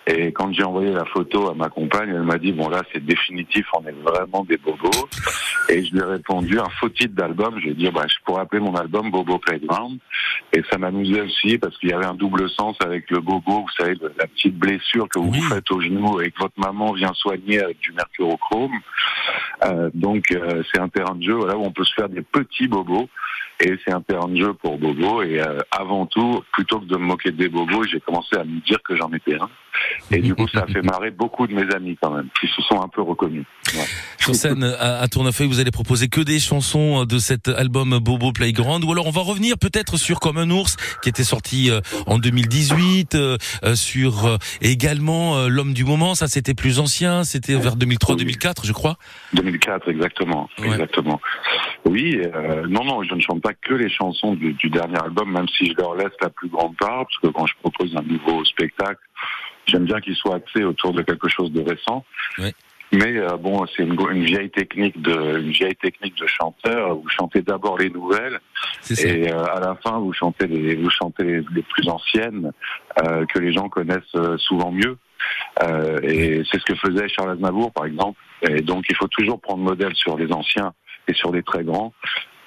Et 0.06 0.32
quand 0.32 0.52
j'ai 0.52 0.62
envoyé 0.62 0.92
la 0.92 1.04
photo 1.04 1.50
à 1.50 1.54
ma 1.54 1.68
compagne, 1.68 2.10
elle 2.10 2.22
m'a 2.22 2.38
dit, 2.38 2.52
bon 2.52 2.68
là, 2.68 2.82
c'est 2.92 3.04
définitif, 3.04 3.66
on 3.74 3.84
est 3.86 4.02
vraiment 4.02 4.44
des 4.44 4.56
bobos. 4.56 5.08
Et 5.68 5.84
je 5.84 5.92
lui 5.92 5.98
ai 5.98 6.04
répondu, 6.04 6.60
un 6.60 6.68
faux 6.80 6.88
titre 6.88 7.14
d'album, 7.14 7.56
je 7.58 7.64
lui 7.64 7.70
ai 7.70 7.74
dit, 7.74 7.90
bah, 7.90 8.04
je 8.08 8.14
pourrais 8.24 8.42
appeler 8.42 8.60
mon 8.60 8.76
album 8.76 9.10
Bobo 9.10 9.38
Playground. 9.38 9.98
Et 10.52 10.62
ça 10.70 10.78
m'amusait 10.78 11.22
aussi 11.22 11.58
parce 11.58 11.76
qu'il 11.78 11.90
y 11.90 11.92
avait 11.92 12.06
un 12.06 12.14
double 12.14 12.48
sens 12.50 12.76
avec 12.80 13.10
le 13.10 13.20
bobo, 13.20 13.62
vous 13.62 13.72
savez, 13.76 13.94
la 14.16 14.26
petite 14.28 14.56
blessure 14.56 15.08
que 15.08 15.18
vous 15.18 15.32
vous 15.32 15.42
faites 15.42 15.70
au 15.72 15.80
genou 15.80 16.20
et 16.20 16.30
que 16.30 16.38
votre 16.38 16.58
maman 16.58 16.92
vient 16.92 17.12
soigner 17.14 17.60
avec 17.60 17.80
du 17.80 17.92
mercurochrome. 17.92 18.78
Euh, 19.64 19.90
donc 19.94 20.30
euh, 20.30 20.62
c'est 20.70 20.80
un 20.80 20.88
terrain 20.88 21.14
de 21.16 21.22
jeu 21.22 21.34
voilà, 21.34 21.56
où 21.56 21.64
on 21.64 21.72
peut 21.72 21.84
se 21.84 21.94
faire 21.94 22.08
des 22.08 22.22
petits 22.22 22.68
bobos. 22.68 23.08
Et 23.60 23.74
c'est 23.84 23.92
un 23.92 24.02
terrain 24.02 24.28
de 24.28 24.36
jeu 24.36 24.52
pour 24.54 24.78
bobos. 24.78 25.22
Et 25.22 25.40
euh, 25.40 25.58
avant 25.70 26.06
tout, 26.06 26.42
plutôt 26.52 26.80
que 26.80 26.86
de 26.86 26.96
me 26.96 27.04
moquer 27.04 27.30
des 27.30 27.48
bobos, 27.48 27.84
j'ai 27.84 28.00
commencé 28.00 28.36
à 28.36 28.44
me 28.44 28.60
dire 28.66 28.78
que 28.86 28.96
j'en 28.96 29.12
étais 29.12 29.34
un. 29.34 29.48
Et 30.10 30.20
du 30.20 30.34
coup, 30.34 30.48
ça 30.48 30.62
a 30.62 30.66
fait 30.66 30.82
marrer 30.82 31.10
beaucoup 31.10 31.46
de 31.46 31.54
mes 31.54 31.74
amis 31.74 31.96
quand 32.00 32.10
même, 32.10 32.28
qui 32.40 32.46
se 32.48 32.62
sont 32.62 32.80
un 32.82 32.88
peu 32.88 33.02
reconnus. 33.02 33.44
Ouais. 33.74 33.84
Sur 34.18 34.34
scène 34.34 34.64
à, 34.64 35.00
à 35.00 35.08
Tournefeuille, 35.08 35.48
vous 35.48 35.60
allez 35.60 35.70
proposer 35.70 36.08
que 36.08 36.20
des 36.20 36.38
chansons 36.38 37.04
de 37.04 37.18
cet 37.18 37.48
album 37.48 37.98
Bobo 37.98 38.32
Playground, 38.32 38.84
ou 38.84 38.92
alors 38.92 39.06
on 39.06 39.10
va 39.10 39.20
revenir 39.20 39.58
peut-être 39.58 39.96
sur 39.96 40.20
Comme 40.20 40.38
un 40.38 40.50
ours, 40.50 40.76
qui 41.02 41.08
était 41.08 41.24
sorti 41.24 41.70
euh, 41.70 41.80
en 42.06 42.18
2018, 42.18 43.14
euh, 43.14 43.36
euh, 43.64 43.74
sur 43.74 44.26
euh, 44.26 44.36
également 44.60 45.36
euh, 45.36 45.48
L'homme 45.48 45.74
du 45.74 45.84
moment, 45.84 46.14
ça 46.14 46.26
c'était 46.26 46.54
plus 46.54 46.78
ancien, 46.78 47.24
c'était 47.24 47.54
vers 47.54 47.76
2003-2004 47.76 48.64
je 48.64 48.72
crois. 48.72 48.96
2004, 49.34 49.88
exactement. 49.88 50.48
Exactement. 50.62 51.20
Oui, 51.84 52.20
euh, 52.34 52.66
non, 52.68 52.84
non, 52.84 53.02
je 53.02 53.14
ne 53.14 53.20
chante 53.20 53.42
pas 53.46 53.54
que 53.54 53.74
les 53.74 53.88
chansons 53.88 54.34
du, 54.34 54.54
du 54.54 54.68
dernier 54.70 54.98
album, 54.98 55.30
même 55.30 55.48
si 55.56 55.66
je 55.66 55.74
leur 55.78 55.94
laisse 55.94 56.16
la 56.20 56.30
plus 56.30 56.48
grande 56.48 56.76
part, 56.76 57.04
parce 57.06 57.18
que 57.22 57.28
quand 57.28 57.46
je 57.46 57.54
propose 57.62 57.94
un 57.96 58.02
nouveau 58.02 58.44
spectacle, 58.44 59.00
j'aime 59.66 59.84
bien 59.84 60.00
qu'il 60.00 60.16
soit 60.16 60.36
axé 60.36 60.64
autour 60.64 60.92
de 60.92 61.02
quelque 61.02 61.28
chose 61.28 61.52
de 61.52 61.62
récent. 61.62 62.04
Mais 62.92 63.16
euh, 63.18 63.36
bon, 63.36 63.64
c'est 63.66 63.84
une, 63.84 63.96
une 64.10 64.24
vieille 64.24 64.50
technique 64.50 65.00
de 65.00 65.38
une 65.38 65.50
vieille 65.50 65.76
technique 65.76 66.16
de 66.16 66.26
chanteur. 66.26 66.96
Vous 66.96 67.08
chantez 67.08 67.42
d'abord 67.42 67.78
les 67.78 67.90
nouvelles 67.90 68.40
et 68.90 69.32
euh, 69.32 69.44
à 69.44 69.60
la 69.60 69.74
fin 69.76 69.98
vous 69.98 70.12
chantez 70.12 70.46
les 70.46 70.76
vous 70.76 70.90
chantez 70.90 71.24
les, 71.24 71.40
les 71.54 71.62
plus 71.62 71.88
anciennes 71.88 72.52
euh, 73.02 73.26
que 73.26 73.38
les 73.40 73.52
gens 73.52 73.68
connaissent 73.68 74.16
souvent 74.38 74.72
mieux. 74.72 74.98
Et 76.02 76.42
c'est 76.48 76.58
ce 76.60 76.64
que 76.64 76.76
faisait 76.76 77.08
Charles 77.08 77.32
Aznavour, 77.32 77.72
par 77.72 77.86
exemple. 77.86 78.18
Et 78.48 78.60
donc, 78.60 78.84
il 78.88 78.96
faut 78.96 79.08
toujours 79.08 79.40
prendre 79.40 79.62
modèle 79.62 79.94
sur 79.94 80.16
les 80.16 80.32
anciens 80.32 80.72
et 81.08 81.14
sur 81.14 81.32
les 81.32 81.42
très 81.42 81.64
grands. 81.64 81.92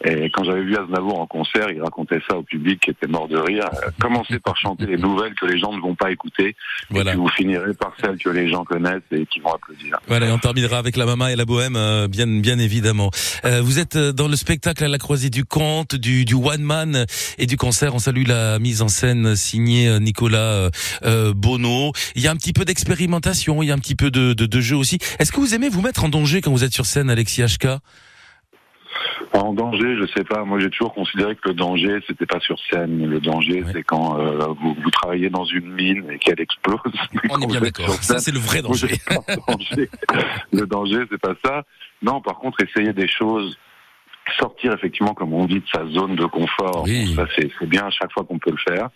Et 0.03 0.29
quand 0.31 0.43
j'avais 0.43 0.63
vu 0.63 0.75
Aznavour 0.77 1.19
en 1.19 1.27
concert, 1.27 1.67
il 1.71 1.81
racontait 1.81 2.21
ça 2.29 2.37
au 2.37 2.43
public 2.43 2.79
qui 2.81 2.91
était 2.91 3.07
mort 3.07 3.27
de 3.27 3.37
rire. 3.37 3.65
Euh, 3.83 3.89
Commencez 3.99 4.39
par 4.39 4.55
chanter 4.57 4.85
les 4.85 4.97
nouvelles 4.97 5.33
que 5.35 5.45
les 5.45 5.59
gens 5.59 5.73
ne 5.73 5.81
vont 5.81 5.95
pas 5.95 6.11
écouter, 6.11 6.55
et 6.93 7.03
puis 7.03 7.15
vous 7.15 7.27
finirez 7.29 7.73
par 7.73 7.93
celles 8.01 8.17
que 8.17 8.29
les 8.29 8.49
gens 8.49 8.63
connaissent 8.63 9.01
et 9.11 9.25
qui 9.25 9.39
vont 9.39 9.53
applaudir. 9.53 9.99
Voilà, 10.07 10.27
et 10.27 10.31
on 10.31 10.37
terminera 10.37 10.77
avec 10.77 10.95
la 10.95 11.05
Mama 11.05 11.31
et 11.31 11.35
la 11.35 11.45
Bohème, 11.45 11.75
euh, 11.75 12.07
bien, 12.07 12.27
bien 12.27 12.59
évidemment. 12.59 13.11
Euh, 13.45 13.61
vous 13.61 13.79
êtes 13.79 13.95
euh, 13.97 14.13
dans 14.13 14.27
le 14.27 14.35
spectacle 14.35 14.83
à 14.83 14.87
la 14.87 14.97
croisée 14.97 15.29
du 15.29 15.43
conte, 15.43 15.95
du, 15.95 16.25
du 16.25 16.33
one 16.33 16.61
man 16.61 17.05
et 17.37 17.45
du 17.45 17.57
concert. 17.57 17.93
On 17.93 17.99
salue 17.99 18.25
la 18.25 18.59
mise 18.59 18.81
en 18.81 18.87
scène 18.87 19.35
signée 19.35 19.99
Nicolas 19.99 20.69
euh, 21.03 21.33
Bono. 21.33 21.91
Il 22.15 22.21
y 22.21 22.27
a 22.27 22.31
un 22.31 22.35
petit 22.35 22.53
peu 22.53 22.65
d'expérimentation, 22.65 23.61
il 23.63 23.67
y 23.67 23.71
a 23.71 23.73
un 23.73 23.79
petit 23.79 23.95
peu 23.95 24.11
de, 24.11 24.33
de, 24.33 24.45
de 24.45 24.61
jeu 24.61 24.75
aussi. 24.77 24.97
Est-ce 25.19 25.31
que 25.31 25.39
vous 25.39 25.53
aimez 25.55 25.69
vous 25.69 25.81
mettre 25.81 26.03
en 26.03 26.09
danger 26.09 26.41
quand 26.41 26.51
vous 26.51 26.63
êtes 26.63 26.73
sur 26.73 26.85
scène, 26.85 27.09
Alexis 27.09 27.43
HK 27.43 27.67
En 29.33 29.53
danger, 29.53 29.95
je 29.97 30.05
sais 30.15 30.23
pas. 30.23 30.43
Moi, 30.43 30.59
j'ai 30.59 30.69
toujours 30.69 30.93
considéré 30.93 31.35
que 31.35 31.49
le 31.49 31.53
danger, 31.53 31.99
c'était 32.07 32.25
pas 32.25 32.39
sur 32.39 32.57
scène. 32.69 33.05
Le 33.05 33.19
danger, 33.19 33.63
c'est 33.71 33.83
quand 33.83 34.19
euh, 34.19 34.47
vous, 34.59 34.75
vous 34.81 34.91
travaillez 34.91 35.29
dans 35.29 35.45
une 35.45 35.71
mine 35.71 36.05
et 36.11 36.17
qu'elle 36.19 36.39
explose. 36.39 36.79
On 37.29 37.39
est 37.41 37.47
bien 37.47 37.61
d'accord. 37.61 37.93
Ça, 38.01 38.19
c'est 38.19 38.31
le 38.31 38.39
vrai 38.39 38.61
danger. 38.61 38.89
le 40.51 40.65
danger, 40.65 41.03
c'est 41.09 41.21
pas 41.21 41.35
ça. 41.43 41.63
Non, 42.01 42.21
par 42.21 42.39
contre, 42.39 42.61
essayer 42.63 42.93
des 42.93 43.07
choses, 43.07 43.57
sortir 44.37 44.73
effectivement, 44.73 45.13
comme 45.13 45.33
on 45.33 45.45
dit, 45.45 45.59
de 45.59 45.67
sa 45.73 45.85
zone 45.87 46.15
de 46.15 46.25
confort. 46.25 46.87
Ça, 47.15 47.25
c'est 47.35 47.49
c'est 47.59 47.67
bien 47.67 47.87
à 47.87 47.89
chaque 47.89 48.11
fois 48.11 48.23
qu'on 48.23 48.39
peut 48.39 48.51
le 48.51 48.73
faire, 48.73 48.89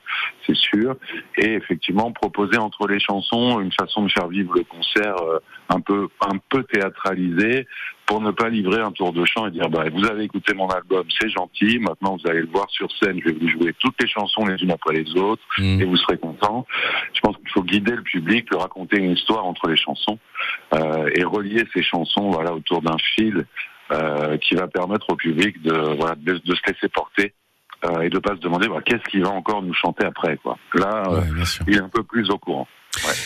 c'est 0.46 0.56
sûr. 0.56 0.96
Et 1.38 1.54
effectivement, 1.54 2.12
proposer 2.12 2.58
entre 2.58 2.88
les 2.88 3.00
chansons 3.00 3.60
une 3.60 3.72
façon 3.72 4.04
de 4.04 4.12
faire 4.12 4.28
vivre 4.28 4.54
le 4.56 4.64
concert 4.64 5.16
euh, 5.22 5.40
un 5.70 5.80
peu, 5.80 6.08
un 6.22 6.38
peu 6.50 6.64
théâtralisé 6.64 7.68
pour 8.14 8.22
ne 8.22 8.30
pas 8.30 8.48
livrer 8.48 8.80
un 8.80 8.92
tour 8.92 9.12
de 9.12 9.26
chant 9.26 9.48
et 9.48 9.52
dire 9.52 9.68
bah, 9.72 9.86
vous 9.92 10.06
avez 10.06 10.26
écouté 10.26 10.54
mon 10.54 10.68
album, 10.68 11.04
c'est 11.20 11.30
gentil, 11.30 11.80
maintenant 11.80 12.16
vous 12.16 12.30
allez 12.30 12.42
le 12.42 12.48
voir 12.48 12.70
sur 12.70 12.88
scène, 12.92 13.20
je 13.26 13.30
vais 13.32 13.36
vous 13.40 13.50
jouer 13.50 13.74
toutes 13.80 14.00
les 14.00 14.08
chansons 14.08 14.46
les 14.46 14.62
unes 14.62 14.70
après 14.70 14.94
les 14.94 15.16
autres 15.18 15.42
et 15.82 15.84
vous 15.84 15.98
serez 15.98 16.20
content. 16.20 16.68
Je 17.16 17.20
pense 17.22 17.36
qu'il 17.38 17.50
faut 17.50 17.64
guider 17.64 17.94
le 17.96 18.04
public, 18.04 18.46
leur 18.52 18.62
raconter 18.62 18.98
une 19.00 19.14
histoire 19.14 19.44
entre 19.48 19.68
les 19.68 19.78
chansons 19.78 20.20
euh, 20.76 21.10
et 21.16 21.24
relier 21.24 21.64
ces 21.74 21.82
chansons 21.82 22.30
voilà 22.30 22.54
autour 22.54 22.84
d'un 22.84 22.98
fil 23.16 23.48
euh, 23.92 24.38
qui 24.38 24.54
va 24.54 24.68
permettre 24.68 25.08
au 25.10 25.16
public 25.16 25.60
de, 25.64 25.74
voilà, 25.98 26.14
de, 26.16 26.34
de 26.34 26.54
se 26.56 26.62
laisser 26.68 26.90
porter. 26.90 27.34
euh, 27.86 28.02
et 28.02 28.10
de 28.10 28.20
pas 28.20 28.36
se 28.36 28.42
demander 28.42 28.68
bah, 28.68 28.82
qu'est-ce 28.86 29.04
qu'il 29.10 29.24
va 29.24 29.32
encore 29.32 29.64
nous 29.64 29.74
chanter 29.74 30.06
après 30.06 30.38
quoi. 30.38 30.58
Là, 30.76 31.04
il 31.68 31.76
est 31.78 31.82
un 31.82 31.90
peu 31.90 32.04
plus 32.04 32.30
au 32.30 32.38
courant. 32.38 32.68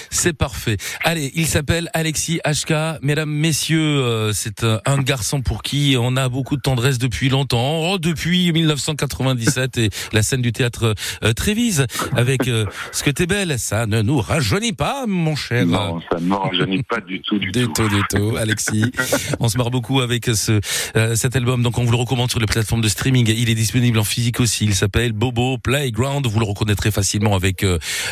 C'est 0.10 0.34
parfait. 0.34 0.78
Allez, 1.04 1.32
il 1.36 1.46
s'appelle 1.46 1.90
Alexis 1.94 2.40
HK. 2.46 3.02
Mesdames, 3.02 3.30
messieurs, 3.30 3.80
euh, 3.80 4.34
c'est 4.34 4.64
euh, 4.64 4.80
un 4.86 4.98
garçon 4.98 5.42
pour 5.42 5.62
qui 5.62 5.96
on 6.00 6.16
a 6.16 6.30
beaucoup 6.30 6.56
de 6.56 6.62
tendresse 6.62 6.98
depuis 6.98 7.30
longtemps, 7.30 7.92
oh, 7.92 7.98
depuis 8.00 8.52
1997 8.52 9.78
et 9.78 9.90
la 10.14 10.24
scène 10.24 10.42
du 10.42 10.52
théâtre 10.52 10.96
euh, 11.24 11.34
Trévise 11.34 11.86
avec 12.16 12.48
euh, 12.48 12.66
Ce 12.92 13.04
que 13.04 13.12
t'es 13.12 13.26
belle, 13.26 13.60
ça 13.60 13.86
ne 13.86 14.02
nous 14.02 14.20
rajeunit 14.20 14.74
pas, 14.74 15.06
mon 15.06 15.36
cher. 15.36 15.66
Non, 15.66 16.00
ça 16.12 16.20
ne 16.20 16.26
me 16.26 16.36
rajeunit 16.36 16.84
pas 16.84 17.02
du 17.02 17.22
tout, 17.22 17.38
du, 17.38 17.52
tout. 17.52 17.88
Du 17.90 18.02
tout, 18.10 18.36
Alexis. 18.38 18.86
on 19.40 19.50
se 19.50 19.58
marre 19.58 19.72
beaucoup 19.72 20.02
avec 20.02 20.26
ce 20.26 20.60
euh, 20.96 21.16
cet 21.16 21.36
album, 21.36 21.62
donc 21.62 21.78
on 21.78 21.84
vous 21.84 21.92
le 21.92 21.98
recommande 21.98 22.30
sur 22.30 22.40
les 22.40 22.46
plateformes 22.46 22.82
de 22.82 22.90
streaming. 22.90 23.34
Il 23.36 23.50
est 23.50 23.56
disponible 23.56 24.00
en 24.00 24.04
physique 24.04 24.40
aussi. 24.40 24.66
Il 24.66 24.76
s'appelle 24.76 25.14
Bobo 25.14 25.58
Playground. 25.58 26.26
Vous 26.26 26.40
le 26.40 26.46
reconnaîtrez 26.46 26.92
facilement 26.92 27.36
avec 27.36 27.66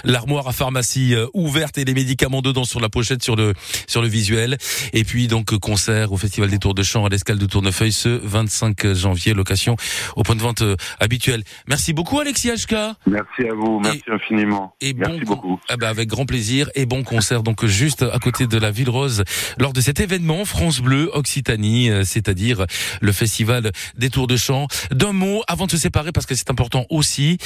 l'armoire 0.04 0.48
à 0.48 0.52
pharmacie 0.52 1.16
euh, 1.16 1.28
ouverte 1.46 1.78
et 1.78 1.86
les 1.86 1.94
médicaments 1.94 2.42
dedans 2.42 2.66
sur 2.66 2.80
la 2.80 2.90
pochette, 2.90 3.24
sur 3.24 3.36
le 3.36 3.54
sur 3.88 4.02
le 4.02 4.08
visuel. 4.08 4.58
Et 4.94 5.04
puis 5.04 5.28
donc 5.28 5.56
concert 5.58 6.12
au 6.12 6.18
Festival 6.18 6.50
des 6.50 6.60
Tours 6.60 6.74
de 6.74 6.84
Chant 6.84 7.06
à 7.06 7.10
l'Escale 7.10 7.38
de 7.38 7.46
Tournefeuille 7.46 7.92
ce 7.92 8.10
25 8.10 8.94
janvier, 8.94 9.34
location 9.34 9.76
au 10.16 10.24
point 10.24 10.36
de 10.36 10.42
vente 10.42 10.62
euh, 10.62 10.76
habituel. 11.00 11.44
Merci 11.68 11.94
beaucoup 11.94 12.20
Alexis 12.20 12.50
HK. 12.50 12.76
Merci 13.08 13.50
à 13.50 13.54
vous, 13.54 13.80
merci 13.80 14.04
infiniment. 14.12 14.76
Et 14.82 14.94
merci 14.94 15.20
bon 15.22 15.26
beaucoup. 15.26 15.60
Ah 15.70 15.78
bah 15.78 15.90
avec 15.90 16.10
grand 16.10 16.26
plaisir 16.26 16.70
et 16.76 16.86
bon 16.86 17.04
concert 17.04 17.44
donc 17.44 17.66
juste 17.66 18.04
à 18.04 18.20
côté 18.20 18.48
de 18.48 18.58
la 18.58 18.72
Ville 18.72 18.90
Rose 18.90 19.24
lors 19.58 19.74
de 19.74 19.82
cet 19.82 20.00
événement 20.00 20.46
France 20.46 20.82
Bleu 20.82 21.10
Occitanie, 21.14 21.90
euh, 21.90 22.04
c'est-à-dire 22.04 22.66
le 23.02 23.12
festival 23.12 23.72
des 23.98 24.10
Tours 24.10 24.28
de 24.28 24.38
Chant. 24.38 24.68
D'un 24.92 25.14
mot 25.14 25.44
avant 25.48 25.66
de 25.66 25.72
se 25.72 25.78
séparer 25.78 26.12
parce 26.12 26.26
que 26.26 26.36
c'est 26.36 26.50
important 26.50 26.86
aussi, 26.90 27.38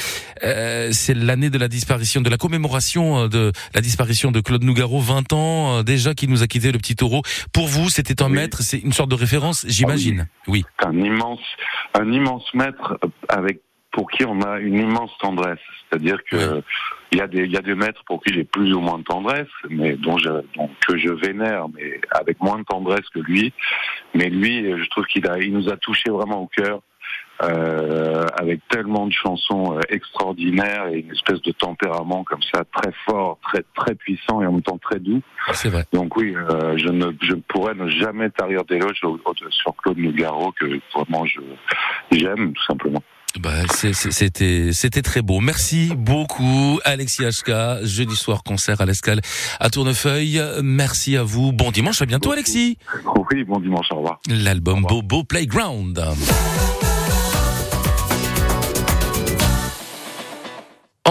euh, 0.42 0.90
c'est 0.92 1.14
l'année 1.14 1.50
de 1.50 1.58
la 1.58 1.68
disparition, 1.68 2.20
de 2.20 2.30
la 2.30 2.36
commémoration 2.36 3.24
euh, 3.24 3.28
de 3.28 3.52
la 3.74 3.80
disparition 3.80 3.89
de 3.96 4.40
Claude 4.40 4.64
Nougaro, 4.64 5.00
20 5.00 5.32
ans 5.32 5.78
euh, 5.78 5.82
déjà 5.82 6.14
qui 6.14 6.28
nous 6.28 6.42
a 6.42 6.46
quitté 6.46 6.72
le 6.72 6.78
petit 6.78 6.96
taureau. 6.96 7.22
Pour 7.52 7.66
vous, 7.66 7.88
c'était 7.88 8.22
un 8.22 8.28
maître, 8.28 8.62
c'est 8.62 8.78
une 8.78 8.92
sorte 8.92 9.10
de 9.10 9.14
référence, 9.14 9.64
j'imagine. 9.68 10.28
Oui. 10.48 10.64
C'est 10.78 10.86
un 10.86 10.96
immense, 10.98 11.40
un 11.94 12.10
immense 12.12 12.44
maître 12.54 12.98
euh, 13.04 13.08
avec 13.28 13.60
pour 13.92 14.08
qui 14.10 14.24
on 14.24 14.40
a 14.42 14.58
une 14.60 14.76
immense 14.76 15.10
tendresse. 15.20 15.58
C'est-à-dire 15.88 16.18
que 16.30 16.62
il 17.12 17.18
y 17.18 17.20
a 17.20 17.26
des 17.26 17.44
il 17.44 17.50
y 17.50 17.56
a 17.56 17.60
des 17.62 17.74
maîtres 17.74 18.02
pour 18.06 18.22
qui 18.22 18.32
j'ai 18.32 18.44
plus 18.44 18.72
ou 18.72 18.80
moins 18.80 18.98
de 18.98 19.02
tendresse, 19.04 19.48
mais 19.68 19.94
dont 19.96 20.16
je 20.18 20.28
dont- 20.56 20.70
que 20.86 20.96
je 20.96 21.08
vénère, 21.08 21.66
mais 21.74 22.00
avec 22.12 22.40
moins 22.40 22.58
de 22.58 22.64
tendresse 22.64 23.08
que 23.12 23.18
lui. 23.18 23.52
Mais 24.14 24.28
lui, 24.30 24.62
je 24.64 24.88
trouve 24.90 25.06
qu'il 25.06 25.26
a 25.26 25.38
il 25.38 25.52
nous 25.52 25.68
a 25.68 25.76
touché 25.76 26.10
vraiment 26.10 26.42
au 26.42 26.46
cœur. 26.46 26.80
Euh, 27.42 28.24
avec 28.38 28.60
tellement 28.68 29.06
de 29.06 29.12
chansons 29.12 29.76
euh, 29.76 29.80
extraordinaires 29.88 30.88
et 30.92 31.00
une 31.00 31.10
espèce 31.12 31.40
de 31.42 31.52
tempérament 31.52 32.22
comme 32.24 32.42
ça 32.54 32.62
très 32.74 32.92
fort, 33.06 33.38
très 33.42 33.64
très 33.74 33.94
puissant 33.94 34.42
et 34.42 34.46
en 34.46 34.52
même 34.52 34.62
temps 34.62 34.78
très 34.78 34.98
doux. 35.00 35.22
C'est 35.54 35.68
vrai. 35.70 35.84
Donc 35.92 36.16
oui, 36.16 36.34
euh, 36.36 36.76
je 36.76 36.88
ne 36.88 37.12
je 37.22 37.34
pourrais 37.34 37.74
ne 37.74 37.88
jamais 37.88 38.30
tarir 38.30 38.60
au- 39.04 39.18
sur 39.50 39.74
Claude 39.82 39.98
Nougaro 39.98 40.52
que 40.58 40.66
vraiment 40.94 41.24
je 41.24 41.40
j'aime 42.12 42.52
tout 42.52 42.64
simplement. 42.66 43.02
Bah, 43.38 43.50
c'était 43.68 44.72
c'était 44.72 45.02
très 45.02 45.22
beau. 45.22 45.38
Merci 45.40 45.92
beaucoup 45.96 46.80
Alexis 46.84 47.22
HK. 47.22 47.84
Jeudi 47.84 48.16
soir 48.16 48.42
concert 48.42 48.80
à 48.80 48.86
l'Escale 48.86 49.20
à 49.60 49.70
Tournefeuille. 49.70 50.42
Merci 50.62 51.16
à 51.16 51.22
vous. 51.22 51.52
Bon 51.52 51.70
dimanche, 51.70 52.02
à 52.02 52.06
bientôt 52.06 52.32
Alexis. 52.32 52.76
Oui, 53.32 53.44
bon 53.44 53.60
dimanche, 53.60 53.86
au 53.92 53.96
revoir. 53.98 54.18
L'album 54.28 54.82
Bobo 54.82 55.22
Playground. 55.22 56.02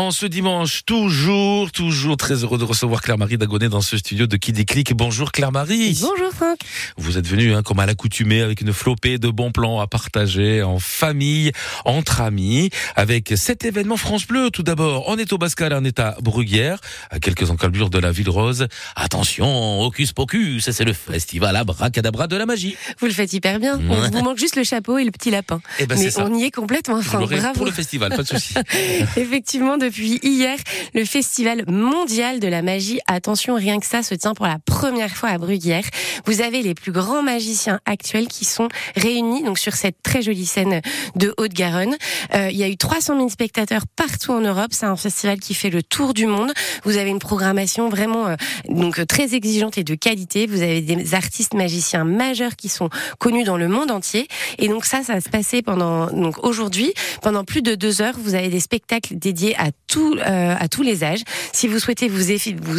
En 0.10 0.12
ce 0.12 0.26
dimanche, 0.26 0.86
toujours, 0.88 1.72
toujours 1.72 2.18
très 2.18 2.44
heureux 2.44 2.58
de 2.58 2.64
recevoir 2.64 3.04
Claire-Marie 3.04 3.38
Dagonet 3.38 3.70
dans 3.70 3.82
ce 3.82 3.96
studio 3.96 4.26
de 4.26 4.38
Qui 4.38 4.54
Déclic. 4.54 4.96
Bonjour 4.96 5.32
Claire-Marie. 5.32 6.00
Bonjour 6.02 6.34
Franck. 6.34 6.58
Vous 6.98 7.20
êtes 7.20 7.28
venu, 7.28 7.54
hein, 7.54 7.62
comme 7.62 7.78
à 7.80 7.86
l'accoutumée, 7.86 8.42
avec 8.42 8.62
une 8.62 8.74
flopée 8.74 9.20
de 9.20 9.30
bons 9.30 9.52
plans 9.52 9.80
à 9.80 9.86
partager 9.86 10.64
en 10.64 10.80
famille, 10.80 11.52
entre 11.86 12.22
amis, 12.22 12.72
avec 12.96 13.34
cet 13.36 13.66
événement 13.66 13.98
France 13.98 14.26
Bleu. 14.26 14.50
Tout 14.50 14.64
d'abord, 14.64 15.04
on 15.06 15.16
est 15.20 15.32
au 15.32 15.38
Bascal, 15.38 15.74
on 15.74 15.84
est 15.84 16.00
à 16.00 16.18
Bruguière, 16.22 16.80
à 17.12 17.20
quelques 17.20 17.52
encablures 17.52 17.92
de 17.92 18.00
la 18.00 18.12
Ville 18.12 18.32
Rose. 18.32 18.66
Attention, 18.96 19.80
Hocus 19.82 20.14
Pocus, 20.14 20.72
c'est 20.72 20.86
le 20.86 20.94
festival 20.94 21.56
Abracadabra 21.56 22.26
de 22.26 22.36
la 22.36 22.48
magie. 22.48 22.76
Vous 23.00 23.06
le 23.06 23.14
faites 23.14 23.32
hyper 23.34 23.60
bien. 23.60 23.80
On 23.88 24.10
vous 24.10 24.24
manque 24.24 24.40
juste 24.40 24.56
le 24.56 24.64
chapeau 24.64 24.98
et 24.98 25.04
le 25.04 25.12
petit 25.12 25.30
lapin. 25.30 25.62
Eh 25.78 25.86
ben, 25.86 26.00
Mais 26.00 26.10
ça. 26.10 26.26
on 26.26 26.36
y 26.36 26.46
est 26.46 26.52
complètement, 26.52 27.00
Franck. 27.00 27.30
Bravo. 27.30 27.54
pour 27.54 27.66
le 27.68 27.72
festival, 27.72 28.10
pas 28.10 28.24
de 28.24 28.28
souci. 28.28 28.56
Effectivement, 29.16 29.78
depuis 29.78 29.99
hier, 30.06 30.58
le 30.94 31.06
Festival 31.06 31.64
mondial 31.68 32.40
de 32.40 32.48
la 32.48 32.62
magie, 32.62 33.00
attention, 33.08 33.56
rien 33.56 33.80
que 33.80 33.86
ça, 33.86 34.04
se 34.04 34.16
tient 34.16 34.34
pour 34.34 34.46
la 34.46 34.58
première 34.66 35.16
fois 35.16 35.30
à 35.30 35.38
Bruguière. 35.38 35.84
Vous 36.26 36.42
avez 36.42 36.62
les 36.62 36.74
plus 36.74 36.92
grands 36.92 37.24
magiciens 37.24 37.80
actuels 37.86 38.28
qui 38.28 38.46
sont 38.46 38.68
réunis 38.96 39.44
donc 39.44 39.60
sur 39.60 39.74
cette 39.74 40.02
très 40.04 40.22
jolie 40.22 40.46
scène 40.46 40.82
de 41.16 41.34
Haute-Garonne. 41.38 41.96
Euh, 42.34 42.50
il 42.52 42.58
y 42.58 42.64
a 42.64 42.68
eu 42.68 42.78
300 42.78 43.18
000 43.18 43.30
spectateurs 43.30 43.84
partout 43.96 44.32
en 44.32 44.42
Europe. 44.42 44.72
C'est 44.72 44.86
un 44.86 44.96
festival 44.96 45.40
qui 45.40 45.54
fait 45.54 45.70
le 45.70 45.84
tour 45.84 46.14
du 46.14 46.26
monde. 46.26 46.52
Vous 46.84 46.98
avez 46.98 47.10
une 47.10 47.20
programmation 47.20 47.90
vraiment 47.90 48.28
euh, 48.28 48.36
donc 48.68 49.00
euh, 49.00 49.06
très 49.06 49.36
exigeante 49.36 49.78
et 49.78 49.84
de 49.84 49.96
qualité. 49.96 50.48
Vous 50.48 50.62
avez 50.62 50.82
des 50.82 51.14
artistes 51.16 51.54
magiciens 51.54 52.04
majeurs 52.04 52.56
qui 52.56 52.70
sont 52.70 52.90
connus 53.20 53.44
dans 53.44 53.58
le 53.58 53.68
monde 53.68 53.92
entier. 53.92 54.28
Et 54.58 54.68
donc 54.68 54.86
ça, 54.86 55.04
ça 55.04 55.14
va 55.14 55.22
se 55.22 55.30
passer 55.30 55.62
pendant 55.62 56.08
donc 56.08 56.44
aujourd'hui 56.44 56.94
pendant 57.22 57.44
plus 57.44 57.62
de 57.62 57.76
deux 57.76 58.02
heures. 58.02 58.16
Vous 58.18 58.36
avez 58.36 58.50
des 58.50 58.60
spectacles 58.60 59.18
dédiés 59.18 59.56
à 59.58 59.72
tout 59.90 60.16
euh, 60.18 60.56
à 60.58 60.68
tous 60.70 60.84
les 60.84 61.04
âges. 61.04 61.24
Si 61.52 61.68
vous 61.68 61.80
souhaitez 61.80 62.08
vous 62.08 62.32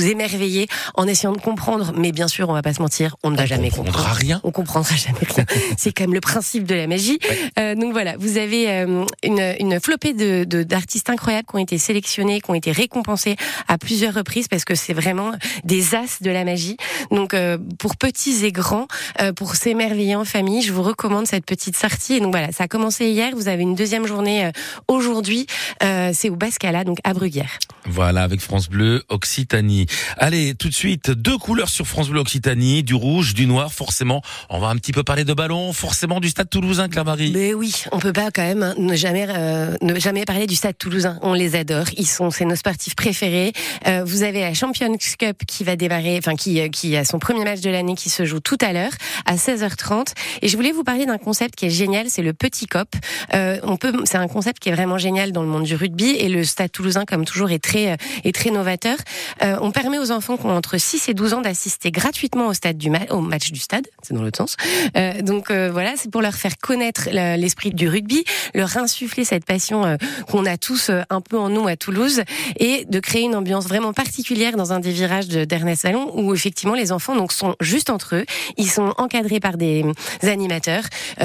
émerveiller 0.07 0.69
en 0.95 1.07
essayant 1.07 1.33
de 1.33 1.41
comprendre, 1.41 1.93
mais 1.97 2.13
bien 2.13 2.29
sûr, 2.29 2.49
on 2.49 2.53
va 2.55 2.63
pas 2.63 2.73
se 2.73 2.81
mentir, 2.81 3.17
on 3.23 3.31
ne 3.31 3.37
va 3.37 3.47
jamais 3.47 3.71
comprendre. 3.71 4.09
rien. 4.13 4.41
On 4.45 4.51
comprendra 4.53 4.95
jamais 4.97 5.19
rien. 5.35 5.45
C'est 5.77 5.93
quand 5.93 6.05
même 6.05 6.15
le 6.15 6.21
principe 6.21 6.65
de 6.65 6.75
la 6.75 6.87
magie. 6.87 7.19
Euh, 7.59 7.75
donc 7.75 7.93
voilà, 7.93 8.15
vous 8.19 8.39
avez 8.39 8.71
euh, 8.71 9.05
une, 9.23 9.55
une 9.59 9.81
flopée 9.81 10.15
de 10.15 10.45
de- 10.45 10.63
d'artistes 10.63 11.11
incroyables 11.11 11.47
qui 11.49 11.57
ont 11.57 11.59
été 11.59 11.79
sélectionnés, 11.79 12.41
qui 12.41 12.51
ont 12.51 12.55
été 12.55 12.73
récompensés 12.73 13.37
à 13.69 13.77
plusieurs 13.77 14.15
reprises 14.15 14.49
parce 14.49 14.65
que 14.65 14.75
c'est 14.75 14.93
vraiment 14.95 15.33
des 15.65 15.95
as 15.95 16.23
de 16.23 16.31
la 16.31 16.45
magie. 16.45 16.77
Donc 17.11 17.35
euh, 17.35 17.59
pour 17.79 17.97
petits 17.97 18.45
et 18.45 18.53
grands, 18.53 18.87
euh, 19.21 19.33
pour 19.33 19.57
s'émerveiller 19.57 20.15
en 20.17 20.25
famille, 20.25 20.63
je 20.63 20.73
vous 20.73 20.83
recommande 20.83 21.27
cette 21.27 21.45
petite 21.45 21.77
sortie. 21.77 22.15
Et 22.15 22.21
donc 22.21 22.31
voilà, 22.33 22.53
ça 22.53 22.65
a 22.65 22.69
commencé 22.69 23.07
hier. 23.11 23.33
Vous 23.35 23.49
avez 23.49 23.63
une 23.63 23.75
deuxième 23.75 24.07
journée 24.07 24.47
euh, 24.47 24.51
aujourd'hui. 24.89 25.47
Euh, 25.83 26.11
c'est 26.15 26.31
au 26.31 26.37
Bascala, 26.37 26.85
donc 26.85 26.99
à 27.05 27.15
Bruguière. 27.15 27.59
Voilà, 27.87 28.23
avec 28.23 28.41
France 28.41 28.69
Bleu 28.69 29.03
Occitanie. 29.09 29.87
Allez, 30.17 30.55
tout 30.55 30.69
de 30.69 30.75
suite, 30.75 31.11
deux 31.11 31.39
couleurs 31.39 31.69
sur 31.69 31.87
France 31.87 32.09
Bleu 32.09 32.21
Occitanie, 32.21 32.83
du 32.83 32.95
rouge, 32.95 33.35
du 33.35 33.47
noir, 33.47 33.73
forcément. 33.73 34.23
On 34.49 34.59
va 34.59 34.69
un 34.69 34.77
petit 34.77 34.93
peu 34.93 35.03
parler 35.03 35.25
de 35.25 35.35
ballon, 35.35 35.73
forcément 35.73 36.21
du 36.21 36.29
stade 36.29 36.51
toulousain, 36.51 36.89
Claire-Marie. 36.89 37.33
Mais 37.33 37.55
oui, 37.55 37.85
on 37.93 37.99
peut 37.99 38.13
pas 38.13 38.31
quand 38.31 38.43
même 38.43 38.63
hein, 38.63 38.75
ne 38.79 38.95
jamais 38.95 39.27
euh, 39.29 39.75
ne 39.83 39.99
jamais 39.99 40.25
parler 40.25 40.47
du 40.47 40.55
Stade 40.55 40.77
Toulousain. 40.79 41.19
On 41.23 41.35
les 41.35 41.57
adore, 41.57 41.87
ils 41.97 42.07
sont 42.07 42.31
c'est 42.31 42.45
nos 42.45 42.57
sportifs 42.57 42.95
préférés. 42.95 43.53
Euh, 43.87 44.05
vous 44.05 44.23
avez 44.23 44.41
la 44.41 44.55
Champions 44.55 44.97
Cup 45.19 45.43
qui 45.47 45.65
va 45.65 45.77
démarrer, 45.77 46.19
enfin 46.19 46.37
qui 46.37 46.61
euh, 46.61 46.69
qui 46.69 46.97
a 46.97 47.05
son 47.05 47.19
premier 47.19 47.45
match 47.45 47.61
de 47.61 47.71
l'année 47.71 47.95
qui 47.95 48.11
se 48.11 48.25
joue 48.25 48.41
tout 48.41 48.59
à 48.61 48.73
l'heure 48.73 48.93
à 49.27 49.37
16h30. 49.37 50.13
Et 50.43 50.49
je 50.49 50.57
voulais 50.57 50.73
vous 50.73 50.85
parler 50.85 51.07
d'un 51.07 51.19
concept 51.19 51.57
qui 51.57 51.67
est 51.67 51.71
génial, 51.71 52.07
c'est 52.09 52.23
le 52.23 52.33
petit 52.33 52.67
cop. 52.67 52.89
Euh, 53.35 53.59
on 53.63 53.77
peut, 53.77 53.93
c'est 54.05 54.19
un 54.19 54.29
concept 54.29 54.59
qui 54.61 54.69
est 54.69 54.75
vraiment 54.75 54.99
génial 54.99 55.33
dans 55.33 55.43
le 55.43 55.49
monde 55.49 55.65
du 55.65 55.75
rugby 55.75 56.11
et 56.11 56.29
le 56.29 56.45
Stade 56.45 56.73
Toulousain, 56.73 56.90
comme 57.07 57.25
toujours, 57.25 57.51
est 57.51 57.59
très 57.63 57.93
euh, 57.93 57.97
est 58.25 58.35
très 58.35 58.51
novateur. 58.51 58.97
Euh, 59.43 59.57
on 59.61 59.71
permet 59.71 59.99
aux 59.99 60.11
enfants 60.11 60.37
qui 60.37 60.47
ont 60.47 60.51
entre 60.57 60.79
6 60.79 61.09
et 61.09 61.15
12 61.15 61.35
ans 61.35 61.41
d'assister 61.41 61.91
gratuitement 61.91 62.49
au 62.49 62.55
stade 62.55 62.77
du 62.79 62.91
ma- 62.91 63.07
au 63.11 63.21
match 63.21 63.51
du 63.53 63.61
stade, 63.61 63.87
c'est 64.03 64.15
dans 64.15 64.23
l'autre 64.23 64.39
sens. 64.39 64.57
Euh, 64.97 65.23
donc 65.23 65.51
voilà, 65.51 65.95
c'est 65.97 66.11
pour 66.11 66.23
leur 66.23 66.35
faire 66.35 66.59
connaître 66.59 67.09
l'esprit 67.11 67.71
du 67.71 67.89
rugby, 67.89 68.25
leur 68.55 68.77
insuffler 68.77 69.25
cette 69.25 69.45
passion 69.45 69.97
qu'on 70.29 70.47
a 70.47 70.57
tous 70.57 70.91
un 71.11 71.21
peu 71.21 71.39
en 71.39 71.49
nous 71.49 71.67
à 71.67 71.77
Toulouse 71.77 72.23
et 72.59 72.85
de 72.87 73.01
créer 73.01 73.23
une 73.23 73.35
ambiance 73.35 73.67
vraiment 73.67 73.93
particulière 73.93 74.57
dans 74.57 74.73
un 74.73 74.81
des 74.81 74.93
virages 74.93 75.29
de- 75.29 75.45
d'Ernest 75.45 75.83
Vallon 75.85 76.11
où 76.15 76.35
effectivement 76.35 76.75
les 76.75 76.93
enfants 76.93 77.17
donc 77.17 77.33
sont 77.33 77.55
juste 77.61 77.91
entre 77.91 78.17
eux, 78.17 78.25
ils 78.57 78.71
sont 78.71 78.95
encadrés 78.99 79.41
par 79.41 79.57
des 79.57 79.85
animateurs, 80.23 80.85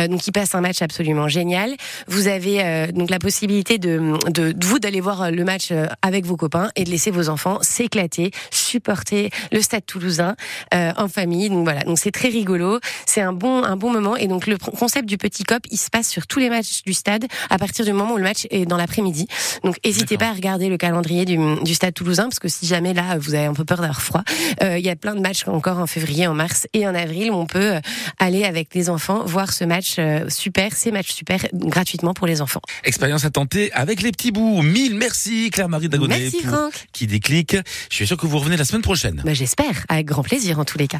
donc 0.09 0.27
ils 0.27 0.31
passent 0.31 0.55
un 0.55 0.61
match 0.61 0.81
absolument 0.81 1.27
génial. 1.27 1.75
Vous 2.07 2.27
avez 2.27 2.87
donc 2.93 3.09
la 3.09 3.19
possibilité 3.19 3.77
de, 3.77 4.13
de, 4.29 4.51
de 4.51 4.65
vous 4.65 4.79
d'aller 4.79 5.01
voir 5.01 5.31
le 5.31 5.43
match 5.43 5.54
euh, 5.71 5.87
avec 6.01 6.25
vos 6.25 6.35
copains 6.35 6.69
et 6.75 6.83
de 6.83 6.89
laisser 6.89 7.11
vos 7.11 7.29
enfants 7.29 7.59
s'éclater, 7.61 8.31
supporter 8.51 9.29
le 9.51 9.61
Stade 9.61 9.85
Toulousain 9.85 10.35
euh, 10.73 10.91
en 10.97 11.07
famille. 11.07 11.49
Donc 11.49 11.63
voilà, 11.63 11.81
donc 11.81 11.99
c'est 11.99 12.11
très 12.11 12.29
rigolo, 12.29 12.79
c'est 13.05 13.21
un 13.21 13.33
bon 13.33 13.63
un 13.63 13.77
bon 13.77 13.91
moment 13.91 14.15
et 14.15 14.27
donc 14.27 14.47
le 14.47 14.57
concept 14.57 15.07
du 15.07 15.17
petit 15.17 15.43
cop, 15.43 15.63
il 15.71 15.77
se 15.77 15.89
passe 15.89 16.09
sur 16.09 16.27
tous 16.27 16.39
les 16.39 16.49
matchs 16.49 16.83
du 16.83 16.93
stade 16.93 17.25
à 17.49 17.57
partir 17.57 17.85
du 17.85 17.93
moment 17.93 18.13
où 18.13 18.17
le 18.17 18.23
match 18.23 18.47
est 18.49 18.65
dans 18.65 18.77
l'après-midi. 18.77 19.27
Donc 19.63 19.77
n'hésitez 19.83 20.17
pas 20.17 20.29
à 20.29 20.33
regarder 20.33 20.69
le 20.69 20.77
calendrier 20.77 21.25
du, 21.25 21.37
du 21.63 21.73
Stade 21.73 21.93
Toulousain 21.93 22.23
parce 22.23 22.39
que 22.39 22.47
si 22.47 22.65
jamais 22.65 22.93
là 22.93 23.17
vous 23.17 23.33
avez 23.33 23.45
un 23.45 23.53
peu 23.53 23.65
peur 23.65 23.77
d'avoir 23.77 24.01
froid, 24.01 24.23
euh, 24.63 24.77
il 24.77 24.85
y 24.85 24.89
a 24.89 24.95
plein 24.95 25.15
de 25.15 25.21
matchs 25.21 25.47
encore 25.47 25.79
en 25.79 25.87
février, 25.87 26.27
en 26.27 26.33
mars 26.33 26.67
et 26.73 26.87
en 26.87 26.95
avril 26.95 27.31
où 27.31 27.35
on 27.35 27.45
peut 27.45 27.75
euh, 27.75 27.79
aller 28.19 28.43
avec 28.43 28.73
les 28.73 28.89
enfants 28.89 29.23
voir 29.25 29.53
ce 29.53 29.63
match 29.63 29.97
super, 30.29 30.73
ces 30.73 30.91
matchs 30.91 31.13
super 31.13 31.45
gratuitement 31.53 32.13
pour 32.13 32.27
les 32.27 32.41
enfants. 32.41 32.61
Expérience 32.83 33.25
à 33.25 33.29
tenter 33.29 33.71
avec 33.73 34.01
les 34.01 34.11
petits 34.11 34.31
bouts. 34.31 34.61
Mille 34.61 34.95
merci 35.35 35.49
Claire-Marie 35.51 35.89
Dagonet 35.89 36.19
Merci, 36.19 36.37
pour 36.41 36.49
Franck. 36.51 36.73
qui 36.93 37.07
déclic. 37.07 37.57
Je 37.89 37.95
suis 37.95 38.07
sûr 38.07 38.17
que 38.17 38.25
vous 38.25 38.37
revenez 38.39 38.57
la 38.57 38.65
semaine 38.65 38.81
prochaine. 38.81 39.21
Bah, 39.25 39.33
J'espère, 39.33 39.85
avec 39.89 40.05
grand 40.05 40.23
plaisir 40.23 40.59
en 40.59 40.65
tous 40.65 40.77
les 40.77 40.87
cas. 40.87 40.99